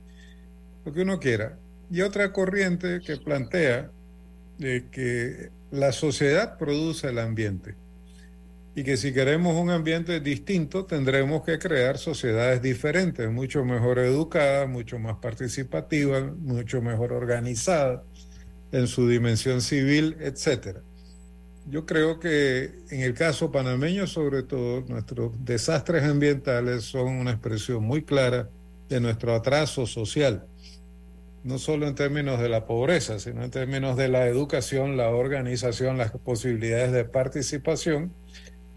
lo 0.86 0.94
que 0.94 1.02
uno 1.02 1.20
quiera. 1.20 1.58
Y 1.90 2.02
otra 2.02 2.32
corriente 2.32 3.02
que 3.02 3.18
plantea 3.18 3.90
de 4.58 4.86
que 4.92 5.50
la 5.72 5.92
sociedad 5.92 6.58
produce 6.58 7.08
el 7.08 7.20
ambiente 7.20 7.76
y 8.76 8.84
que 8.84 8.98
si 8.98 9.12
queremos 9.14 9.56
un 9.56 9.72
ambiente 9.72 10.20
distinto 10.20 10.86
tendremos 10.86 11.44
que 11.44 11.60
crear 11.60 11.98
sociedades 11.98 12.62
diferentes, 12.62 13.30
mucho 13.30 13.66
mejor 13.66 14.00
educadas, 14.00 14.70
mucho 14.70 15.00
más 15.00 15.18
participativas, 15.18 16.32
mucho 16.38 16.82
mejor 16.82 17.12
organizadas 17.12 18.02
en 18.72 18.88
su 18.88 19.08
dimensión 19.08 19.62
civil, 19.62 20.16
etcétera. 20.20 20.82
Yo 21.68 21.86
creo 21.86 22.20
que 22.20 22.72
en 22.90 23.02
el 23.02 23.14
caso 23.14 23.52
panameño, 23.52 24.08
sobre 24.08 24.44
todo, 24.44 24.86
nuestros 24.88 25.34
desastres 25.44 26.04
ambientales 26.04 26.84
son 26.84 27.10
una 27.10 27.32
expresión 27.32 27.84
muy 27.84 28.04
clara 28.04 28.50
de 28.90 29.00
nuestro 29.00 29.36
atraso 29.36 29.86
social, 29.86 30.46
no 31.44 31.58
solo 31.60 31.88
en 31.88 31.96
términos 31.96 32.40
de 32.40 32.50
la 32.50 32.66
pobreza, 32.66 33.20
sino 33.20 33.44
en 33.44 33.52
términos 33.52 33.96
de 33.96 34.10
la 34.10 34.28
educación, 34.28 34.98
la 34.98 35.10
organización, 35.10 35.98
las 35.98 36.12
posibilidades 36.12 36.92
de 36.92 37.06
participación 37.06 38.12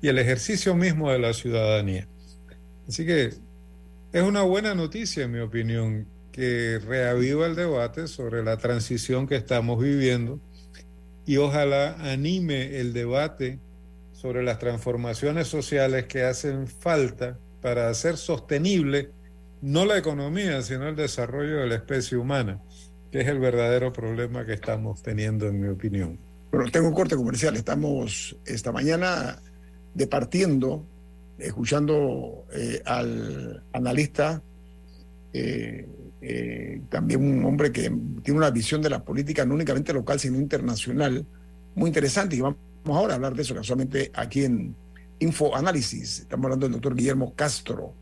y 0.01 0.09
el 0.09 0.19
ejercicio 0.19 0.75
mismo 0.75 1.11
de 1.11 1.19
la 1.19 1.33
ciudadanía. 1.33 2.07
Así 2.87 3.07
que 3.07 3.31
es 4.13 4.23
una 4.23 4.43
buena 4.43 4.75
noticia, 4.75 5.25
en 5.25 5.33
mi 5.33 5.41
opinión, 5.41 6.07
que 6.31 6.79
reaviva 6.79 7.47
el 7.47 7.55
debate 7.55 8.07
sobre 8.07 8.43
la 8.43 8.57
transición 8.59 9.27
que 9.27 9.37
estamos 9.37 9.83
viviendo 9.83 10.41
y 11.27 11.37
ojalá 11.37 11.97
anime 12.13 12.81
el 12.81 12.93
debate 12.93 13.59
sobre 14.13 14.43
las 14.43 14.59
transformaciones 14.59 15.49
sociales 15.49 16.07
que 16.07 16.23
hacen 16.23 16.67
falta 16.67 17.39
para 17.61 17.89
hacer 17.89 18.17
sostenible 18.17 19.11
no 19.63 19.87
la 19.87 19.97
economía, 19.97 20.61
sino 20.63 20.89
el 20.89 20.97
desarrollo 20.97 21.59
de 21.59 21.69
la 21.69 21.77
especie 21.77 22.19
humana, 22.19 22.61
que 23.11 23.21
es 23.21 23.29
el 23.29 23.39
verdadero 23.39 23.93
problema 23.93 24.45
que 24.45 24.53
estamos 24.55 25.03
teniendo, 25.03 25.47
en 25.47 25.61
mi 25.61 25.69
opinión. 25.69 26.19
Bueno, 26.51 26.71
tengo 26.71 26.89
un 26.89 26.95
corte 26.95 27.17
comercial. 27.17 27.57
Estamos 27.57 28.37
esta 28.45 28.73
mañana 28.73 29.41
departiendo, 29.95 30.85
escuchando 31.39 32.45
eh, 32.53 32.83
al 32.85 33.63
analista, 33.73 34.43
eh, 35.33 35.89
eh, 36.21 36.83
también 36.91 37.23
un 37.23 37.45
hombre 37.45 37.73
que 37.73 37.91
tiene 38.23 38.39
una 38.39 38.51
visión 38.51 38.83
de 38.83 38.91
la 38.91 39.05
política 39.05 39.47
no 39.47 39.55
únicamente 39.55 39.93
local, 39.93 40.19
sino 40.19 40.39
internacional, 40.39 41.25
muy 41.77 41.89
interesante. 41.89 42.35
Y 42.35 42.41
vamos 42.41 42.59
ahora 42.87 43.15
a 43.15 43.17
hablar 43.17 43.35
de 43.35 43.43
eso 43.43 43.55
casualmente 43.55 44.11
aquí 44.13 44.45
en 44.45 44.75
Info 45.21 45.55
Análisis. 45.55 46.21
Estamos 46.21 46.47
hablando 46.47 46.67
del 46.67 46.73
doctor 46.73 46.97
Guillermo 46.97 47.33
Castro 47.37 48.02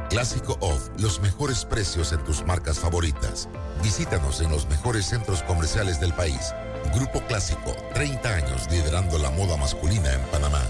Clásico 0.11 0.57
Off, 0.59 0.89
los 0.99 1.19
mejores 1.21 1.63
precios 1.63 2.11
en 2.11 2.21
tus 2.25 2.45
marcas 2.45 2.77
favoritas. 2.77 3.47
Visítanos 3.81 4.41
en 4.41 4.51
los 4.51 4.67
mejores 4.67 5.05
centros 5.05 5.41
comerciales 5.43 6.01
del 6.01 6.11
país. 6.11 6.53
Grupo 6.93 7.21
Clásico, 7.27 7.73
30 7.93 8.27
años 8.27 8.67
liderando 8.69 9.17
la 9.17 9.31
moda 9.31 9.55
masculina 9.55 10.13
en 10.13 10.19
Panamá. 10.23 10.61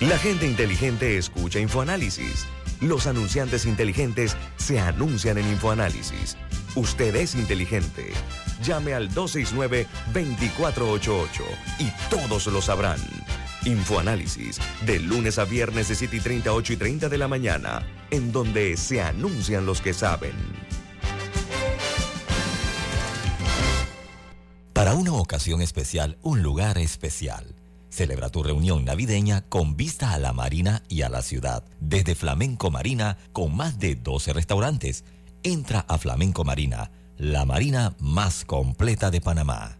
La 0.00 0.18
gente 0.18 0.46
inteligente 0.46 1.16
escucha 1.16 1.60
InfoAnálisis. 1.60 2.46
Los 2.82 3.06
anunciantes 3.06 3.64
inteligentes 3.64 4.36
se 4.58 4.80
anuncian 4.80 5.38
en 5.38 5.48
InfoAnálisis. 5.48 6.36
Usted 6.74 7.16
es 7.16 7.34
inteligente. 7.34 8.12
Llame 8.62 8.92
al 8.92 9.08
269-2488 9.14 11.42
y 11.78 11.90
todos 12.10 12.46
lo 12.48 12.60
sabrán. 12.60 13.00
Infoanálisis, 13.64 14.58
de 14.86 14.98
lunes 15.00 15.38
a 15.38 15.44
viernes 15.44 15.88
de 15.88 15.94
7 15.94 16.16
y 16.16 16.20
30, 16.20 16.52
8 16.52 16.72
y 16.72 16.76
30 16.76 17.08
de 17.08 17.18
la 17.18 17.28
mañana, 17.28 17.86
en 18.10 18.32
donde 18.32 18.76
se 18.76 19.00
anuncian 19.00 19.66
los 19.66 19.80
que 19.80 19.94
saben. 19.94 20.32
Para 24.72 24.94
una 24.94 25.12
ocasión 25.12 25.60
especial, 25.60 26.16
un 26.22 26.42
lugar 26.42 26.78
especial 26.78 27.54
Celebra 27.90 28.30
tu 28.30 28.44
reunión 28.44 28.84
navideña 28.84 29.42
con 29.42 29.76
vista 29.76 30.12
a 30.12 30.18
la 30.18 30.32
marina 30.32 30.82
y 30.88 31.02
a 31.02 31.08
la 31.08 31.22
ciudad. 31.22 31.64
Desde 31.80 32.14
Flamenco 32.14 32.70
Marina, 32.70 33.18
con 33.32 33.56
más 33.56 33.78
de 33.80 33.96
12 33.96 34.32
restaurantes. 34.32 35.04
Entra 35.42 35.80
a 35.88 35.98
Flamenco 35.98 36.44
Marina, 36.44 36.92
la 37.16 37.44
marina 37.44 37.96
más 37.98 38.44
completa 38.44 39.10
de 39.10 39.20
Panamá. 39.20 39.79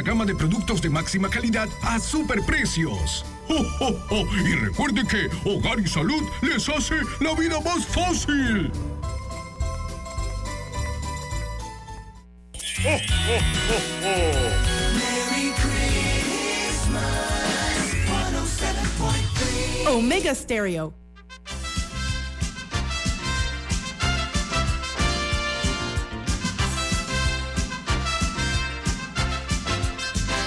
gama 0.00 0.24
de 0.24 0.34
productos 0.34 0.80
de 0.80 0.88
máxima 0.88 1.28
calidad 1.28 1.68
a 1.82 1.98
superprecios. 1.98 3.24
¡Oh, 3.48 4.24
Y 4.46 4.54
recuerde 4.54 5.02
que 5.06 5.28
Hogar 5.44 5.80
y 5.80 5.86
Salud 5.86 6.22
les 6.40 6.68
hace 6.68 6.94
la 7.20 7.34
vida 7.34 7.60
más 7.60 7.84
fácil. 7.86 8.70
Omega 19.88 20.34
Stereo 20.34 21.01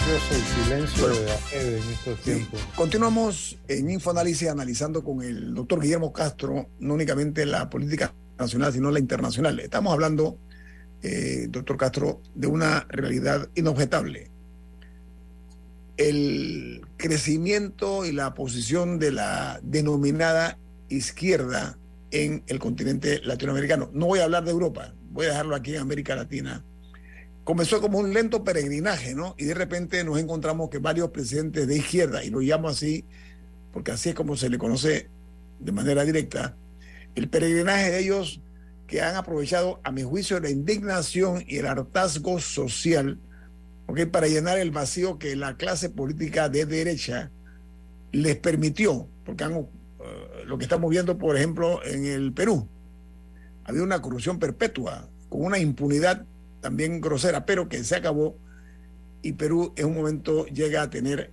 el 0.08 0.64
silencio 0.64 1.08
de 1.08 1.78
en 1.78 1.84
estos 1.92 2.20
tiempos. 2.20 2.62
Continuamos 2.76 3.58
en 3.68 3.90
Infoanálisis 3.90 4.48
analizando 4.50 5.04
con 5.04 5.24
el 5.24 5.56
doctor 5.56 5.82
Guillermo 5.82 6.14
Castro 6.14 6.70
no 6.80 6.94
únicamente 6.94 7.44
la 7.48 7.72
política 7.72 8.14
nacional, 8.38 8.72
sino 8.72 8.92
la 8.92 9.00
internacional. 9.00 9.60
Estamos 9.60 9.92
hablando, 9.94 10.38
eh, 11.02 11.48
doctor 11.50 11.78
Castro, 11.78 12.22
de 12.36 12.46
una 12.46 12.86
realidad 12.88 13.50
inobjetable. 13.56 14.30
El 15.98 16.86
crecimiento 16.98 18.06
y 18.06 18.12
la 18.12 18.36
posición 18.36 19.00
de 19.00 19.12
la 19.12 19.60
denominada 19.64 20.60
izquierda 20.88 21.80
en 22.12 22.44
el 22.46 22.60
continente 22.60 23.22
latinoamericano. 23.24 23.90
No 23.92 24.06
voy 24.06 24.20
a 24.20 24.26
hablar 24.26 24.44
de 24.44 24.52
Europa, 24.52 24.94
voy 25.10 25.26
a 25.26 25.30
dejarlo 25.30 25.56
aquí 25.56 25.74
en 25.74 25.82
América 25.82 26.16
Latina 26.16 26.64
comenzó 27.46 27.80
como 27.80 28.00
un 28.00 28.12
lento 28.12 28.44
peregrinaje, 28.44 29.16
¿no? 29.16 29.36
Y 29.38 29.46
de 29.46 29.54
repente 29.54 30.04
nos 30.04 30.20
encontramos 30.20 30.70
que 30.70 30.80
varios 30.80 31.12
presidentes 31.12 31.68
de 31.68 31.78
izquierda, 31.78 32.24
y 32.24 32.32
lo 32.32 32.42
llamo 32.42 32.68
así, 32.68 33.06
porque 33.72 33.92
así 33.92 34.10
es 34.10 34.16
como 34.16 34.36
se 34.36 34.50
le 34.50 34.58
conoce 34.58 35.10
de 35.60 35.72
manera 35.72 36.04
directa, 36.04 36.58
el 37.14 37.30
peregrinaje 37.30 37.92
de 37.92 38.00
ellos 38.00 38.42
que 38.88 39.02
han 39.02 39.16
aprovechado, 39.16 39.80
a 39.84 39.92
mi 39.92 40.02
juicio, 40.02 40.40
la 40.40 40.50
indignación 40.50 41.44
y 41.48 41.58
el 41.58 41.68
hartazgo 41.68 42.40
social, 42.40 43.20
¿ok? 43.86 44.08
Para 44.08 44.28
llenar 44.28 44.58
el 44.58 44.72
vacío 44.72 45.20
que 45.20 45.36
la 45.36 45.56
clase 45.56 45.90
política 45.90 46.50
de 46.50 46.66
derecha 46.66 47.32
les 48.12 48.38
permitió, 48.38 49.08
porque 49.24 49.44
eh, 49.44 49.50
lo 50.48 50.58
que 50.58 50.64
estamos 50.64 50.90
viendo, 50.90 51.18
por 51.20 51.38
ejemplo, 51.38 51.84
en 51.86 52.06
el 52.06 52.34
Perú, 52.34 52.68
había 53.66 53.84
una 53.84 54.02
corrupción 54.02 54.40
perpetua, 54.40 55.08
con 55.30 55.44
una 55.44 55.60
impunidad 55.60 56.26
también 56.66 57.00
grosera, 57.00 57.46
pero 57.46 57.70
que 57.70 57.84
se 57.84 57.96
acabó 57.96 58.40
y 59.22 59.34
Perú 59.34 59.72
en 59.76 59.86
un 59.86 59.94
momento 59.94 60.48
llega 60.48 60.82
a 60.82 60.90
tener 60.90 61.30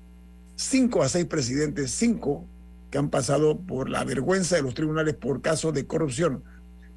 cinco 0.56 1.02
a 1.02 1.08
seis 1.08 1.24
presidentes, 1.24 1.90
cinco 1.90 2.44
que 2.90 2.98
han 2.98 3.08
pasado 3.08 3.58
por 3.58 3.88
la 3.88 4.04
vergüenza 4.04 4.56
de 4.56 4.62
los 4.62 4.74
tribunales 4.74 5.14
por 5.14 5.40
casos 5.40 5.72
de 5.72 5.86
corrupción. 5.86 6.44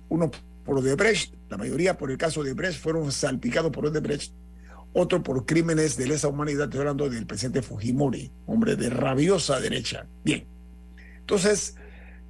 Uno 0.09 0.31
por 0.65 0.79
Odebrecht, 0.79 1.33
la 1.49 1.55
mayoría 1.55 1.97
por 1.97 2.11
el 2.11 2.17
caso 2.17 2.43
de 2.43 2.51
Odebrecht 2.51 2.77
fueron 2.77 3.09
salpicados 3.13 3.71
por 3.71 3.85
Odebrecht, 3.85 4.33
otro 4.91 5.23
por 5.23 5.45
crímenes 5.45 5.95
de 5.95 6.07
lesa 6.07 6.27
humanidad, 6.27 6.65
estoy 6.65 6.81
hablando 6.81 7.09
del 7.09 7.25
presidente 7.25 7.61
Fujimori, 7.61 8.33
hombre 8.47 8.75
de 8.75 8.89
rabiosa 8.89 9.61
derecha. 9.61 10.07
Bien, 10.25 10.43
entonces 11.19 11.77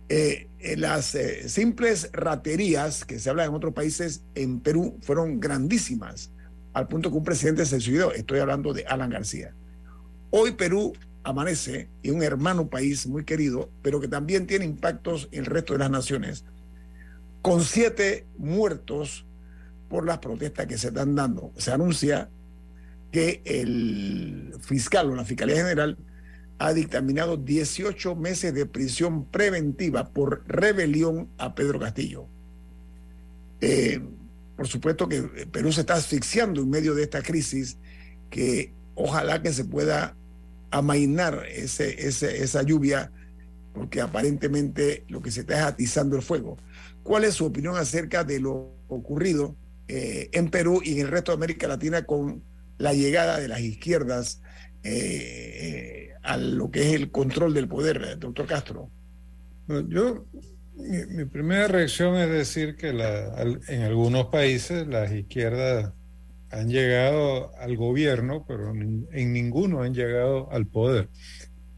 eh, 0.07 0.49
eh, 0.59 0.77
las 0.77 1.15
eh, 1.15 1.49
simples 1.49 2.09
raterías 2.13 3.05
que 3.05 3.19
se 3.19 3.29
hablan 3.29 3.49
en 3.49 3.55
otros 3.55 3.73
países 3.73 4.23
en 4.35 4.59
Perú 4.59 4.99
fueron 5.01 5.39
grandísimas, 5.39 6.31
al 6.73 6.87
punto 6.87 7.09
que 7.09 7.17
un 7.17 7.23
presidente 7.23 7.65
se 7.65 7.79
suicidó. 7.79 8.11
Estoy 8.11 8.39
hablando 8.39 8.73
de 8.73 8.85
Alan 8.85 9.09
García. 9.09 9.53
Hoy 10.29 10.51
Perú 10.51 10.93
amanece 11.23 11.89
y 12.03 12.11
un 12.11 12.21
hermano 12.21 12.67
país 12.67 13.07
muy 13.07 13.25
querido, 13.25 13.69
pero 13.81 13.99
que 13.99 14.07
también 14.07 14.45
tiene 14.45 14.65
impactos 14.65 15.27
en 15.31 15.39
el 15.39 15.45
resto 15.47 15.73
de 15.73 15.79
las 15.79 15.89
naciones, 15.89 16.45
con 17.41 17.63
siete 17.63 18.27
muertos 18.37 19.25
por 19.89 20.05
las 20.05 20.19
protestas 20.19 20.67
que 20.67 20.77
se 20.77 20.89
están 20.89 21.15
dando. 21.15 21.51
Se 21.57 21.71
anuncia 21.71 22.29
que 23.11 23.41
el 23.45 24.53
fiscal 24.61 25.09
o 25.09 25.15
la 25.15 25.25
Fiscalía 25.25 25.57
General 25.57 25.97
ha 26.57 26.73
dictaminado 26.73 27.37
18 27.37 28.15
meses 28.15 28.53
de 28.53 28.65
prisión 28.65 29.25
preventiva 29.25 30.09
por 30.09 30.43
rebelión 30.47 31.29
a 31.37 31.53
Pedro 31.53 31.79
Castillo. 31.79 32.27
Eh, 33.61 34.01
por 34.55 34.67
supuesto 34.67 35.09
que 35.09 35.21
Perú 35.51 35.71
se 35.71 35.81
está 35.81 35.95
asfixiando 35.95 36.61
en 36.61 36.69
medio 36.69 36.95
de 36.95 37.03
esta 37.03 37.21
crisis 37.21 37.77
que 38.29 38.71
ojalá 38.95 39.41
que 39.41 39.51
se 39.51 39.65
pueda 39.65 40.15
amainar 40.71 41.45
ese, 41.47 42.07
esa 42.07 42.63
lluvia 42.63 43.11
porque 43.73 43.99
aparentemente 43.99 45.03
lo 45.09 45.21
que 45.21 45.31
se 45.31 45.41
está 45.41 45.55
es 45.57 45.63
atizando 45.65 46.15
el 46.15 46.21
fuego. 46.21 46.57
¿Cuál 47.03 47.25
es 47.25 47.35
su 47.35 47.45
opinión 47.45 47.75
acerca 47.75 48.23
de 48.23 48.39
lo 48.39 48.73
ocurrido 48.87 49.55
eh, 49.87 50.29
en 50.31 50.49
Perú 50.49 50.81
y 50.83 50.93
en 50.93 50.99
el 51.01 51.11
resto 51.11 51.31
de 51.31 51.35
América 51.35 51.67
Latina 51.67 52.05
con 52.05 52.41
la 52.77 52.93
llegada 52.93 53.39
de 53.39 53.47
las 53.47 53.59
izquierdas 53.59 54.41
eh, 54.83 56.04
a 56.25 56.38
lo 56.38 56.71
que 56.71 56.81
es 56.81 56.95
el 56.95 57.11
control 57.11 57.53
del 57.53 57.67
poder, 57.67 58.17
doctor 58.19 58.45
Castro? 58.45 58.89
yo, 59.88 60.25
mi, 60.75 61.25
primera 61.25 61.67
reacción 61.67 62.15
es 62.17 62.29
decir 62.29 62.75
que 62.75 62.93
la, 62.93 63.41
en 63.67 63.81
algunos 63.83 64.25
países 64.25 64.88
las 64.88 65.11
izquierdas 65.11 65.93
han 66.51 66.69
llegado 66.69 67.55
al 67.57 67.75
gobierno, 67.75 68.45
pero 68.47 68.71
en, 68.71 69.33
ninguno 69.33 69.81
han 69.81 69.93
llegado 69.93 70.51
al 70.51 70.67
poder. 70.67 71.09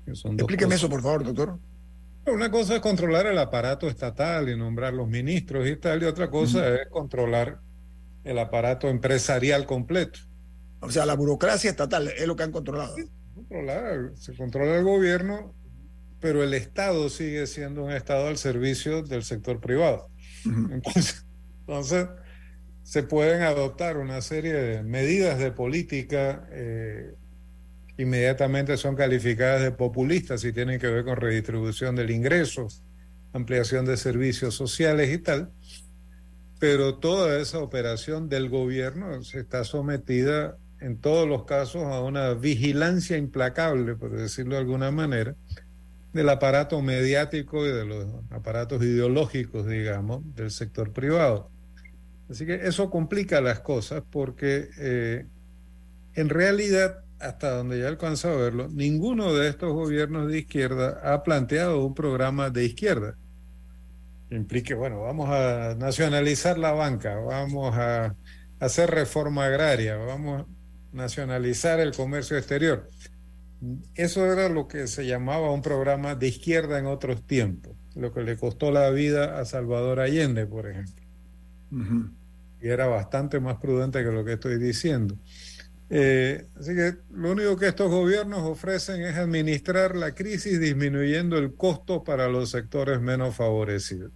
Explíqueme 0.05 0.75
eso, 0.75 0.89
por 0.89 1.01
favor, 1.01 1.23
doctor. 1.23 1.59
Una 2.25 2.51
cosa 2.51 2.75
es 2.75 2.81
controlar 2.81 3.25
el 3.25 3.37
aparato 3.37 3.87
estatal 3.87 4.49
y 4.49 4.57
nombrar 4.57 4.93
los 4.93 5.07
ministros 5.07 5.67
y 5.67 5.77
tal, 5.77 6.03
y 6.03 6.05
otra 6.05 6.29
cosa 6.29 6.75
es 6.75 6.87
controlar 6.89 7.59
el 8.23 8.37
aparato 8.37 8.89
empresarial 8.89 9.65
completo. 9.65 10.19
O 10.81 10.91
sea, 10.91 11.05
la 11.05 11.15
burocracia 11.15 11.69
estatal 11.69 12.09
es 12.09 12.27
lo 12.27 12.35
que 12.35 12.43
han 12.43 12.51
controlado 12.51 12.95
se 14.15 14.35
controla 14.35 14.77
el 14.77 14.83
gobierno, 14.83 15.53
pero 16.19 16.43
el 16.43 16.53
Estado 16.53 17.09
sigue 17.09 17.47
siendo 17.47 17.83
un 17.83 17.91
Estado 17.91 18.27
al 18.27 18.37
servicio 18.37 19.03
del 19.03 19.23
sector 19.23 19.59
privado. 19.59 20.09
entonces, 20.45 21.25
entonces, 21.61 22.07
se 22.83 23.03
pueden 23.03 23.41
adoptar 23.41 23.97
una 23.97 24.21
serie 24.21 24.53
de 24.53 24.83
medidas 24.83 25.39
de 25.39 25.51
política 25.51 26.47
eh, 26.51 27.13
inmediatamente 27.97 28.77
son 28.77 28.95
calificadas 28.95 29.61
de 29.61 29.71
populistas 29.71 30.43
y 30.43 30.53
tienen 30.53 30.79
que 30.79 30.87
ver 30.87 31.03
con 31.03 31.17
redistribución 31.17 31.95
del 31.95 32.11
ingreso, 32.11 32.67
ampliación 33.33 33.85
de 33.85 33.97
servicios 33.97 34.55
sociales 34.55 35.11
y 35.11 35.17
tal. 35.17 35.51
Pero 36.59 36.97
toda 36.99 37.39
esa 37.39 37.59
operación 37.59 38.29
del 38.29 38.49
gobierno 38.49 39.23
se 39.23 39.39
está 39.39 39.63
sometida 39.63 40.57
en 40.79 40.97
todos 40.99 41.27
los 41.27 41.45
casos 41.45 41.83
a 41.83 42.01
una 42.01 42.33
vigilancia 42.33 43.17
implacable, 43.17 43.95
por 43.95 44.11
decirlo 44.11 44.55
de 44.55 44.61
alguna 44.61 44.91
manera, 44.91 45.35
del 46.13 46.29
aparato 46.29 46.81
mediático 46.81 47.65
y 47.65 47.71
de 47.71 47.85
los 47.85 48.07
aparatos 48.29 48.81
ideológicos, 48.83 49.67
digamos, 49.67 50.23
del 50.35 50.51
sector 50.51 50.91
privado. 50.93 51.49
Así 52.29 52.45
que 52.45 52.55
eso 52.67 52.89
complica 52.89 53.39
las 53.41 53.61
cosas 53.61 54.03
porque 54.09 54.69
eh, 54.77 55.25
en 56.15 56.29
realidad, 56.29 57.03
hasta 57.19 57.51
donde 57.51 57.79
ya 57.79 57.87
alcanzo 57.87 58.29
a 58.29 58.35
verlo, 58.35 58.67
ninguno 58.69 59.33
de 59.33 59.47
estos 59.49 59.71
gobiernos 59.73 60.27
de 60.27 60.39
izquierda 60.39 60.99
ha 61.03 61.23
planteado 61.23 61.85
un 61.85 61.93
programa 61.93 62.49
de 62.49 62.65
izquierda. 62.65 63.15
Que 64.29 64.35
implique, 64.35 64.73
bueno, 64.73 65.01
vamos 65.01 65.29
a 65.29 65.75
nacionalizar 65.77 66.57
la 66.57 66.71
banca, 66.71 67.15
vamos 67.15 67.75
a 67.77 68.15
hacer 68.59 68.89
reforma 68.89 69.45
agraria, 69.45 69.95
vamos 69.95 70.45
nacionalizar 70.97 71.79
el 71.79 71.93
comercio 71.93 72.37
exterior. 72.37 72.89
Eso 73.95 74.31
era 74.31 74.49
lo 74.49 74.67
que 74.67 74.87
se 74.87 75.05
llamaba 75.05 75.51
un 75.51 75.61
programa 75.61 76.15
de 76.15 76.27
izquierda 76.27 76.77
en 76.77 76.85
otros 76.85 77.25
tiempos, 77.25 77.75
lo 77.95 78.13
que 78.13 78.21
le 78.21 78.37
costó 78.37 78.71
la 78.71 78.89
vida 78.89 79.39
a 79.39 79.45
Salvador 79.45 79.99
Allende, 79.99 80.45
por 80.45 80.69
ejemplo. 80.69 81.03
Y 82.61 82.67
era 82.67 82.87
bastante 82.87 83.39
más 83.39 83.57
prudente 83.57 84.03
que 84.03 84.11
lo 84.11 84.25
que 84.25 84.33
estoy 84.33 84.57
diciendo. 84.57 85.17
Eh, 85.89 86.47
así 86.59 86.75
que 86.75 86.95
lo 87.13 87.31
único 87.31 87.55
que 87.55 87.69
estos 87.69 87.89
gobiernos 87.89 88.41
ofrecen 88.41 89.01
es 89.03 89.15
administrar 89.15 89.95
la 89.95 90.13
crisis 90.13 90.59
disminuyendo 90.59 91.37
el 91.37 91.55
costo 91.55 92.03
para 92.03 92.27
los 92.27 92.51
sectores 92.51 92.99
menos 92.99 93.35
favorecidos. 93.35 94.11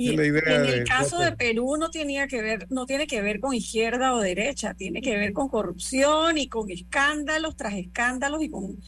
Y 0.00 0.18
en 0.18 0.64
el 0.64 0.84
caso 0.84 1.18
de 1.18 1.32
Perú 1.32 1.76
no 1.78 1.90
tenía 1.90 2.26
que 2.26 2.40
ver, 2.40 2.66
no 2.70 2.86
tiene 2.86 3.06
que 3.06 3.20
ver 3.20 3.38
con 3.38 3.52
izquierda 3.52 4.14
o 4.14 4.20
derecha, 4.20 4.72
tiene 4.72 5.02
que 5.02 5.14
ver 5.18 5.34
con 5.34 5.50
corrupción 5.50 6.38
y 6.38 6.48
con 6.48 6.70
escándalos 6.70 7.54
tras 7.54 7.74
escándalos 7.74 8.42
y 8.42 8.48
con, 8.48 8.78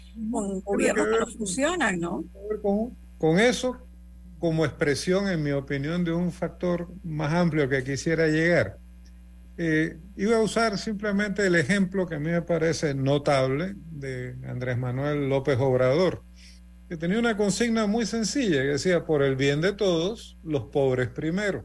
gobiernos 0.63 1.07
que, 1.07 1.21
no 1.21 1.27
funcionan, 1.27 2.01
¿no? 2.01 2.25
Con, 2.63 2.97
con 3.19 3.39
eso 3.39 3.77
como 4.39 4.65
expresión, 4.65 5.29
en 5.29 5.43
mi 5.43 5.51
opinión, 5.51 6.03
de 6.03 6.13
un 6.13 6.33
factor 6.33 6.89
más 7.05 7.33
amplio 7.35 7.69
que 7.69 7.85
quisiera 7.85 8.27
llegar. 8.29 8.79
Eh, 9.59 9.99
iba 10.17 10.37
a 10.37 10.41
usar 10.41 10.79
simplemente 10.79 11.47
el 11.47 11.57
ejemplo 11.57 12.07
que 12.07 12.15
a 12.15 12.19
mí 12.19 12.31
me 12.31 12.41
parece 12.41 12.95
notable 12.95 13.75
de 13.77 14.35
Andrés 14.49 14.79
Manuel 14.79 15.29
López 15.29 15.59
Obrador 15.61 16.23
que 16.93 16.99
tenía 16.99 17.19
una 17.19 17.39
consigna 17.39 17.87
muy 17.87 18.05
sencilla, 18.05 18.61
que 18.61 18.69
decía, 18.73 19.07
por 19.07 19.23
el 19.23 19.35
bien 19.35 19.63
de 19.63 19.73
todos, 19.73 20.37
los 20.45 20.65
pobres 20.65 21.09
primero. 21.09 21.65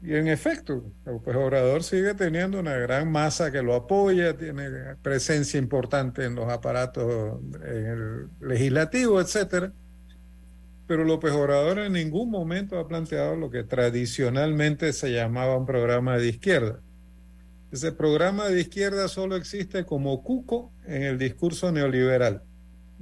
Y 0.00 0.14
en 0.14 0.28
efecto, 0.28 0.90
López 1.04 1.36
Obrador 1.36 1.82
sigue 1.82 2.14
teniendo 2.14 2.58
una 2.58 2.78
gran 2.78 3.12
masa 3.12 3.52
que 3.52 3.60
lo 3.60 3.74
apoya, 3.74 4.38
tiene 4.38 4.70
presencia 5.02 5.58
importante 5.58 6.24
en 6.24 6.34
los 6.34 6.50
aparatos 6.50 7.38
legislativos, 8.40 9.26
etcétera. 9.26 9.70
Pero 10.86 11.04
López 11.04 11.32
Obrador 11.32 11.80
en 11.80 11.92
ningún 11.92 12.30
momento 12.30 12.78
ha 12.78 12.88
planteado 12.88 13.36
lo 13.36 13.50
que 13.50 13.64
tradicionalmente 13.64 14.94
se 14.94 15.12
llamaba 15.12 15.58
un 15.58 15.66
programa 15.66 16.16
de 16.16 16.28
izquierda. 16.28 16.80
Ese 17.70 17.92
programa 17.92 18.46
de 18.46 18.62
izquierda 18.62 19.08
solo 19.08 19.36
existe 19.36 19.84
como 19.84 20.22
cuco 20.22 20.72
en 20.86 21.02
el 21.02 21.18
discurso 21.18 21.70
neoliberal 21.70 22.45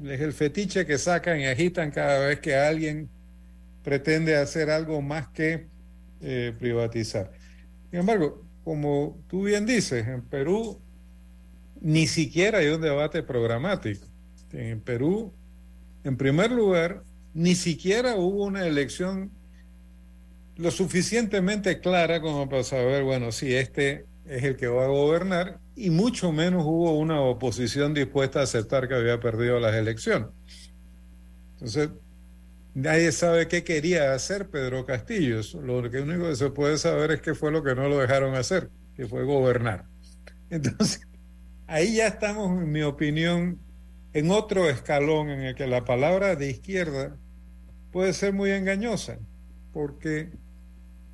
es 0.03 0.21
el 0.21 0.33
fetiche 0.33 0.87
que 0.87 0.99
sacan 0.99 1.41
y 1.41 1.47
agitan 1.47 1.91
cada 1.91 2.27
vez 2.27 2.41
que 2.41 2.57
alguien 2.57 3.09
pretende 3.83 4.37
hacer 4.37 4.71
algo 4.71 5.01
más 5.03 5.29
que 5.29 5.67
eh, 6.21 6.53
privatizar. 6.59 7.31
Sin 7.91 8.01
embargo, 8.01 8.43
como 8.65 9.19
tú 9.29 9.45
bien 9.45 9.67
dices, 9.67 10.07
en 10.09 10.23
Perú 10.23 10.81
ni 11.81 12.07
siquiera 12.07 12.59
hay 12.59 12.69
un 12.69 12.81
debate 12.81 13.23
programático. 13.23 14.07
En 14.53 14.81
Perú, 14.81 15.33
en 16.03 16.17
primer 16.17 16.51
lugar, 16.51 17.03
ni 17.35 17.55
siquiera 17.55 18.17
hubo 18.17 18.45
una 18.45 18.67
elección 18.67 19.31
lo 20.57 20.71
suficientemente 20.71 21.81
clara 21.81 22.21
como 22.21 22.49
para 22.49 22.63
saber, 22.63 23.03
bueno, 23.03 23.33
si 23.33 23.55
este 23.55 24.07
es 24.27 24.45
el 24.45 24.57
que 24.57 24.69
va 24.69 24.85
a 24.85 24.89
gobernar 24.89 25.59
y 25.77 25.91
mucho 25.91 26.33
menos 26.33 26.65
hubo 26.65 26.97
una 26.99 27.21
oposición 27.21 27.95
dispuesta 27.95 28.41
a 28.41 28.45
aceptar 28.45 28.89
que 28.89 28.95
había 28.95 29.19
perdido 29.21 29.59
las 29.59 29.75
elecciones. 29.75 30.29
Entonces, 31.55 31.91
nadie 32.75 33.11
sabe 33.13 33.49
qué 33.49 33.65
quería 33.65 34.15
hacer 34.15 34.49
Pedro 34.49 34.87
Castillo. 34.87 35.41
Lo 35.63 35.79
único 35.79 36.29
que 36.29 36.37
se 36.37 36.51
puede 36.51 36.79
saber 36.79 37.11
es 37.11 37.23
qué 37.23 37.35
fue 37.35 37.51
lo 37.51 37.65
que 37.65 37.75
no 37.75 37.89
lo 37.89 37.99
dejaron 37.99 38.35
hacer, 38.35 38.71
que 38.97 39.07
fue 39.07 39.25
gobernar. 39.25 39.85
Entonces, 40.51 41.01
ahí 41.67 41.97
ya 41.97 42.07
estamos, 42.07 42.63
en 42.63 42.71
mi 42.71 42.83
opinión, 42.83 43.59
en 44.13 44.31
otro 44.31 44.71
escalón 44.71 45.29
en 45.31 45.41
el 45.41 45.55
que 45.57 45.67
la 45.67 45.85
palabra 45.85 46.37
de 46.37 46.51
izquierda 46.51 47.17
puede 47.91 48.13
ser 48.13 48.33
muy 48.33 48.53
engañosa, 48.53 49.19
porque 49.73 50.31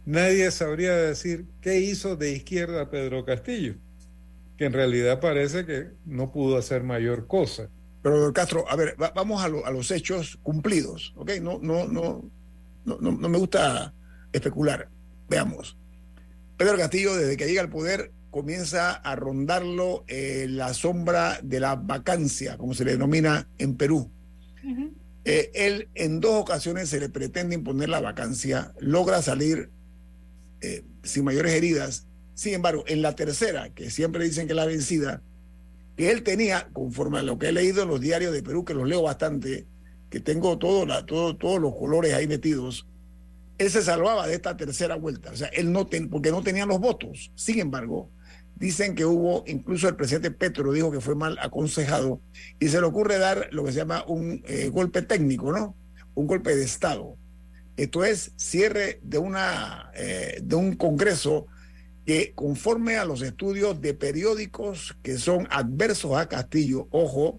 nadie 0.05 0.51
sabría 0.51 0.95
decir 0.97 1.47
qué 1.63 1.81
hizo 1.81 2.17
de 2.17 2.33
izquierda 2.33 2.91
Pedro 2.91 3.25
Castillo 3.25 3.77
que 4.61 4.67
en 4.67 4.75
realidad 4.75 5.21
parece 5.21 5.65
que 5.65 5.87
no 6.05 6.33
pudo 6.33 6.59
hacer 6.59 6.83
mayor 6.83 7.27
cosa. 7.27 7.71
Pero, 8.03 8.31
Castro, 8.35 8.67
a 8.69 8.77
ver, 8.77 8.95
vamos 9.15 9.43
a, 9.43 9.49
los 9.49 9.91
hechos 9.91 10.39
cumplidos, 10.43 11.15
¿ok? 11.17 11.31
No, 11.41 11.59
no, 11.63 11.89
no, 11.89 12.31
no, 12.85 12.99
no, 13.01 13.11
me 13.31 13.39
gusta 13.39 13.95
especular. 14.31 14.91
Veamos. 15.31 15.79
Pedro 16.59 16.77
Castillo, 16.77 17.17
desde 17.17 17.39
que 17.39 17.47
llega 17.47 17.63
al 17.63 17.71
poder, 17.71 18.13
comienza 18.31 18.93
a 18.93 19.17
rondarlo 19.17 20.05
eh, 20.09 20.45
la 20.47 20.75
sombra 20.75 21.41
de 21.43 21.59
la 21.59 21.77
vacancia, 21.77 22.59
como 22.59 22.75
se 22.75 22.85
le 22.85 22.93
denomina 22.93 23.49
en 23.57 23.79
Perú. 23.79 24.11
Eh, 25.25 25.51
él 25.55 25.89
en 25.95 26.21
dos 26.21 26.35
ocasiones 26.35 26.91
se 26.91 27.01
le 27.01 27.09
pretende 27.09 27.55
imponer 27.55 27.89
la 27.89 28.03
vacancia, 28.03 28.75
logra 28.79 29.23
salir 29.23 29.71
eh, 30.61 30.85
sin 31.03 31.25
mayores 31.25 31.55
heridas 31.55 32.07
sin 32.41 32.55
embargo, 32.55 32.85
en 32.87 33.03
la 33.03 33.15
tercera, 33.15 33.69
que 33.69 33.91
siempre 33.91 34.25
dicen 34.25 34.49
que 34.49 34.55
la 34.55 34.65
vencida, 34.65 35.21
que 35.95 36.11
él 36.11 36.23
tenía, 36.23 36.71
conforme 36.73 37.19
a 37.19 37.23
lo 37.23 37.39
que 37.39 37.49
he 37.49 37.53
leído 37.53 37.83
en 37.83 37.91
los 37.91 38.01
diarios 38.01 38.33
de 38.33 38.43
Perú, 38.43 38.65
que 38.65 38.73
los 38.73 38.89
leo 38.89 39.03
bastante, 39.03 39.67
que 40.09 40.21
tengo 40.21 40.57
todo 40.57 40.87
la, 40.87 41.05
todo, 41.05 41.37
todos 41.37 41.61
los 41.61 41.77
colores 41.77 42.15
ahí 42.15 42.27
metidos, 42.27 42.87
él 43.59 43.71
se 43.71 43.83
salvaba 43.83 44.27
de 44.27 44.37
esta 44.37 44.57
tercera 44.57 44.95
vuelta. 44.95 45.33
O 45.33 45.37
sea, 45.37 45.49
él 45.49 45.71
no 45.71 45.87
ten, 45.87 46.09
porque 46.09 46.31
no 46.31 46.43
tenía 46.43 46.65
los 46.65 46.81
votos. 46.81 47.31
Sin 47.35 47.59
embargo, 47.61 48.09
dicen 48.57 48.95
que 48.95 49.05
hubo, 49.05 49.45
incluso 49.47 49.87
el 49.87 49.97
presidente 49.97 50.31
Petro 50.31 50.73
dijo 50.73 50.91
que 50.91 51.03
fue 51.03 51.15
mal 51.15 51.37
aconsejado, 51.43 52.23
y 52.59 52.69
se 52.69 52.81
le 52.81 52.87
ocurre 52.87 53.19
dar 53.19 53.49
lo 53.53 53.65
que 53.65 53.73
se 53.73 53.81
llama 53.81 54.03
un 54.07 54.43
eh, 54.47 54.71
golpe 54.73 55.03
técnico, 55.03 55.53
¿no? 55.53 55.77
Un 56.15 56.27
golpe 56.27 56.57
de 56.57 56.65
Estado. 56.65 57.19
Esto 57.77 58.03
es 58.03 58.33
cierre 58.37 58.99
de, 59.03 59.19
una, 59.19 59.91
eh, 59.95 60.41
de 60.43 60.55
un 60.55 60.75
Congreso 60.75 61.47
que 62.07 62.33
conforme 62.35 62.97
a 62.97 63.05
los 63.05 63.23
estudios 63.23 63.81
de 63.81 63.95
periódicos 63.95 64.97
que 65.03 65.19
son 65.19 65.47
adversos 65.51 66.17
a 66.17 66.29
Castillo, 66.29 66.89
ojo, 66.91 67.39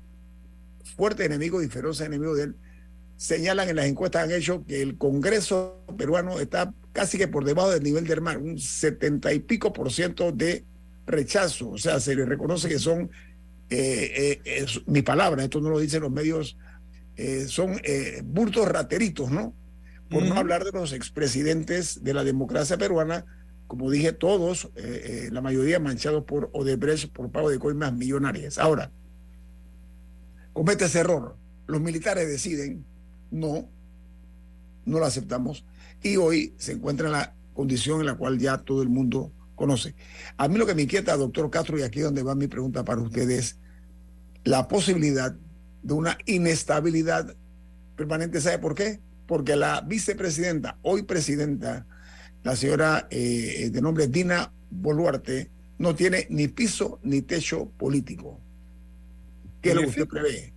fuerte 0.95 1.25
enemigo 1.25 1.61
y 1.61 1.67
feroz 1.67 2.01
enemigo 2.01 2.35
de 2.35 2.43
él, 2.43 2.55
señalan 3.17 3.69
en 3.69 3.75
las 3.75 3.85
encuestas 3.85 4.23
han 4.23 4.31
hecho 4.31 4.65
que 4.65 4.81
el 4.81 4.97
Congreso 4.97 5.83
peruano 5.97 6.39
está 6.39 6.73
casi 6.91 7.17
que 7.17 7.27
por 7.27 7.45
debajo 7.45 7.69
del 7.69 7.83
nivel 7.83 8.05
del 8.05 8.21
mar, 8.21 8.37
un 8.37 8.57
setenta 8.59 9.33
y 9.33 9.39
pico 9.39 9.71
por 9.73 9.91
ciento 9.91 10.31
de 10.31 10.65
rechazo, 11.05 11.69
o 11.69 11.77
sea, 11.77 11.99
se 11.99 12.15
le 12.15 12.25
reconoce 12.25 12.67
que 12.67 12.79
son, 12.79 13.11
eh, 13.69 14.39
eh, 14.43 14.65
mi 14.87 15.01
palabra, 15.01 15.43
esto 15.43 15.61
no 15.61 15.69
lo 15.69 15.79
dicen 15.79 16.01
los 16.01 16.11
medios, 16.11 16.57
eh, 17.15 17.45
son 17.47 17.79
burtos 18.23 18.67
rateritos, 18.67 19.29
¿no? 19.31 19.53
Por 20.09 20.23
no 20.23 20.35
hablar 20.35 20.65
de 20.65 20.71
los 20.71 20.91
expresidentes 20.91 22.03
de 22.03 22.13
la 22.13 22.23
democracia 22.23 22.77
peruana, 22.77 23.25
como 23.71 23.89
dije, 23.89 24.11
todos, 24.11 24.65
eh, 24.75 24.81
eh, 25.05 25.29
la 25.31 25.39
mayoría 25.39 25.79
manchados 25.79 26.25
por 26.25 26.49
Odebrecht 26.51 27.09
por 27.13 27.31
pago 27.31 27.49
de 27.49 27.57
coimas 27.57 27.93
millonarias. 27.93 28.57
Ahora, 28.57 28.91
comete 30.51 30.83
ese 30.83 30.99
error. 30.99 31.37
Los 31.67 31.79
militares 31.79 32.27
deciden, 32.27 32.83
no, 33.31 33.69
no 34.83 34.99
lo 34.99 35.05
aceptamos, 35.05 35.63
y 36.03 36.17
hoy 36.17 36.53
se 36.57 36.73
encuentra 36.73 37.05
en 37.05 37.13
la 37.13 37.33
condición 37.53 38.01
en 38.01 38.07
la 38.07 38.15
cual 38.15 38.39
ya 38.39 38.57
todo 38.57 38.81
el 38.81 38.89
mundo 38.89 39.31
conoce. 39.55 39.95
A 40.35 40.49
mí 40.49 40.57
lo 40.57 40.65
que 40.65 40.75
me 40.75 40.81
inquieta, 40.81 41.15
doctor 41.15 41.49
Castro, 41.49 41.79
y 41.79 41.83
aquí 41.83 41.99
es 41.99 42.05
donde 42.05 42.23
va 42.23 42.35
mi 42.35 42.47
pregunta 42.47 42.83
para 42.83 42.99
ustedes, 42.99 43.57
la 44.43 44.67
posibilidad 44.67 45.33
de 45.81 45.93
una 45.93 46.17
inestabilidad 46.25 47.37
permanente. 47.95 48.41
¿Sabe 48.41 48.59
por 48.59 48.75
qué? 48.75 48.99
Porque 49.27 49.55
la 49.55 49.79
vicepresidenta, 49.79 50.77
hoy 50.81 51.03
presidenta, 51.03 51.85
la 52.43 52.55
señora 52.55 53.07
eh, 53.09 53.69
de 53.71 53.81
nombre 53.81 54.07
Dina 54.07 54.51
Boluarte 54.69 55.49
no 55.77 55.95
tiene 55.95 56.27
ni 56.29 56.47
piso 56.47 56.99
ni 57.03 57.21
techo 57.21 57.65
político. 57.77 58.39
¿Qué 59.61 59.69
es 59.69 59.75
lo 59.75 59.81
que 59.81 59.87
usted 59.87 60.07
prevé? 60.07 60.53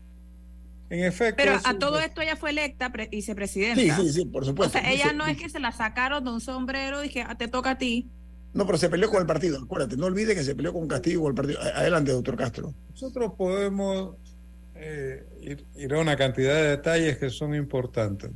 En 0.91 1.05
efecto. 1.05 1.37
Pero 1.37 1.59
a 1.65 1.79
todo 1.79 1.99
esto 1.99 2.21
ella 2.21 2.37
fue 2.37 2.51
electa 2.51 2.93
vicepresidenta. 3.11 3.81
Sí, 3.81 3.91
sí, 3.91 4.13
sí, 4.13 4.25
por 4.27 4.45
supuesto. 4.45 4.79
O 4.79 4.81
sea, 4.81 4.91
ella 4.91 5.13
no 5.13 5.27
es 5.27 5.37
que 5.37 5.49
se 5.49 5.61
la 5.61 5.73
sacaron 5.73 6.25
de 6.25 6.31
un 6.31 6.41
sombrero 6.41 7.03
y 7.03 7.09
dije, 7.09 7.25
ah, 7.27 7.37
te 7.37 7.49
toca 7.49 7.71
a 7.71 7.79
ti. 7.79 8.09
No, 8.53 8.67
pero 8.67 8.79
se 8.79 8.89
peleó 8.89 9.11
con 9.11 9.21
el 9.21 9.27
partido, 9.27 9.61
acuérdate, 9.61 9.97
no 9.97 10.07
olvides 10.07 10.37
que 10.37 10.45
se 10.45 10.55
peleó 10.55 10.73
con 10.73 10.87
Castillo 10.87 11.27
el 11.27 11.35
partido. 11.35 11.61
Adelante, 11.61 12.13
doctor 12.13 12.37
Castro. 12.37 12.73
Nosotros 12.91 13.33
podemos 13.37 14.15
eh, 14.77 15.25
ir, 15.77 15.95
a 15.95 15.99
una 15.99 16.17
cantidad 16.17 16.55
de 16.55 16.69
detalles 16.69 17.19
que 17.19 17.31
son 17.31 17.55
importantes. 17.55 18.31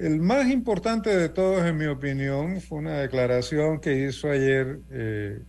El 0.00 0.18
más 0.18 0.48
importante 0.48 1.14
de 1.14 1.28
todos, 1.28 1.62
en 1.66 1.76
mi 1.76 1.84
opinión, 1.84 2.62
fue 2.62 2.78
una 2.78 3.00
declaración 3.00 3.80
que 3.80 4.08
hizo 4.08 4.30
ayer 4.30 4.80
eh, 4.90 5.42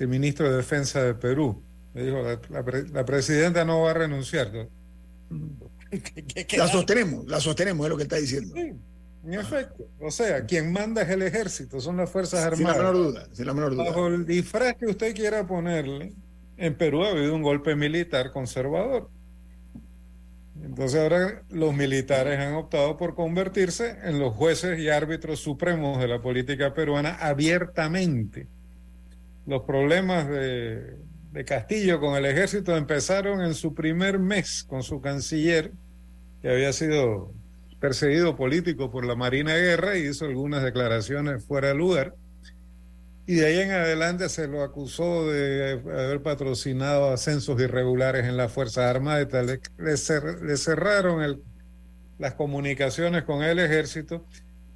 el 0.00 0.08
ministro 0.08 0.50
de 0.50 0.56
Defensa 0.56 1.04
de 1.04 1.14
Perú. 1.14 1.62
Le 1.94 2.06
dijo, 2.06 2.20
la, 2.50 3.04
presidenta 3.04 3.64
no 3.64 3.82
va 3.82 3.92
a 3.92 3.94
renunciar. 3.94 4.50
la 6.56 6.68
sostenemos, 6.68 7.28
la 7.28 7.38
sostenemos, 7.38 7.86
es 7.86 7.90
lo 7.90 7.96
que 7.96 8.02
está 8.02 8.16
diciendo. 8.16 8.56
Sí, 8.56 8.72
en 9.24 9.34
efecto. 9.34 9.84
O 10.00 10.10
sea, 10.10 10.44
quien 10.44 10.72
manda 10.72 11.02
es 11.02 11.10
el 11.10 11.22
ejército, 11.22 11.80
son 11.80 11.96
las 11.96 12.10
Fuerzas 12.10 12.44
Armadas. 12.44 12.58
Sin 12.58 12.66
la 12.66 12.90
menor 12.90 12.94
duda, 12.96 13.28
sin 13.32 13.46
la 13.46 13.54
menor 13.54 13.76
duda. 13.76 13.84
Bajo 13.84 14.08
el 14.08 14.26
disfraz 14.26 14.74
que 14.74 14.86
usted 14.86 15.14
quiera 15.14 15.46
ponerle, 15.46 16.12
en 16.56 16.74
Perú 16.74 17.04
ha 17.04 17.10
habido 17.10 17.32
un 17.32 17.42
golpe 17.42 17.76
militar 17.76 18.32
conservador. 18.32 19.10
Entonces 20.64 20.98
ahora 20.98 21.42
los 21.50 21.74
militares 21.74 22.38
han 22.38 22.54
optado 22.54 22.96
por 22.96 23.14
convertirse 23.14 23.98
en 24.04 24.18
los 24.18 24.34
jueces 24.34 24.78
y 24.78 24.88
árbitros 24.88 25.40
supremos 25.40 26.00
de 26.00 26.08
la 26.08 26.22
política 26.22 26.72
peruana 26.72 27.16
abiertamente. 27.20 28.46
Los 29.46 29.62
problemas 29.62 30.28
de, 30.28 30.96
Castillo 31.44 32.00
con 32.00 32.14
el 32.14 32.24
ejército 32.26 32.76
empezaron 32.76 33.42
en 33.42 33.54
su 33.54 33.74
primer 33.74 34.20
mes 34.20 34.64
con 34.64 34.84
su 34.84 35.00
canciller, 35.00 35.72
que 36.40 36.48
había 36.48 36.72
sido 36.72 37.32
perseguido 37.80 38.36
político 38.36 38.90
por 38.90 39.04
la 39.04 39.16
Marina 39.16 39.56
Guerra 39.56 39.98
y 39.98 40.06
hizo 40.06 40.24
algunas 40.26 40.62
declaraciones 40.62 41.44
fuera 41.44 41.68
de 41.68 41.74
lugar. 41.74 42.14
Y 43.26 43.36
de 43.36 43.46
ahí 43.46 43.58
en 43.60 43.70
adelante 43.70 44.28
se 44.28 44.46
lo 44.46 44.62
acusó 44.62 45.30
de 45.30 45.72
haber 45.72 46.22
patrocinado 46.22 47.10
ascensos 47.10 47.58
irregulares 47.60 48.26
en 48.26 48.36
las 48.36 48.52
Fuerzas 48.52 48.84
Armadas 48.84 49.24
y 49.24 49.26
tal. 49.26 49.60
Le, 49.78 50.56
cerraron 50.56 51.42
las 52.18 52.34
comunicaciones 52.34 53.22
con 53.24 53.42
el 53.42 53.58
ejército. 53.58 54.26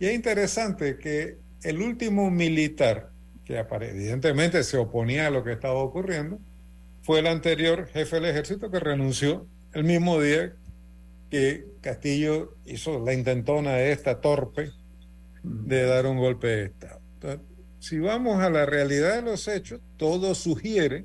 Y 0.01 0.07
es 0.07 0.15
interesante 0.15 0.97
que 0.97 1.37
el 1.63 1.83
último 1.83 2.31
militar, 2.31 3.11
que 3.45 3.59
evidentemente 3.59 4.65
se 4.65 4.79
oponía 4.79 5.27
a 5.27 5.31
lo 5.31 5.45
que 5.45 5.53
estaba 5.53 5.81
ocurriendo, 5.81 6.39
fue 7.03 7.19
el 7.19 7.27
anterior 7.27 7.87
jefe 7.89 8.17
del 8.17 8.27
ejército 8.27 8.71
que 8.71 8.81
renunció 8.81 9.47
el 9.75 9.85
mismo 9.85 10.21
día 10.21 10.55
que 11.31 11.67
Castillo 11.83 12.55
hizo 12.65 13.05
la 13.05 13.13
intentona 13.13 13.81
esta 13.81 14.23
torpe 14.23 14.71
de 15.43 15.83
dar 15.83 16.07
un 16.07 16.17
golpe 16.17 16.47
de 16.47 16.65
Estado 16.65 17.49
si 17.81 17.99
vamos 17.99 18.41
a 18.43 18.51
la 18.51 18.67
realidad 18.67 19.17
de 19.17 19.23
los 19.23 19.49
hechos, 19.49 19.81
todo 19.97 20.35
sugiere 20.35 21.05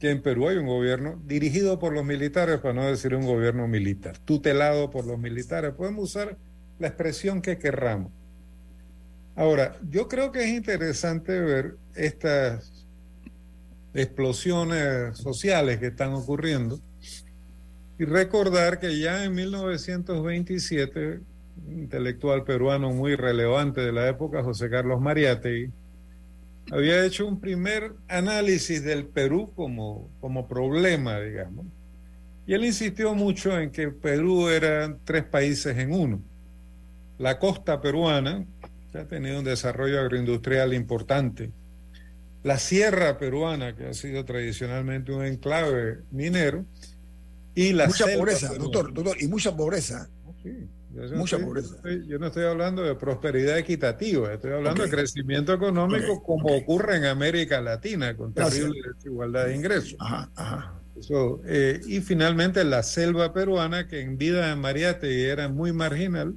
que 0.00 0.10
en 0.10 0.20
Perú 0.20 0.48
hay 0.48 0.58
un 0.58 0.66
gobierno 0.66 1.20
dirigido 1.26 1.78
por 1.78 1.92
los 1.92 2.04
militares, 2.04 2.60
para 2.60 2.74
no 2.74 2.86
decir 2.86 3.14
un 3.14 3.24
gobierno 3.24 3.66
militar, 3.66 4.18
tutelado 4.18 4.90
por 4.90 5.06
los 5.06 5.18
militares. 5.18 5.72
Podemos 5.74 6.04
usar 6.04 6.36
la 6.78 6.88
expresión 6.88 7.40
que 7.40 7.58
querramos. 7.58 8.12
Ahora, 9.34 9.78
yo 9.90 10.08
creo 10.08 10.32
que 10.32 10.44
es 10.44 10.50
interesante 10.50 11.38
ver 11.40 11.76
estas 11.94 12.86
explosiones 13.94 15.16
sociales 15.16 15.78
que 15.78 15.86
están 15.86 16.12
ocurriendo 16.12 16.78
y 17.98 18.04
recordar 18.04 18.78
que 18.78 18.98
ya 18.98 19.24
en 19.24 19.34
1927 19.34 21.20
intelectual 21.68 22.44
peruano 22.44 22.90
muy 22.90 23.16
relevante 23.16 23.80
de 23.80 23.92
la 23.92 24.08
época, 24.08 24.42
José 24.42 24.70
Carlos 24.70 25.00
Mariátegui, 25.00 25.70
había 26.70 27.04
hecho 27.04 27.26
un 27.26 27.40
primer 27.40 27.92
análisis 28.08 28.82
del 28.82 29.06
Perú 29.06 29.52
como, 29.54 30.10
como 30.20 30.48
problema, 30.48 31.20
digamos. 31.20 31.66
Y 32.46 32.54
él 32.54 32.64
insistió 32.64 33.14
mucho 33.14 33.58
en 33.58 33.70
que 33.70 33.88
Perú 33.88 34.48
eran 34.48 34.98
tres 35.04 35.24
países 35.24 35.76
en 35.78 35.92
uno. 35.92 36.20
La 37.18 37.38
costa 37.38 37.80
peruana, 37.80 38.44
que 38.92 38.98
ha 38.98 39.06
tenido 39.06 39.38
un 39.38 39.44
desarrollo 39.44 40.00
agroindustrial 40.00 40.74
importante. 40.74 41.50
La 42.42 42.58
sierra 42.58 43.18
peruana, 43.18 43.74
que 43.74 43.86
ha 43.86 43.94
sido 43.94 44.24
tradicionalmente 44.24 45.12
un 45.12 45.24
enclave 45.24 45.98
minero. 46.10 46.64
Y 47.54 47.72
la 47.72 47.86
mucha 47.86 48.06
pobreza, 48.14 48.54
doctor, 48.54 48.92
doctor, 48.92 49.16
y 49.20 49.26
mucha 49.28 49.56
pobreza. 49.56 50.08
Sí. 50.42 50.68
Mucha 51.14 51.38
pobreza. 51.38 51.76
yo 52.06 52.18
no 52.18 52.26
estoy 52.26 52.44
hablando 52.44 52.82
de 52.82 52.94
prosperidad 52.94 53.58
equitativa, 53.58 54.32
estoy 54.32 54.52
hablando 54.52 54.82
de 54.82 54.90
crecimiento 54.90 55.52
económico 55.52 56.22
como 56.22 56.56
ocurre 56.56 56.96
en 56.96 57.04
América 57.04 57.60
Latina, 57.60 58.16
con 58.16 58.32
terrible 58.32 58.80
desigualdad 58.94 59.46
de 59.46 59.56
ingresos. 59.56 59.96
Eh, 61.44 61.80
y 61.86 62.00
finalmente 62.00 62.64
la 62.64 62.82
selva 62.82 63.32
peruana, 63.32 63.86
que 63.86 64.00
en 64.00 64.16
vida 64.16 64.48
de 64.48 64.56
Mariate 64.56 65.28
era 65.28 65.48
muy 65.48 65.72
marginal, 65.72 66.34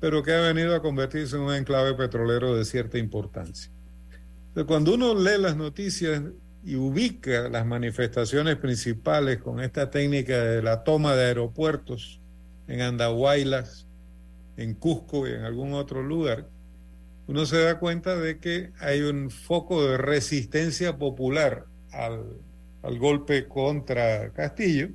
pero 0.00 0.22
que 0.22 0.32
ha 0.32 0.40
venido 0.40 0.74
a 0.74 0.82
convertirse 0.82 1.36
en 1.36 1.42
un 1.42 1.54
enclave 1.54 1.94
petrolero 1.94 2.56
de 2.56 2.64
cierta 2.64 2.98
importancia. 2.98 3.70
Entonces, 4.48 4.64
cuando 4.66 4.94
uno 4.94 5.14
lee 5.14 5.38
las 5.38 5.56
noticias 5.56 6.22
y 6.64 6.74
ubica 6.74 7.48
las 7.48 7.64
manifestaciones 7.64 8.56
principales 8.56 9.38
con 9.38 9.60
esta 9.60 9.90
técnica 9.90 10.42
de 10.42 10.62
la 10.62 10.82
toma 10.82 11.14
de 11.14 11.26
aeropuertos, 11.26 12.20
en 12.68 12.80
Andahuaylas, 12.80 13.86
en 14.56 14.74
Cusco 14.74 15.26
y 15.26 15.32
en 15.32 15.42
algún 15.42 15.74
otro 15.74 16.02
lugar, 16.02 16.48
uno 17.28 17.44
se 17.44 17.58
da 17.58 17.78
cuenta 17.78 18.16
de 18.16 18.38
que 18.38 18.70
hay 18.78 19.00
un 19.00 19.30
foco 19.30 19.84
de 19.84 19.98
resistencia 19.98 20.96
popular 20.96 21.64
al, 21.90 22.40
golpe 22.98 23.48
contra 23.48 24.30
Castillo, 24.30 24.90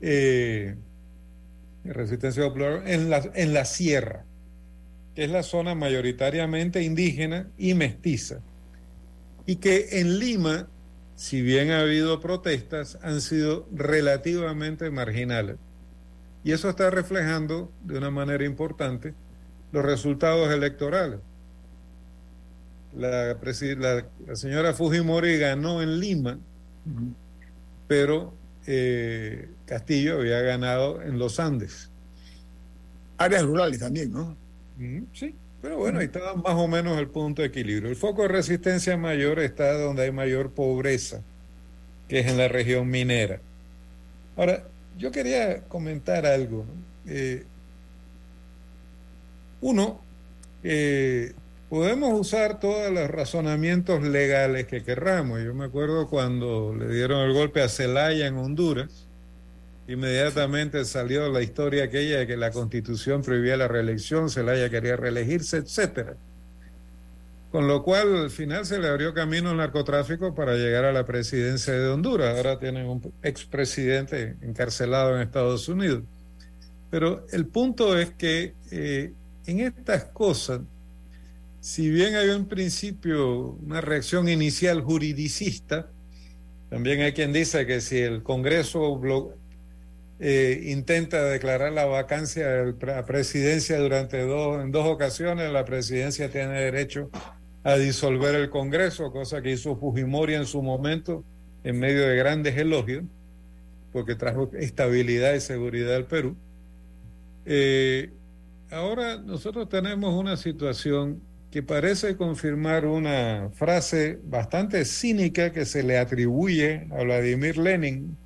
eh, 0.00 0.74
resistencia 1.84 2.44
popular 2.44 2.82
en 2.86 3.10
la, 3.10 3.30
en 3.34 3.52
la 3.52 3.66
sierra, 3.66 4.24
que 5.14 5.24
es 5.24 5.30
la 5.30 5.42
zona 5.42 5.74
mayoritariamente 5.74 6.82
indígena 6.82 7.46
y 7.58 7.74
mestiza, 7.74 8.40
y 9.44 9.56
que 9.56 10.00
en 10.00 10.18
Lima, 10.18 10.66
si 11.14 11.42
bien 11.42 11.70
ha 11.70 11.80
habido 11.80 12.20
protestas, 12.20 12.98
han 13.02 13.20
sido 13.20 13.68
relativamente 13.70 14.90
marginales. 14.90 15.56
Y 16.44 16.52
eso 16.52 16.68
está 16.68 16.90
reflejando 16.90 17.72
de 17.82 17.96
una 17.96 18.10
manera 18.10 18.44
importante 18.44 19.14
los 19.72 19.84
resultados 19.84 20.52
electorales. 20.52 21.18
La, 22.96 23.36
señora 24.34 24.72
Fujimori 24.74 25.38
ganó 25.38 25.82
en 25.82 25.98
Lima, 25.98 26.38
pero 27.88 28.34
eh, 28.66 29.48
Castillo 29.66 30.18
había 30.18 30.40
ganado 30.42 31.02
en 31.02 31.18
los 31.18 31.40
Andes. 31.40 31.90
Áreas 33.18 33.42
rurales 33.42 33.80
también, 33.80 34.12
¿no? 34.12 34.36
Sí, 35.12 35.34
pero 35.62 35.78
bueno, 35.78 36.00
ahí 36.00 36.06
estaba 36.06 36.34
más 36.34 36.54
o 36.54 36.68
menos 36.68 36.98
el 36.98 37.08
punto 37.08 37.42
de 37.42 37.48
equilibrio. 37.48 37.88
El 37.88 37.96
foco 37.96 38.22
de 38.22 38.28
resistencia 38.28 38.96
mayor 38.96 39.40
está 39.40 39.72
donde 39.72 40.02
hay 40.02 40.12
mayor 40.12 40.50
pobreza, 40.50 41.22
que 42.06 42.20
es 42.20 42.26
en 42.26 42.36
la 42.36 42.48
región 42.48 42.88
minera. 42.88 43.40
Ahora, 44.36 44.64
yo 44.98 45.10
quería 45.10 45.62
comentar 45.62 46.26
algo. 46.26 46.64
Eh, 47.06 47.44
uno, 49.60 50.00
eh, 50.62 51.32
podemos 51.68 52.18
usar 52.18 52.60
todos 52.60 52.92
los 52.92 53.10
razonamientos 53.10 54.02
legales 54.02 54.66
que 54.66 54.82
querramos. 54.84 55.42
Yo 55.42 55.54
me 55.54 55.64
acuerdo 55.64 56.08
cuando 56.08 56.74
le 56.74 56.88
dieron 56.88 57.20
el 57.20 57.32
golpe 57.34 57.62
a 57.62 57.68
Zelaya 57.68 58.26
en 58.26 58.36
Honduras, 58.36 59.06
inmediatamente 59.88 60.84
salió 60.84 61.30
la 61.30 61.42
historia 61.42 61.84
aquella 61.84 62.18
de 62.20 62.26
que 62.26 62.36
la 62.36 62.50
constitución 62.50 63.22
prohibía 63.22 63.56
la 63.56 63.68
reelección, 63.68 64.30
Zelaya 64.30 64.70
quería 64.70 64.96
reelegirse, 64.96 65.58
etcétera. 65.58 66.14
Con 67.54 67.68
lo 67.68 67.84
cual, 67.84 68.16
al 68.16 68.30
final 68.30 68.66
se 68.66 68.80
le 68.80 68.88
abrió 68.88 69.14
camino 69.14 69.50
al 69.50 69.58
narcotráfico 69.58 70.34
para 70.34 70.56
llegar 70.56 70.84
a 70.86 70.92
la 70.92 71.04
presidencia 71.04 71.72
de 71.72 71.86
Honduras. 71.86 72.36
Ahora 72.36 72.58
tienen 72.58 72.88
un 72.88 73.00
expresidente 73.22 74.34
encarcelado 74.42 75.14
en 75.14 75.22
Estados 75.22 75.68
Unidos. 75.68 76.02
Pero 76.90 77.24
el 77.30 77.46
punto 77.46 77.96
es 77.96 78.10
que 78.10 78.54
eh, 78.72 79.12
en 79.46 79.60
estas 79.60 80.02
cosas, 80.06 80.62
si 81.60 81.90
bien 81.90 82.16
hay 82.16 82.30
un 82.30 82.46
principio, 82.46 83.50
una 83.64 83.80
reacción 83.80 84.28
inicial 84.28 84.80
juridicista, 84.80 85.86
también 86.70 87.02
hay 87.02 87.12
quien 87.12 87.32
dice 87.32 87.66
que 87.66 87.80
si 87.80 87.98
el 87.98 88.24
Congreso 88.24 89.00
eh, 90.18 90.60
intenta 90.64 91.22
declarar 91.22 91.70
la 91.70 91.84
vacancia 91.84 92.48
de 92.48 92.74
la 92.84 93.06
presidencia 93.06 93.78
durante 93.78 94.22
dos, 94.22 94.60
en 94.60 94.72
dos 94.72 94.88
ocasiones, 94.88 95.52
la 95.52 95.64
presidencia 95.64 96.28
tiene 96.32 96.60
derecho 96.60 97.12
a 97.64 97.76
disolver 97.76 98.34
el 98.34 98.50
Congreso, 98.50 99.10
cosa 99.10 99.40
que 99.40 99.50
hizo 99.50 99.74
Fujimori 99.74 100.34
en 100.34 100.46
su 100.46 100.62
momento 100.62 101.24
en 101.64 101.78
medio 101.78 102.06
de 102.06 102.14
grandes 102.14 102.56
elogios, 102.58 103.04
porque 103.90 104.14
trajo 104.14 104.50
estabilidad 104.52 105.34
y 105.34 105.40
seguridad 105.40 105.96
al 105.96 106.04
Perú. 106.04 106.36
Eh, 107.46 108.10
ahora 108.70 109.16
nosotros 109.16 109.68
tenemos 109.68 110.14
una 110.14 110.36
situación 110.36 111.20
que 111.50 111.62
parece 111.62 112.16
confirmar 112.16 112.84
una 112.84 113.48
frase 113.54 114.18
bastante 114.24 114.84
cínica 114.84 115.52
que 115.52 115.64
se 115.64 115.82
le 115.82 115.98
atribuye 115.98 116.86
a 116.90 117.02
Vladimir 117.02 117.56
Lenin, 117.56 118.16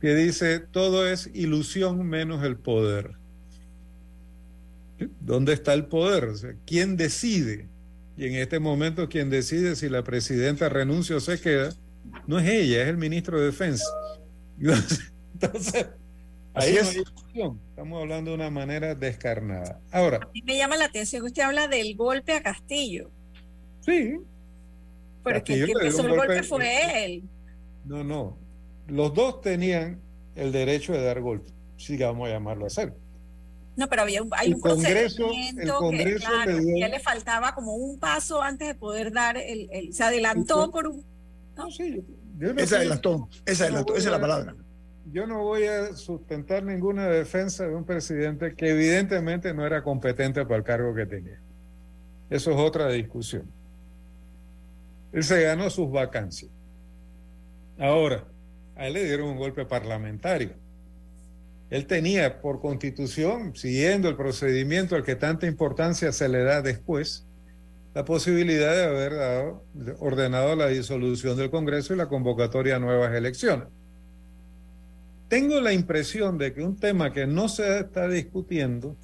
que 0.00 0.14
dice, 0.14 0.60
todo 0.60 1.06
es 1.06 1.28
ilusión 1.34 2.06
menos 2.06 2.42
el 2.42 2.56
poder. 2.56 3.10
¿Dónde 5.20 5.52
está 5.52 5.74
el 5.74 5.86
poder? 5.86 6.28
¿Quién 6.64 6.96
decide? 6.96 7.66
Y 8.22 8.26
en 8.26 8.36
este 8.36 8.60
momento 8.60 9.08
quien 9.08 9.30
decide 9.30 9.74
si 9.74 9.88
la 9.88 10.04
presidenta 10.04 10.68
renuncia 10.68 11.16
o 11.16 11.20
se 11.20 11.40
queda, 11.40 11.74
no 12.28 12.38
es 12.38 12.48
ella, 12.48 12.82
es 12.82 12.88
el 12.88 12.96
ministro 12.96 13.40
de 13.40 13.46
Defensa. 13.46 13.84
Entonces, 15.34 15.88
ahí 16.54 16.76
es. 16.76 17.02
Estamos 17.70 18.00
hablando 18.00 18.30
de 18.30 18.36
una 18.36 18.48
manera 18.48 18.94
descarnada. 18.94 19.80
Ahora. 19.90 20.18
A 20.18 20.30
mí 20.32 20.40
me 20.42 20.56
llama 20.56 20.76
la 20.76 20.84
atención 20.84 21.22
que 21.22 21.26
usted 21.26 21.42
habla 21.42 21.66
del 21.66 21.96
golpe 21.96 22.32
a 22.34 22.42
Castillo. 22.44 23.10
Sí. 23.84 24.18
Porque 25.24 25.54
el 25.54 25.66
que 25.66 25.72
empezó 25.72 26.06
el 26.06 26.16
golpe 26.16 26.44
fue 26.44 27.04
él. 27.04 27.24
No, 27.84 28.04
no. 28.04 28.38
Los 28.86 29.14
dos 29.14 29.40
tenían 29.40 30.00
el 30.36 30.52
derecho 30.52 30.92
de 30.92 31.02
dar 31.02 31.20
golpe, 31.20 31.50
si 31.76 31.96
vamos 31.96 32.28
a 32.28 32.32
llamarlo 32.34 32.66
así. 32.66 32.82
No, 33.74 33.88
pero 33.88 34.02
había 34.02 34.22
un, 34.22 34.30
hay 34.32 34.52
un 34.52 34.60
Congreso, 34.60 35.30
que, 35.30 36.16
claro, 36.16 36.58
ya 36.76 36.88
le 36.88 37.00
faltaba 37.00 37.54
como 37.54 37.74
un 37.74 37.98
paso 37.98 38.42
antes 38.42 38.68
de 38.68 38.74
poder 38.74 39.12
dar 39.12 39.38
el, 39.38 39.92
se 39.92 40.04
adelantó 40.04 40.70
por 40.70 40.88
un 40.88 41.04
no, 41.56 41.70
sí, 41.70 42.02
esa 42.58 42.76
adelantó, 42.76 43.28
esa 43.44 43.64
adelantó, 43.64 43.94
esa 43.94 44.08
es 44.08 44.12
la 44.12 44.20
palabra. 44.20 44.54
Yo 45.12 45.26
no 45.26 45.42
voy 45.42 45.64
a 45.64 45.94
sustentar 45.94 46.62
ninguna 46.62 47.06
defensa 47.08 47.66
de 47.66 47.74
un 47.74 47.84
presidente 47.84 48.54
que 48.54 48.70
evidentemente 48.70 49.52
no 49.52 49.66
era 49.66 49.82
competente 49.82 50.44
para 50.44 50.56
el 50.56 50.64
cargo 50.64 50.94
que 50.94 51.06
tenía. 51.06 51.38
Eso 52.30 52.52
es 52.52 52.56
otra 52.56 52.88
discusión. 52.88 53.44
Él 55.12 55.22
se 55.22 55.42
ganó 55.42 55.68
sus 55.68 55.90
vacancias. 55.90 56.50
Ahora, 57.78 58.24
a 58.76 58.86
él 58.86 58.94
le 58.94 59.04
dieron 59.04 59.28
un 59.28 59.36
golpe 59.36 59.66
parlamentario. 59.66 60.52
Él 61.72 61.86
tenía 61.86 62.42
por 62.42 62.60
constitución, 62.60 63.56
siguiendo 63.56 64.10
el 64.10 64.14
procedimiento 64.14 64.94
al 64.94 65.04
que 65.04 65.16
tanta 65.16 65.46
importancia 65.46 66.12
se 66.12 66.28
le 66.28 66.44
da 66.44 66.60
después, 66.60 67.24
la 67.94 68.04
posibilidad 68.04 68.72
de 68.74 68.84
haber 68.84 69.54
ordenado 69.98 70.54
la 70.54 70.66
disolución 70.68 71.38
del 71.38 71.48
Congreso 71.48 71.94
y 71.94 71.96
la 71.96 72.10
convocatoria 72.10 72.76
a 72.76 72.78
nuevas 72.78 73.14
elecciones. 73.14 73.68
Tengo 75.28 75.62
la 75.62 75.72
impresión 75.72 76.36
de 76.36 76.52
que 76.52 76.62
un 76.62 76.76
tema 76.76 77.10
que 77.10 77.26
no 77.26 77.48
se 77.48 77.78
está 77.80 78.06
discutiendo, 78.06 78.94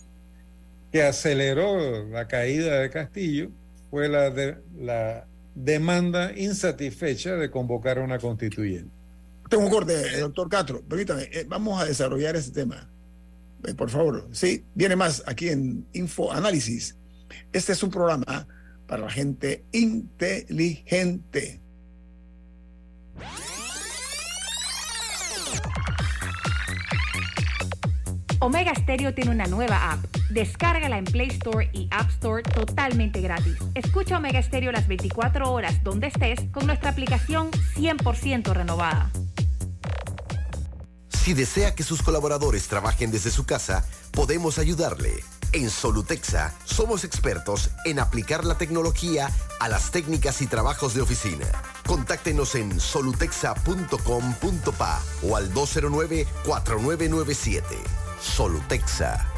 que 0.93 1.05
aceleró 1.05 2.05
la 2.05 2.29
caída 2.29 2.81
de 2.81 2.91
Castillo, 2.91 3.49
fue 3.91 4.11
la, 4.11 4.29
de, 4.29 4.59
la 4.79 5.27
demanda 5.55 6.33
insatisfecha 6.37 7.35
de 7.37 7.51
convocar 7.51 7.97
a 7.97 8.03
una 8.03 8.19
constituyente. 8.19 8.98
Tengo 9.49 9.65
un 9.65 9.71
corte, 9.71 10.21
doctor 10.21 10.49
Castro. 10.49 10.83
Permítame, 10.83 11.23
eh, 11.33 11.45
vamos 11.49 11.81
a 11.81 11.85
desarrollar 11.85 12.37
ese 12.37 12.51
tema. 12.51 12.89
Eh, 13.65 13.75
por 13.75 13.91
favor. 13.91 14.29
Sí, 14.33 14.65
viene 14.75 14.97
más 14.97 15.23
aquí 15.27 15.49
en 15.49 15.87
Info 15.93 16.33
Análisis. 16.33 16.97
Este 17.53 17.73
es 17.73 17.83
un 17.83 17.91
programa 17.91 18.47
para 18.87 19.03
la 19.03 19.11
gente 19.11 19.65
inteligente. 19.73 21.61
Omega 28.41 28.75
Stereo 28.75 29.13
tiene 29.15 29.31
una 29.31 29.47
nueva 29.47 29.93
app. 29.93 30.18
Descárgala 30.31 30.99
en 30.99 31.05
Play 31.05 31.29
Store 31.29 31.70
y 31.72 31.89
App 31.91 32.11
Store 32.11 32.43
totalmente 32.43 33.20
gratis. 33.20 33.57
Escucha 33.74 34.18
Omega 34.18 34.43
Stereo 34.43 34.72
las 34.72 34.87
24 34.87 35.51
horas 35.51 35.83
donde 35.83 36.09
estés 36.09 36.41
con 36.53 36.66
nuestra 36.66 36.91
aplicación 36.91 37.51
100% 37.76 38.53
renovada. 38.53 39.11
Si 41.11 41.35
desea 41.35 41.74
que 41.74 41.83
sus 41.83 42.03
colaboradores 42.03 42.68
trabajen 42.68 43.11
desde 43.11 43.31
su 43.31 43.45
casa, 43.45 43.85
podemos 44.12 44.59
ayudarle. 44.59 45.12
En 45.53 45.70
Solutexa 45.70 46.53
somos 46.64 47.05
expertos 47.05 47.70
en 47.85 47.99
aplicar 47.99 48.45
la 48.45 48.59
tecnología 48.59 49.31
a 49.61 49.68
las 49.68 49.91
técnicas 49.91 50.43
y 50.43 50.47
trabajos 50.47 50.95
de 50.95 51.01
oficina. 51.01 51.47
Contáctenos 51.87 52.55
en 52.55 52.79
solutexa.com.pa 52.81 55.03
o 55.22 55.37
al 55.37 55.53
209-4997. 55.55 57.62
Solutexa. 58.20 59.38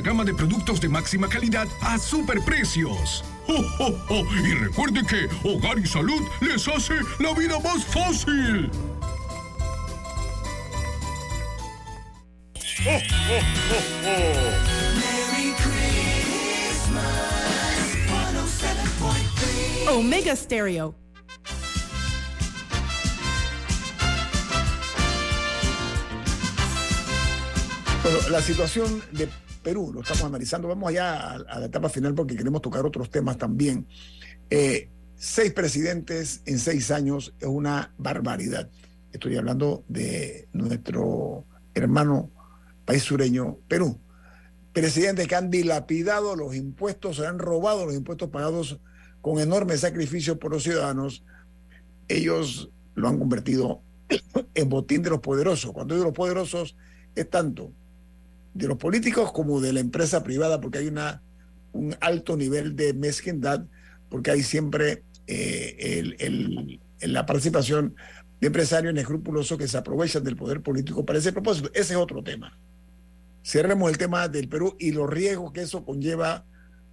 gama 0.00 0.24
de 0.24 0.34
productos 0.34 0.80
de 0.80 0.88
máxima 0.88 1.28
calidad 1.28 1.66
a 1.80 1.98
superprecios. 1.98 3.24
¡Oh, 3.48 4.24
Y 4.44 4.54
recuerde 4.54 5.02
que 5.06 5.28
Hogar 5.48 5.78
y 5.78 5.86
Salud 5.86 6.22
les 6.40 6.66
hace 6.68 6.94
la 7.18 7.32
vida 7.32 7.58
más 7.60 7.84
fácil. 7.84 8.70
Omega 19.90 20.36
Stereo. 20.36 20.94
Bueno, 28.02 28.18
la 28.30 28.40
situación 28.40 29.02
de 29.12 29.28
Perú, 29.68 29.92
lo 29.92 30.00
estamos 30.00 30.24
analizando. 30.24 30.66
Vamos 30.66 30.88
allá 30.88 31.32
a, 31.32 31.58
la 31.60 31.66
etapa 31.66 31.90
final 31.90 32.14
porque 32.14 32.34
queremos 32.34 32.62
tocar 32.62 32.86
otros 32.86 33.10
temas 33.10 33.36
también. 33.36 33.86
Eh, 34.48 34.88
seis 35.14 35.52
presidentes 35.52 36.40
en 36.46 36.58
seis 36.58 36.90
años 36.90 37.34
es 37.38 37.48
una 37.48 37.92
barbaridad. 37.98 38.70
Estoy 39.12 39.36
hablando 39.36 39.84
de 39.86 40.48
nuestro 40.54 41.44
hermano 41.74 42.30
país 42.86 43.02
sureño, 43.02 43.58
Perú. 43.68 43.98
Presidentes 44.72 45.28
que 45.28 45.34
han 45.34 45.50
dilapidado 45.50 46.34
los 46.34 46.56
impuestos, 46.56 47.16
se 47.16 47.26
han 47.26 47.38
robado 47.38 47.84
los 47.84 47.94
impuestos 47.94 48.30
pagados 48.30 48.80
con 49.20 49.38
enorme 49.38 49.76
sacrificio 49.76 50.38
por 50.38 50.50
los 50.50 50.62
ciudadanos. 50.62 51.24
Ellos 52.08 52.70
lo 52.94 53.06
han 53.06 53.18
convertido 53.18 53.82
en 54.54 54.68
botín 54.70 55.02
de 55.02 55.10
los 55.10 55.20
poderosos. 55.20 55.72
Cuando 55.72 55.94
digo 55.94 56.06
los 56.06 56.14
poderosos, 56.14 56.74
es 57.14 57.28
tanto 57.28 57.70
de 58.54 58.68
los 58.68 58.76
políticos 58.76 59.32
como 59.32 59.60
de 59.60 59.72
la 59.72 59.80
empresa 59.80 60.22
privada, 60.24 60.60
porque 60.60 60.78
hay 60.78 60.88
una, 60.88 61.22
un 61.72 61.94
alto 62.00 62.36
nivel 62.36 62.76
de 62.76 62.92
mezquindad, 62.94 63.64
porque 64.08 64.30
hay 64.30 64.42
siempre 64.42 65.02
eh, 65.26 66.14
el, 66.18 66.80
la 67.00 67.26
participación 67.26 67.94
de 68.40 68.46
empresarios 68.46 68.92
inescrupulosos 68.92 69.58
que 69.58 69.68
se 69.68 69.76
aprovechan 69.76 70.24
del 70.24 70.36
poder 70.36 70.60
político 70.62 71.04
para 71.04 71.18
ese 71.18 71.32
propósito. 71.32 71.70
Ese 71.74 71.94
es 71.94 71.98
otro 71.98 72.22
tema. 72.22 72.56
Cerremos 73.42 73.90
el 73.90 73.98
tema 73.98 74.28
del 74.28 74.48
Perú 74.48 74.76
y 74.78 74.92
los 74.92 75.08
riesgos 75.08 75.52
que 75.52 75.62
eso 75.62 75.84
conlleva 75.84 76.44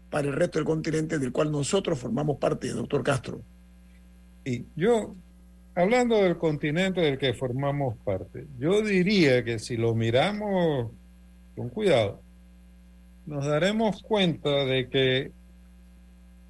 para 0.10 0.28
el 0.28 0.34
resto 0.34 0.60
del 0.60 0.66
continente 0.66 1.20
del 1.20 1.32
cual 1.32 1.52
nosotros 1.52 2.00
formamos 2.00 2.38
parte, 2.38 2.70
doctor 2.70 3.04
Castro. 3.04 3.42
Y 4.44 4.66
yo, 4.76 5.16
hablando 5.74 6.16
del 6.18 6.38
continente 6.38 7.02
del 7.02 7.18
que 7.18 7.34
formamos 7.34 7.98
parte, 7.98 8.46
yo 8.60 8.82
diría 8.82 9.44
que 9.44 9.60
si 9.60 9.76
lo 9.76 9.96
miramos 9.96 10.92
con 11.56 11.70
cuidado, 11.70 12.22
nos 13.26 13.46
daremos 13.46 14.02
cuenta 14.04 14.66
de 14.66 14.90
que 14.90 15.32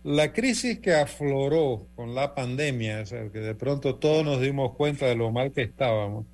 la 0.04 0.34
crisis 0.34 0.80
que 0.80 0.94
afloró 0.94 1.88
con 1.96 2.14
la 2.14 2.36
pandemia, 2.36 3.02
o 3.02 3.06
sea, 3.06 3.30
que 3.30 3.40
de 3.40 3.56
pronto 3.56 3.96
todos 3.96 4.24
nos 4.24 4.40
dimos 4.40 4.76
cuenta 4.76 5.08
de 5.08 5.16
lo 5.16 5.32
mal 5.32 5.52
que 5.52 5.64
estábamos, 5.64 6.26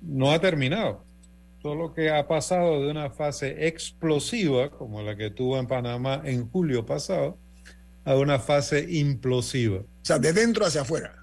no 0.00 0.32
ha 0.32 0.40
terminado. 0.40 1.04
Solo 1.60 1.94
que 1.94 2.10
ha 2.10 2.26
pasado 2.26 2.82
de 2.82 2.90
una 2.90 3.10
fase 3.10 3.68
explosiva, 3.68 4.70
como 4.70 5.02
la 5.02 5.16
que 5.16 5.30
tuvo 5.30 5.58
en 5.58 5.66
Panamá 5.66 6.22
en 6.24 6.48
julio 6.50 6.84
pasado, 6.84 7.36
a 8.04 8.16
una 8.16 8.38
fase 8.38 8.86
implosiva. 8.88 9.78
O 9.78 10.04
sea, 10.04 10.18
de 10.18 10.32
dentro 10.32 10.66
hacia 10.66 10.80
afuera. 10.80 11.14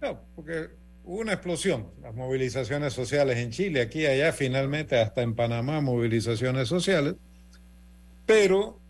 No, 0.00 0.20
porque 0.34 0.68
hubo 1.06 1.20
una 1.20 1.34
explosión, 1.34 1.86
las 2.02 2.14
movilizaciones 2.14 2.92
sociales 2.92 3.38
en 3.38 3.52
Chile, 3.52 3.80
aquí 3.80 4.00
y 4.00 4.06
allá, 4.06 4.32
finalmente 4.32 4.98
hasta 4.98 5.22
en 5.22 5.36
Panamá 5.36 5.80
movilizaciones 5.80 6.68
sociales, 6.68 7.14
pero 8.26 8.80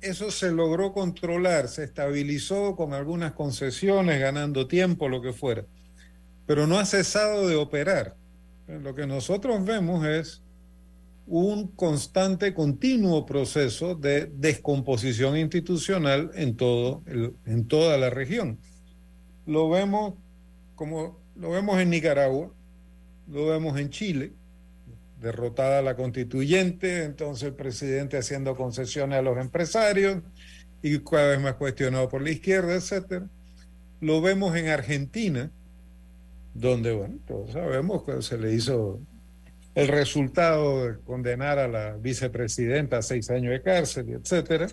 eso 0.00 0.32
se 0.32 0.50
logró 0.50 0.92
controlar, 0.92 1.68
se 1.68 1.84
estabilizó 1.84 2.74
con 2.74 2.94
algunas 2.94 3.32
concesiones, 3.32 4.20
ganando 4.20 4.66
tiempo, 4.66 5.08
lo 5.08 5.22
que 5.22 5.32
fuera, 5.32 5.64
pero 6.46 6.66
no 6.66 6.80
ha 6.80 6.84
cesado 6.84 7.46
de 7.46 7.54
operar. 7.54 8.16
Lo 8.66 8.94
que 8.94 9.06
nosotros 9.06 9.64
vemos 9.64 10.04
es 10.04 10.42
un 11.26 11.68
constante, 11.68 12.54
continuo 12.54 13.24
proceso 13.24 13.94
de 13.94 14.26
descomposición 14.26 15.36
institucional 15.36 16.32
en, 16.34 16.56
todo 16.56 17.04
en 17.46 17.68
toda 17.68 17.98
la 17.98 18.10
región. 18.10 18.58
Lo 19.46 19.68
vemos 19.68 20.14
como 20.80 21.20
lo 21.36 21.50
vemos 21.50 21.78
en 21.78 21.90
Nicaragua, 21.90 22.50
lo 23.30 23.46
vemos 23.48 23.78
en 23.78 23.90
Chile, 23.90 24.32
derrotada 25.20 25.82
la 25.82 25.94
constituyente, 25.94 27.04
entonces 27.04 27.48
el 27.48 27.54
presidente 27.54 28.16
haciendo 28.16 28.56
concesiones 28.56 29.18
a 29.18 29.20
los 29.20 29.36
empresarios 29.36 30.22
y 30.80 31.00
cada 31.00 31.32
vez 31.32 31.40
más 31.42 31.56
cuestionado 31.56 32.08
por 32.08 32.22
la 32.22 32.30
izquierda, 32.30 32.76
etcétera. 32.76 33.26
Lo 34.00 34.22
vemos 34.22 34.56
en 34.56 34.68
Argentina, 34.68 35.50
donde, 36.54 36.94
bueno, 36.94 37.16
todos 37.28 37.52
sabemos 37.52 38.04
que 38.04 38.22
se 38.22 38.38
le 38.38 38.54
hizo 38.54 39.00
el 39.74 39.88
resultado 39.88 40.86
de 40.86 40.98
condenar 41.00 41.58
a 41.58 41.68
la 41.68 41.98
vicepresidenta 41.98 42.96
a 42.96 43.02
seis 43.02 43.28
años 43.28 43.52
de 43.52 43.60
cárcel, 43.60 44.08
etcétera. 44.08 44.68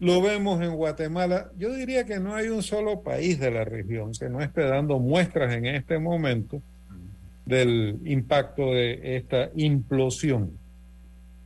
Lo 0.00 0.20
vemos 0.20 0.60
en 0.60 0.74
Guatemala. 0.74 1.50
Yo 1.56 1.72
diría 1.72 2.04
que 2.04 2.18
no 2.18 2.34
hay 2.34 2.48
un 2.48 2.62
solo 2.62 3.02
país 3.02 3.38
de 3.38 3.50
la 3.50 3.64
región 3.64 4.12
que 4.12 4.28
no 4.28 4.40
esté 4.42 4.62
dando 4.62 4.98
muestras 4.98 5.54
en 5.54 5.66
este 5.66 5.98
momento 5.98 6.60
del 7.46 8.00
impacto 8.04 8.72
de 8.72 9.16
esta 9.16 9.50
implosión, 9.54 10.58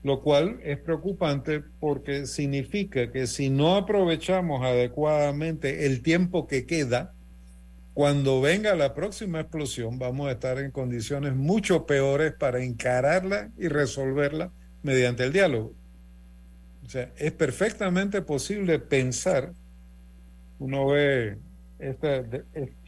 lo 0.03 0.23
cual 0.23 0.61
es 0.63 0.79
preocupante 0.79 1.63
porque 1.81 2.27
significa 2.27 3.11
que 3.11 3.27
si 3.27 3.51
no 3.51 3.77
aprovechamos 3.77 4.65
adecuadamente 4.65 5.87
el 5.87 6.03
tiempo 6.03 6.47
que 6.47 6.67
queda, 6.67 7.13
cuando 7.95 8.41
venga 8.41 8.77
la 8.77 8.95
próxima 8.95 9.41
explosión 9.41 9.99
vamos 9.99 10.29
a 10.29 10.33
estar 10.33 10.59
en 10.59 10.71
condiciones 10.71 11.35
mucho 11.35 11.85
peores 11.85 12.33
para 12.33 12.63
encararla 12.63 13.51
y 13.59 13.67
resolverla 13.67 14.53
mediante 14.85 15.25
el 15.25 15.33
diálogo. 15.33 15.73
O 16.89 16.91
sea, 16.91 17.13
es 17.19 17.33
perfectamente 17.33 18.23
posible 18.23 18.79
pensar, 18.79 19.53
uno 20.59 20.87
ve 20.87 21.37
esta, 21.79 22.25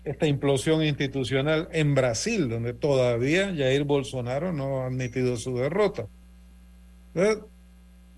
esta 0.05 0.27
implosión 0.27 0.83
institucional 0.83 1.69
en 1.71 1.95
Brasil, 1.95 2.49
donde 2.49 2.73
todavía 2.73 3.55
Jair 3.55 3.85
Bolsonaro 3.85 4.55
no 4.55 4.81
ha 4.81 4.87
admitido 4.87 5.37
su 5.37 5.55
derrota. 5.59 6.07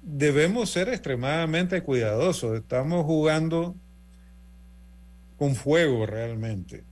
debemos 0.03 0.71
ser 0.71 0.89
extremadamente 0.89 1.83
cuidadosos. 1.83 2.57
Estamos 2.57 3.05
jugando 3.05 3.75
con 5.37 5.57
fuego 5.57 6.07
realmente, 6.07 6.85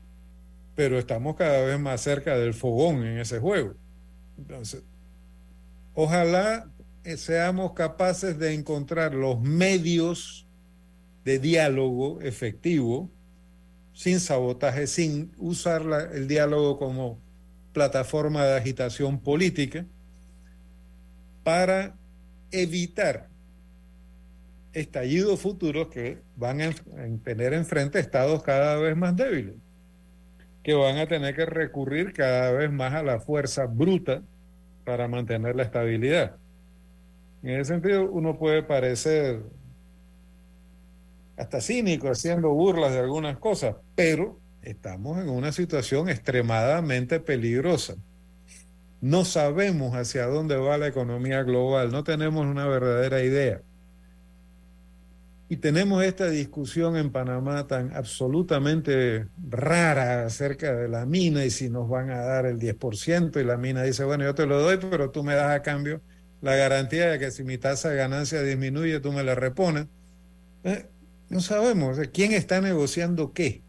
pero 0.75 0.99
estamos 0.99 1.37
cada 1.37 1.65
vez 1.65 1.79
más 1.79 2.01
cerca 2.01 2.37
del 2.37 2.55
fogón 2.55 3.05
en 3.05 3.19
ese 3.19 3.39
juego. 3.39 3.75
Entonces, 4.37 4.83
ojalá 5.95 6.67
seamos 7.17 7.73
capaces 7.73 8.39
de 8.39 8.55
encontrar 8.55 9.15
los 9.15 9.41
medios 9.41 10.47
de 11.25 11.39
diálogo 11.39 12.21
efectivo 12.21 13.11
sin 13.93 14.21
sabotaje, 14.21 14.87
sin 14.87 15.33
usar 15.39 15.83
el 16.15 16.27
diálogo 16.27 16.79
como 16.79 17.19
plataforma 17.73 18.45
de 18.45 18.57
agitación 18.57 19.19
política, 19.21 19.85
para 21.43 21.95
evitar 22.51 23.29
estallidos 24.73 25.41
futuros 25.41 25.89
que 25.89 26.19
van 26.37 26.61
a 26.61 26.75
tener 27.25 27.53
enfrente 27.55 27.99
estados 27.99 28.43
cada 28.43 28.77
vez 28.77 28.97
más 28.97 29.17
débiles, 29.17 29.57
que 30.63 30.75
van 30.75 30.99
a 30.99 31.07
tener 31.07 31.35
que 31.35 31.47
recurrir 31.47 32.13
cada 32.13 32.53
vez 32.53 32.71
más 32.71 32.95
a 32.95 33.03
la 33.03 33.21
fuerza 33.21 33.67
bruta 33.67 34.23
para 34.85 35.09
mantener 35.09 35.57
la 35.57 35.65
estabilidad. 35.65 36.40
En 37.43 37.61
ese 37.61 37.73
sentido, 37.73 38.11
uno 38.11 38.39
puede 38.39 38.63
parecer 38.63 39.41
hasta 41.37 41.61
cínico 41.61 42.09
haciendo 42.11 42.51
burlas 42.51 42.93
de 42.93 42.99
algunas 42.99 43.39
cosas, 43.39 43.77
pero 43.95 44.39
estamos 44.63 45.19
en 45.19 45.31
una 45.31 45.53
situación 45.53 46.11
extremadamente 46.11 47.19
peligrosa. 47.19 47.95
No 49.01 49.25
sabemos 49.25 49.95
hacia 49.95 50.27
dónde 50.27 50.57
va 50.57 50.77
la 50.77 50.89
economía 50.89 51.43
global, 51.43 51.91
no 51.91 52.05
tenemos 52.05 52.45
una 52.45 52.67
verdadera 52.67 53.23
idea. 53.23 53.63
Y 55.49 55.57
tenemos 55.57 56.05
esta 56.05 56.29
discusión 56.29 56.97
en 56.97 57.11
Panamá 57.11 57.67
tan 57.67 57.97
absolutamente 57.97 59.27
rara 59.49 60.27
acerca 60.27 60.75
de 60.75 60.89
la 60.89 61.07
mina 61.07 61.45
y 61.45 61.51
si 61.51 61.71
nos 61.71 61.89
van 61.89 62.11
a 62.11 62.19
dar 62.19 62.45
el 62.45 62.59
10% 62.59 63.41
y 63.41 63.45
la 63.45 63.57
mina 63.57 63.83
dice, 63.83 64.05
bueno, 64.05 64.25
yo 64.25 64.35
te 64.35 64.47
lo 64.47 64.61
doy, 64.61 64.77
pero 64.77 65.11
tú 65.11 65.25
me 65.25 65.35
das 65.35 65.51
a 65.51 65.63
cambio 65.63 66.03
la 66.41 66.57
garantía 66.57 67.11
de 67.11 67.19
que 67.19 67.31
si 67.31 67.45
mi 67.45 67.59
tasa 67.59 67.91
de 67.91 67.97
ganancia 67.97 68.43
disminuye, 68.43 69.01
tú 69.01 69.13
me 69.13 69.23
la 69.23 69.35
repones. 69.35 69.87
Eh, 70.65 70.87
no 71.29 71.41
sabemos 71.41 71.99
quién 72.13 72.33
está 72.33 72.61
negociando 72.61 73.33
qué. 73.33 73.63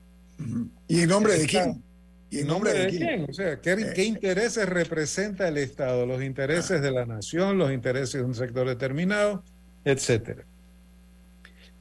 ¿Y 0.87 1.01
en 1.01 1.09
nombre 1.09 1.37
de 1.37 1.47
quién? 1.47 1.83
¿Y 2.31 2.39
en 2.39 2.47
nombre, 2.47 2.73
de, 2.73 2.87
quién? 2.87 3.25
O 3.29 3.33
sea, 3.33 3.59
¿qué, 3.59 3.75
¿qué, 3.93 4.03
eh. 4.03 4.05
intereses 4.05 4.67
representa 4.67 5.49
el 5.49 5.57
Estado? 5.57 6.05
Los 6.05 6.23
intereses 6.23 6.79
ah. 6.79 6.79
de 6.79 6.91
la 6.91 7.05
nación, 7.05 7.57
los 7.57 7.73
intereses 7.73 8.13
de 8.13 8.23
un 8.23 8.35
sector 8.35 8.67
determinado, 8.67 9.43
etcétera. 9.83 10.45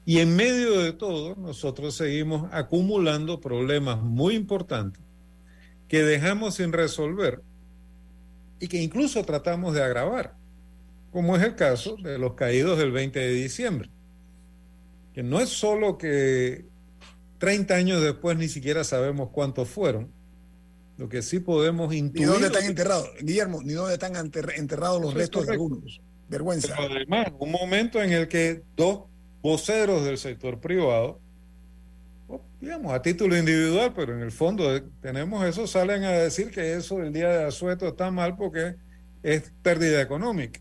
Y 0.05 0.19
en 0.19 0.35
medio 0.35 0.81
de 0.81 0.93
todo, 0.93 1.37
nosotros 1.37 1.95
seguimos 1.95 2.49
acumulando 2.53 3.41
problemas 3.41 4.03
muy 4.03 4.35
importantes 4.35 5.01
que 5.87 6.03
dejamos 6.03 6.57
sin 6.57 6.73
resolver 6.73 7.43
y 8.59 8.67
que 8.67 8.83
incluso 8.83 9.25
tratamos 9.25 9.73
de 9.75 9.85
agravar, 9.85 10.35
como 11.11 11.37
es 11.37 11.43
el 11.43 11.55
caso 11.55 11.97
de 11.97 12.19
los 12.19 12.35
caídos 12.35 12.79
del 12.79 12.93
20 12.93 13.19
de 13.19 13.33
diciembre 13.33 13.91
que 15.15 15.23
no 15.23 15.41
es 15.41 15.49
solo 15.49 15.99
que 15.99 16.65
30 17.39 17.75
años 17.75 18.03
después 18.03 18.37
ni 18.37 18.49
siquiera 18.49 18.85
sabemos 18.85 19.31
cuántos 19.31 19.69
fueron, 19.69 20.09
lo 20.99 21.09
que 21.09 21.23
sí 21.23 21.41
podemos 21.41 21.93
intuir. 21.95 22.27
¿Ni 22.27 22.33
dónde 22.33 22.49
están 22.49 22.65
enterrados? 22.65 23.09
Guillermo, 23.21 23.61
ni 23.63 23.73
dónde 23.73 23.95
están 23.95 24.15
enterrados 24.17 25.01
los 25.01 25.15
restos 25.15 25.47
de 25.47 25.53
algunos. 25.53 26.01
Vergüenza. 26.29 26.75
Pero 26.77 26.95
además, 26.95 27.29
un 27.39 27.51
momento 27.51 28.01
en 28.03 28.13
el 28.13 28.29
que 28.29 28.63
dos 28.77 29.05
voceros 29.43 30.05
del 30.05 30.19
sector 30.19 30.61
privado, 30.61 31.19
digamos, 32.61 32.93
a 32.93 33.03
título 33.03 33.37
individual, 33.37 33.93
pero 33.97 34.15
en 34.15 34.23
el 34.23 34.31
fondo 34.31 34.81
tenemos 35.01 35.45
eso, 35.45 35.67
salen 35.67 36.05
a 36.05 36.11
decir 36.11 36.51
que 36.51 36.75
eso 36.75 36.99
del 36.99 37.13
día 37.13 37.31
de 37.31 37.45
asueto 37.45 37.89
está 37.89 38.11
mal 38.11 38.37
porque 38.37 38.77
es 39.23 39.51
pérdida 39.63 40.01
económica. 40.03 40.61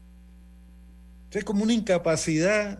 Es 1.32 1.44
como 1.44 1.64
una 1.64 1.74
incapacidad 1.74 2.80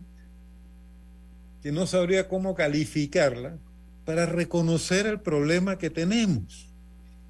que 1.62 1.72
no 1.72 1.86
sabría 1.86 2.28
cómo 2.28 2.56
calificarla 2.56 3.58
para 4.06 4.26
reconocer 4.26 5.06
el 5.06 5.20
problema 5.20 5.78
que 5.78 5.89
tenemos. 5.89 6.70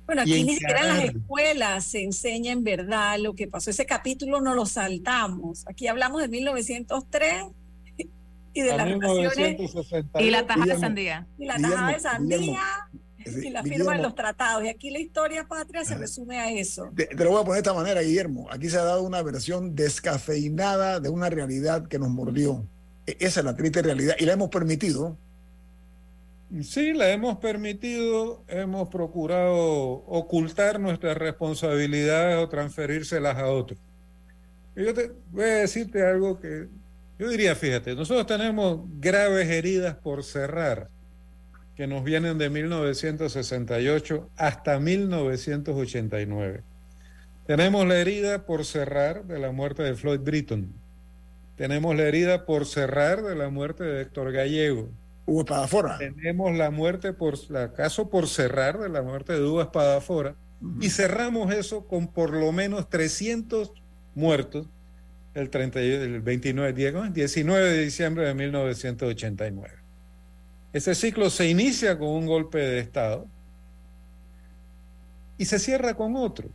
Bueno, 0.05 0.21
aquí 0.23 0.43
ni 0.43 0.53
siquiera 0.53 0.81
en 0.81 0.87
las 0.87 1.15
escuelas 1.15 1.85
se 1.85 2.03
enseña 2.03 2.51
en 2.51 2.63
verdad 2.63 3.19
lo 3.19 3.35
que 3.35 3.47
pasó. 3.47 3.69
Ese 3.69 3.85
capítulo 3.85 4.41
no 4.41 4.55
lo 4.55 4.65
saltamos. 4.65 5.67
Aquí 5.67 5.87
hablamos 5.87 6.21
de 6.21 6.29
1903 6.29 7.43
y 8.53 8.61
de 8.61 8.77
las 8.77 8.89
relaciones. 8.89 9.59
Y 10.19 10.31
la 10.31 10.47
taja 10.47 10.65
de 10.65 10.79
sandía. 10.79 11.27
Y 11.37 11.45
la 11.45 11.57
taja 11.57 11.91
de 11.91 11.99
sandía. 11.99 12.59
Y 13.37 13.49
la 13.49 13.63
firma 13.63 13.95
de 13.95 14.03
los 14.03 14.15
tratados. 14.15 14.63
Y 14.63 14.69
aquí 14.69 14.89
la 14.89 14.99
historia 14.99 15.47
patria 15.47 15.83
se 15.83 15.95
resume 15.95 16.39
a 16.39 16.51
eso. 16.51 16.89
Te, 16.95 17.05
te, 17.05 17.23
lo 17.23 17.31
voy 17.31 17.41
a 17.41 17.43
poner 17.43 17.63
de 17.63 17.69
esta 17.69 17.73
manera, 17.73 18.01
Guillermo. 18.01 18.47
Aquí 18.51 18.69
se 18.69 18.77
ha 18.77 18.83
dado 18.83 19.03
una 19.03 19.21
versión 19.21 19.75
descafeinada 19.75 20.99
de 20.99 21.09
una 21.09 21.29
realidad 21.29 21.87
que 21.87 21.99
nos 21.99 22.09
mordió. 22.09 22.63
E-, 23.07 23.17
esa 23.19 23.39
es 23.39 23.45
la 23.45 23.55
triste 23.55 23.81
realidad 23.81 24.15
y 24.19 24.25
la 24.25 24.33
hemos 24.33 24.49
permitido. 24.49 25.17
Sí, 26.63 26.93
la 26.93 27.11
hemos 27.11 27.37
permitido, 27.37 28.43
hemos 28.47 28.89
procurado 28.89 29.55
ocultar 30.07 30.79
nuestras 30.79 31.15
responsabilidades 31.15 32.43
o 32.43 32.49
transferírselas 32.49 33.37
a 33.37 33.47
otros. 33.47 33.77
yo 34.75 34.91
te 34.95 35.11
voy 35.31 35.43
a 35.43 35.57
decirte 35.57 36.03
algo 36.03 36.39
que 36.39 36.67
yo 37.19 37.29
diría, 37.29 37.53
fíjate, 37.55 37.93
nosotros 37.95 38.25
tenemos 38.25 38.81
graves 38.99 39.47
heridas 39.47 39.95
por 39.95 40.23
cerrar 40.23 40.89
que 41.79 41.87
nos 41.87 42.03
vienen 42.03 42.37
de 42.37 42.49
1968 42.49 44.29
hasta 44.35 44.79
1989. 44.79 46.61
Tenemos 47.47 47.87
la 47.87 47.95
herida 47.95 48.45
por 48.45 48.65
cerrar 48.65 49.23
de 49.23 49.39
la 49.39 49.53
muerte 49.53 49.83
de 49.83 49.95
Floyd 49.95 50.19
Britton 50.19 50.73
tenemos 51.59 51.93
la 51.93 52.03
herida 52.03 52.45
por 52.45 52.65
cerrar 52.65 53.21
de 53.21 53.35
la 53.35 53.49
muerte 53.49 53.83
de 53.83 54.03
Héctor 54.03 54.31
Gallego. 54.31 54.87
Hugo 55.25 55.41
Espadafora. 55.41 55.97
Tenemos 55.97 56.55
la 56.55 56.71
muerte 56.71 57.11
por, 57.11 57.37
la 57.51 57.73
caso 57.73 58.09
por 58.09 58.29
cerrar 58.29 58.79
de 58.79 58.87
la 58.87 59.01
muerte 59.01 59.33
de 59.33 59.41
Hugo 59.43 59.61
Espadafora. 59.61 60.35
Y 60.79 60.89
cerramos 60.89 61.53
eso 61.53 61.85
con 61.85 62.07
por 62.07 62.31
lo 62.31 62.53
menos 62.53 62.89
300 62.89 63.73
muertos 64.15 64.67
el, 65.33 65.49
30, 65.49 65.81
el 65.81 66.21
29, 66.21 67.11
19 67.13 67.69
de 67.69 67.83
diciembre 67.83 68.25
de 68.25 68.33
1989. 68.33 69.78
Ese 70.71 70.93
ciclo 70.93 71.29
se 71.29 71.47
inicia 71.49 71.97
con 71.97 72.09
un 72.09 72.25
golpe 72.25 72.59
de 72.59 72.79
Estado 72.79 73.25
y 75.37 75.45
se 75.45 75.57
cierra 75.57 75.95
con 75.95 76.15
otro, 76.15 76.49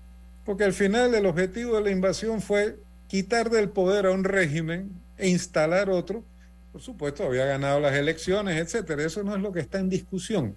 porque 0.44 0.64
al 0.64 0.72
final 0.72 1.14
el 1.14 1.26
objetivo 1.26 1.76
de 1.76 1.82
la 1.82 1.90
invasión 1.90 2.40
fue 2.40 2.78
quitar 3.08 3.50
del 3.50 3.70
poder 3.70 4.06
a 4.06 4.12
un 4.12 4.24
régimen 4.24 4.90
e 5.18 5.28
instalar 5.28 5.90
otro. 5.90 6.22
Por 6.72 6.82
supuesto, 6.82 7.24
había 7.24 7.44
ganado 7.44 7.80
las 7.80 7.94
elecciones, 7.94 8.60
etcétera. 8.60 9.04
Eso 9.04 9.22
no 9.22 9.34
es 9.34 9.40
lo 9.40 9.52
que 9.52 9.60
está 9.60 9.78
en 9.78 9.88
discusión. 9.88 10.54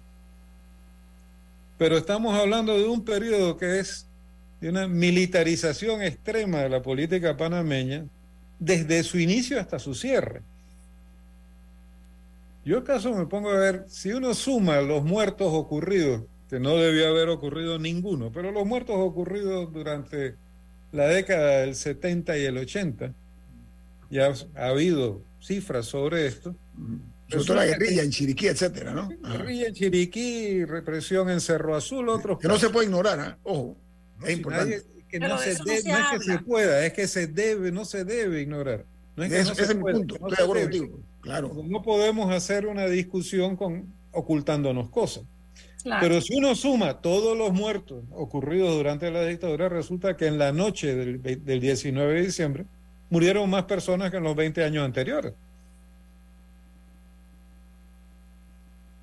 Pero 1.78 1.96
estamos 1.96 2.38
hablando 2.38 2.76
de 2.76 2.86
un 2.86 3.04
periodo 3.04 3.56
que 3.56 3.78
es 3.78 4.06
de 4.60 4.68
una 4.68 4.88
militarización 4.88 6.02
extrema 6.02 6.58
de 6.58 6.68
la 6.68 6.82
política 6.82 7.36
panameña 7.36 8.04
desde 8.58 9.04
su 9.04 9.18
inicio 9.18 9.60
hasta 9.60 9.78
su 9.78 9.94
cierre. 9.94 10.42
Yo 12.68 12.80
acaso 12.80 13.14
me 13.14 13.24
pongo 13.24 13.48
a 13.48 13.58
ver, 13.58 13.86
si 13.88 14.12
uno 14.12 14.34
suma 14.34 14.82
los 14.82 15.02
muertos 15.02 15.48
ocurridos, 15.54 16.24
que 16.50 16.60
no 16.60 16.76
debió 16.76 17.08
haber 17.08 17.30
ocurrido 17.30 17.78
ninguno, 17.78 18.30
pero 18.30 18.52
los 18.52 18.66
muertos 18.66 18.94
ocurridos 18.98 19.72
durante 19.72 20.34
la 20.92 21.08
década 21.08 21.60
del 21.60 21.74
70 21.74 22.36
y 22.36 22.44
el 22.44 22.58
80, 22.58 23.14
ya 24.10 24.34
ha 24.54 24.66
habido 24.66 25.22
cifras 25.40 25.86
sobre 25.86 26.26
esto. 26.26 26.54
Sobre 27.30 27.44
todo 27.46 27.56
la 27.56 27.64
guerrilla 27.64 28.02
en 28.02 28.10
Chiriquí, 28.10 28.48
etcétera, 28.48 28.92
¿no? 28.92 29.08
Guerrilla 29.08 29.68
en 29.68 29.74
Chiriquí, 29.74 30.66
represión 30.66 31.30
en 31.30 31.40
Cerro 31.40 31.74
Azul, 31.74 32.10
otros. 32.10 32.38
Que 32.38 32.48
no 32.48 32.58
se 32.58 32.68
puede 32.68 32.84
ignorar, 32.84 33.18
¿eh? 33.18 33.40
ojo, 33.44 33.78
es 34.26 34.36
importante. 34.36 34.82
que 35.08 35.18
no, 35.18 35.38
se 35.38 35.54
debe, 35.54 35.90
no, 35.90 35.98
es 35.98 36.06
que 36.10 36.20
se 36.20 36.38
pueda, 36.40 36.84
es 36.84 36.92
que 36.92 37.08
se 37.08 37.28
debe, 37.28 37.72
no 37.72 37.86
se 37.86 38.04
debe 38.04 38.42
ignorar. 38.42 38.84
No 39.18 39.24
es 39.24 39.30
que 39.30 39.40
ese, 39.40 39.48
no 39.48 39.54
se 39.56 39.62
es 39.62 39.74
puede, 39.74 39.94
mi 39.94 39.98
punto, 39.98 40.14
estoy 40.14 40.30
de 40.30 40.42
acuerdo 40.44 40.62
contigo. 40.62 41.00
Claro. 41.22 41.52
No 41.64 41.82
podemos 41.82 42.32
hacer 42.32 42.68
una 42.68 42.86
discusión 42.86 43.56
con 43.56 43.92
ocultándonos 44.12 44.90
cosas. 44.90 45.24
Claro. 45.82 46.00
Pero 46.00 46.20
si 46.20 46.36
uno 46.36 46.54
suma 46.54 47.00
todos 47.00 47.36
los 47.36 47.52
muertos 47.52 48.04
ocurridos 48.12 48.76
durante 48.76 49.10
la 49.10 49.24
dictadura, 49.24 49.68
resulta 49.68 50.16
que 50.16 50.28
en 50.28 50.38
la 50.38 50.52
noche 50.52 50.94
del, 50.94 51.20
del 51.44 51.60
19 51.60 52.14
de 52.14 52.22
diciembre 52.26 52.64
murieron 53.10 53.50
más 53.50 53.64
personas 53.64 54.12
que 54.12 54.18
en 54.18 54.22
los 54.22 54.36
20 54.36 54.62
años 54.62 54.84
anteriores. 54.84 55.34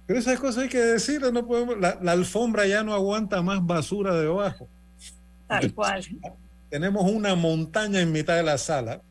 Pero 0.07 0.17
esas 0.17 0.39
cosas 0.39 0.63
hay 0.63 0.69
que 0.69 0.79
decir, 0.79 1.21
no 1.33 1.45
podemos, 1.45 1.77
la, 1.77 1.99
la, 2.01 2.13
alfombra 2.13 2.65
ya 2.65 2.83
no 2.83 2.93
aguanta 2.93 3.41
más 3.41 3.65
basura 3.65 4.13
debajo. 4.13 4.69
Tal 5.45 5.73
cual. 5.73 6.05
Tenemos 6.69 7.11
una 7.11 7.35
montaña 7.35 7.99
en 7.99 8.13
mitad 8.13 8.37
de 8.37 8.43
la 8.43 8.57
sala 8.57 9.01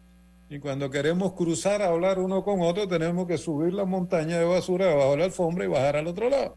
y 0.55 0.61
cuando 0.61 0.89
queremos 0.89 1.33
cruzar 1.33 1.83
a 1.83 1.89
hablar 1.89 2.21
uno 2.21 2.45
con 2.45 2.61
otro 2.61 2.87
tenemos 2.87 3.27
que 3.27 3.39
subir 3.39 3.73
la 3.73 3.85
montaña 3.85 4.39
de 4.39 4.45
basura 4.45 4.87
debajo 4.87 5.11
de 5.11 5.17
la 5.17 5.25
alfombra 5.25 5.65
y 5.65 5.69
bajar 5.69 5.97
al 5.97 6.07
otro 6.07 6.31
lado. 6.31 6.55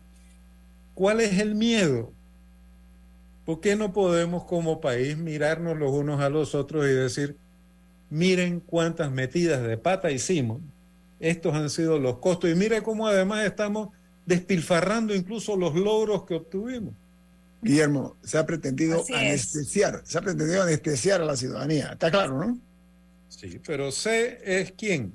¿Cuál 0.93 1.19
es 1.19 1.39
el 1.39 1.55
miedo? 1.55 2.11
¿Por 3.43 3.59
qué 3.59 3.75
no 3.75 3.93
podemos 3.93 4.43
como 4.43 4.81
país 4.81 5.17
mirarnos 5.17 5.75
los 5.79 5.91
unos 5.91 6.21
a 6.21 6.29
los 6.29 6.53
otros 6.53 6.85
y 6.85 6.89
decir, 6.89 7.37
miren 8.11 8.59
cuántas 8.59 9.11
metidas 9.11 9.63
de 9.63 9.77
pata 9.77 10.11
hicimos? 10.11 10.61
Estos 11.19 11.55
han 11.55 11.71
sido 11.71 11.97
los 11.97 12.19
costos 12.19 12.51
y 12.51 12.53
mire 12.53 12.83
cómo 12.83 13.07
además 13.07 13.47
estamos 13.47 13.89
despilfarrando 14.27 15.15
incluso 15.15 15.57
los 15.57 15.73
logros 15.73 16.23
que 16.25 16.35
obtuvimos. 16.35 16.93
Guillermo, 17.63 18.15
se 18.23 18.37
ha 18.37 18.45
pretendido 18.45 19.01
Así 19.01 19.15
anestesiar, 19.15 20.01
es. 20.03 20.11
se 20.11 20.19
ha 20.19 20.21
pretendido 20.21 20.61
anestesiar 20.61 21.19
a 21.19 21.25
la 21.25 21.35
ciudadanía, 21.35 21.93
está 21.93 22.11
claro, 22.11 22.45
¿no? 22.45 22.59
Sí, 23.37 23.59
pero 23.63 23.91
sé 23.91 24.39
es 24.43 24.71
quién, 24.71 25.13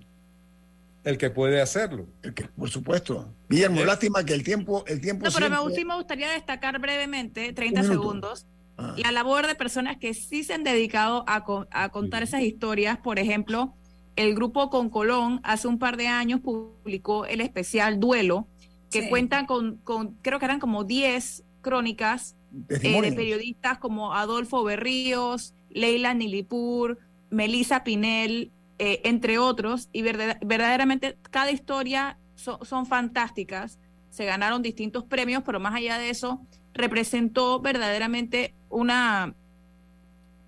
el 1.03 1.19
que 1.19 1.29
puede 1.29 1.61
hacerlo. 1.61 2.07
El 2.23 2.35
que, 2.35 2.45
por 2.45 2.71
supuesto. 2.71 3.29
Guillermo, 3.49 3.81
¿Eh? 3.81 3.85
lástima 3.85 4.25
que 4.25 4.33
el 4.33 4.45
tiempo, 4.45 4.85
el 4.87 5.01
tiempo. 5.01 5.25
No, 5.25 5.33
pero 5.33 5.49
siempre... 5.49 5.85
me 5.85 5.97
gustaría 5.97 6.31
destacar 6.31 6.79
brevemente, 6.79 7.53
30 7.53 7.83
segundos, 7.83 8.47
ah. 8.79 8.95
la 8.97 9.11
labor 9.11 9.49
de 9.49 9.57
personas 9.57 9.97
que 9.97 10.15
sí 10.15 10.45
se 10.45 10.55
han 10.55 10.63
dedicado 10.63 11.25
a, 11.27 11.45
a 11.73 11.89
contar 11.89 12.23
sí. 12.23 12.29
esas 12.29 12.43
historias. 12.43 12.97
Por 12.99 13.19
ejemplo, 13.19 13.75
el 14.15 14.37
grupo 14.37 14.71
Con 14.71 14.89
Colón 14.89 15.41
hace 15.43 15.67
un 15.67 15.81
par 15.81 15.97
de 15.97 16.07
años 16.07 16.39
publicó 16.43 17.27
el 17.27 17.41
especial 17.41 17.99
Duelo, 17.99 18.47
que 18.93 19.03
sí. 19.03 19.09
cuentan 19.09 19.47
con, 19.47 19.79
con, 19.79 20.15
creo 20.23 20.39
que 20.39 20.45
eran 20.45 20.61
como 20.61 20.85
10 20.85 21.43
crónicas 21.61 22.37
eh, 22.69 23.01
de 23.03 23.13
periodistas 23.13 23.79
como 23.79 24.15
Adolfo 24.15 24.63
Berríos, 24.63 25.55
Leila 25.71 26.15
Nilipur, 26.15 27.01
Melisa 27.33 27.83
Pinel, 27.83 28.53
eh, 28.79 29.01
entre 29.05 29.39
otros, 29.39 29.89
y 29.93 30.03
verdad, 30.03 30.39
verdaderamente 30.45 31.17
cada 31.31 31.51
historia 31.51 32.19
so, 32.37 32.61
son 32.65 32.87
fantásticas. 32.87 33.79
Se 34.11 34.25
ganaron 34.27 34.63
distintos 34.63 35.05
premios, 35.05 35.43
pero 35.45 35.59
más 35.59 35.75
allá 35.75 35.99
de 35.99 36.11
eso, 36.11 36.47
representó 36.75 37.61
verdaderamente 37.61 38.55
una, 38.69 39.35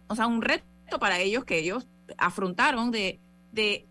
o 0.09 0.15
sea, 0.15 0.27
un 0.27 0.43
reto 0.43 0.99
para 1.01 1.19
ellos 1.21 1.45
que 1.45 1.59
ellos 1.59 1.89
afrontaron 2.19 2.91
de, 2.91 3.19
de 3.53 3.87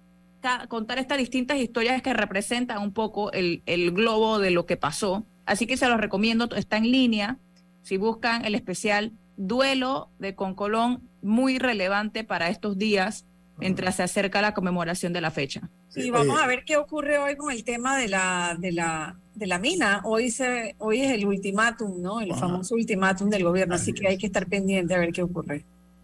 contar 0.67 0.99
estas 0.99 1.17
distintas 1.17 1.57
historias 1.57 2.01
que 2.01 2.13
representan 2.13 2.81
un 2.81 2.93
poco 2.93 3.31
el, 3.31 3.63
el, 3.65 3.91
globo 3.91 4.39
de 4.39 4.51
lo 4.51 4.65
que 4.65 4.77
pasó. 4.77 5.25
Así 5.45 5.65
que 5.65 5.77
se 5.77 5.87
los 5.87 5.99
recomiendo, 5.99 6.47
está 6.55 6.77
en 6.77 6.91
línea. 6.91 7.37
Si 7.81 7.97
buscan 7.97 8.45
el 8.45 8.55
especial 8.55 9.13
Duelo 9.37 10.09
de 10.19 10.35
Concolón, 10.35 11.09
muy 11.21 11.59
relevante 11.59 12.23
para 12.23 12.49
estos 12.49 12.77
días 12.77 13.25
mientras 13.57 13.95
se 13.95 14.03
acerca 14.03 14.41
la 14.41 14.53
conmemoración 14.53 15.13
de 15.13 15.21
la 15.21 15.31
fecha. 15.31 15.69
Sí, 15.89 16.09
vamos 16.09 16.39
a 16.41 16.47
ver 16.47 16.63
qué 16.65 16.77
ocurre 16.77 17.17
hoy 17.19 17.35
con 17.35 17.51
el 17.51 17.63
tema 17.63 17.97
de 17.97 18.07
la, 18.07 18.57
de 18.59 18.71
la, 18.71 19.15
de 19.35 19.47
la 19.47 19.59
mina. 19.59 20.01
Hoy, 20.05 20.31
se, 20.31 20.75
hoy 20.79 21.01
es 21.01 21.11
el 21.11 21.25
ultimátum, 21.25 22.01
¿no? 22.01 22.19
El 22.19 22.31
Ajá. 22.31 22.41
famoso 22.41 22.75
ultimátum 22.75 23.29
del 23.29 23.43
gobierno, 23.43 23.75
así 23.75 23.93
que 23.93 24.07
hay 24.07 24.17
que 24.17 24.25
estar 24.25 24.47
pendiente 24.47 24.95
a 24.95 24.99
ver 24.99 25.11
qué 25.11 25.21
ocurre. 25.21 25.63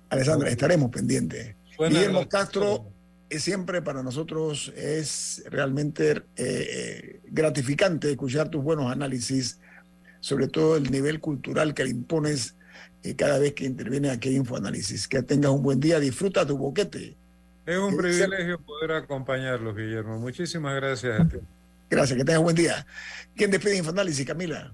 Alessandra, 0.10 0.50
estaremos 0.50 0.92
pendientes. 0.92 1.56
Guillermo 1.78 2.28
Castro 2.28 2.86
es 3.30 3.44
siempre 3.44 3.82
para 3.82 4.04
nosotros 4.04 4.74
es 4.76 5.44
realmente 5.50 6.24
eh, 6.36 7.22
gratificante 7.28 8.12
escuchar 8.12 8.50
tus 8.50 8.64
buenos 8.64 8.92
análisis, 8.92 9.60
sobre 10.20 10.48
todo 10.48 10.76
el 10.76 10.92
nivel 10.92 11.20
cultural 11.20 11.74
que 11.74 11.84
le 11.84 11.92
impones 11.92 12.56
eh, 13.04 13.16
cada 13.16 13.40
vez 13.40 13.54
que 13.54 13.66
interviene 13.66 14.10
aquí 14.10 14.30
en 14.30 14.38
Infoanálisis. 14.38 15.08
Que 15.08 15.22
tengas 15.22 15.52
un 15.52 15.64
buen 15.64 15.80
día, 15.80 16.00
disfruta 16.00 16.46
tu 16.46 16.58
boquete. 16.58 17.16
Es 17.66 17.78
un 17.78 17.96
privilegio 17.96 18.60
poder 18.60 18.94
acompañarlos, 18.94 19.76
Guillermo. 19.76 20.18
Muchísimas 20.20 20.76
gracias 20.76 21.20
a 21.20 21.28
ti. 21.28 21.38
Gracias, 21.90 22.18
que 22.18 22.26
tengas 22.26 22.40
un 22.40 22.46
buen 22.46 22.56
día. 22.56 22.86
¿Quién 23.36 23.52
despide 23.52 23.78
Infoanálisis, 23.78 24.26
Camila? 24.26 24.72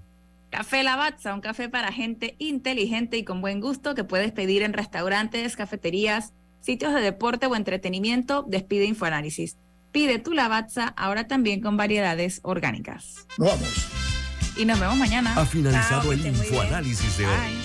Café 0.50 0.84
Lavazza, 0.84 1.34
un 1.34 1.42
café 1.42 1.68
para 1.68 1.92
gente 1.92 2.36
inteligente 2.40 3.18
y 3.18 3.26
con 3.26 3.42
buen 3.42 3.60
gusto 3.60 3.96
que 3.96 4.04
puedes 4.04 4.32
pedir 4.32 4.64
en 4.64 4.74
restaurantes, 4.74 5.56
cafeterías, 5.56 6.32
sitios 6.62 6.94
de 6.94 7.02
deporte 7.02 7.48
o 7.48 7.56
entretenimiento, 7.56 8.46
despide 8.48 8.86
Infoanálisis. 8.86 9.58
Pide 9.92 10.20
tu 10.20 10.34
Lavazza 10.34 10.88
ahora 10.98 11.28
también 11.28 11.62
con 11.62 11.78
variedades 11.78 12.40
orgánicas. 12.44 13.28
Nos 13.38 13.50
vamos. 13.50 13.88
Y 14.58 14.66
nos 14.66 14.80
vemos 14.80 14.98
mañana. 14.98 15.36
Ha 15.36 15.46
finalizado 15.46 16.04
Chao, 16.04 16.14
el 16.14 16.26
Infoanálisis 16.26 17.18
de 17.18 17.26
hoy. 17.26 17.65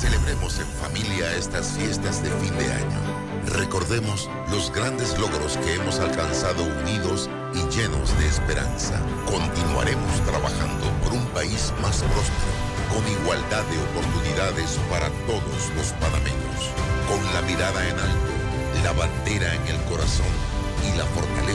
Celebremos 0.00 0.58
en 0.58 0.66
familia 0.80 1.30
estas 1.36 1.72
fiestas 1.72 2.22
de 2.22 2.30
fin 2.40 2.56
de 2.56 2.72
año. 2.72 3.00
Recordemos 3.58 4.30
los 4.50 4.72
grandes 4.72 5.18
logros 5.18 5.58
que 5.58 5.74
hemos 5.74 5.98
alcanzado 5.98 6.64
unidos 6.64 7.28
y 7.52 7.58
llenos 7.68 8.18
de 8.18 8.26
esperanza. 8.26 8.98
Continuaremos 9.26 10.24
trabajando 10.24 10.86
por 11.04 11.12
un 11.12 11.26
país 11.36 11.70
más 11.82 11.98
próspero, 11.98 12.52
con 12.88 13.06
igualdad 13.12 13.62
de 13.64 13.76
oportunidades 13.92 14.78
para 14.88 15.10
todos 15.28 15.68
los 15.76 15.92
panameños. 16.00 16.60
Con 17.06 17.20
la 17.34 17.42
mirada 17.42 17.86
en 17.86 17.98
alto, 18.00 18.32
la 18.82 18.92
bandera 18.92 19.54
en 19.54 19.66
el 19.66 19.84
corazón 19.84 20.32
y 20.88 20.96
la 20.96 21.04
fortaleza 21.04 21.50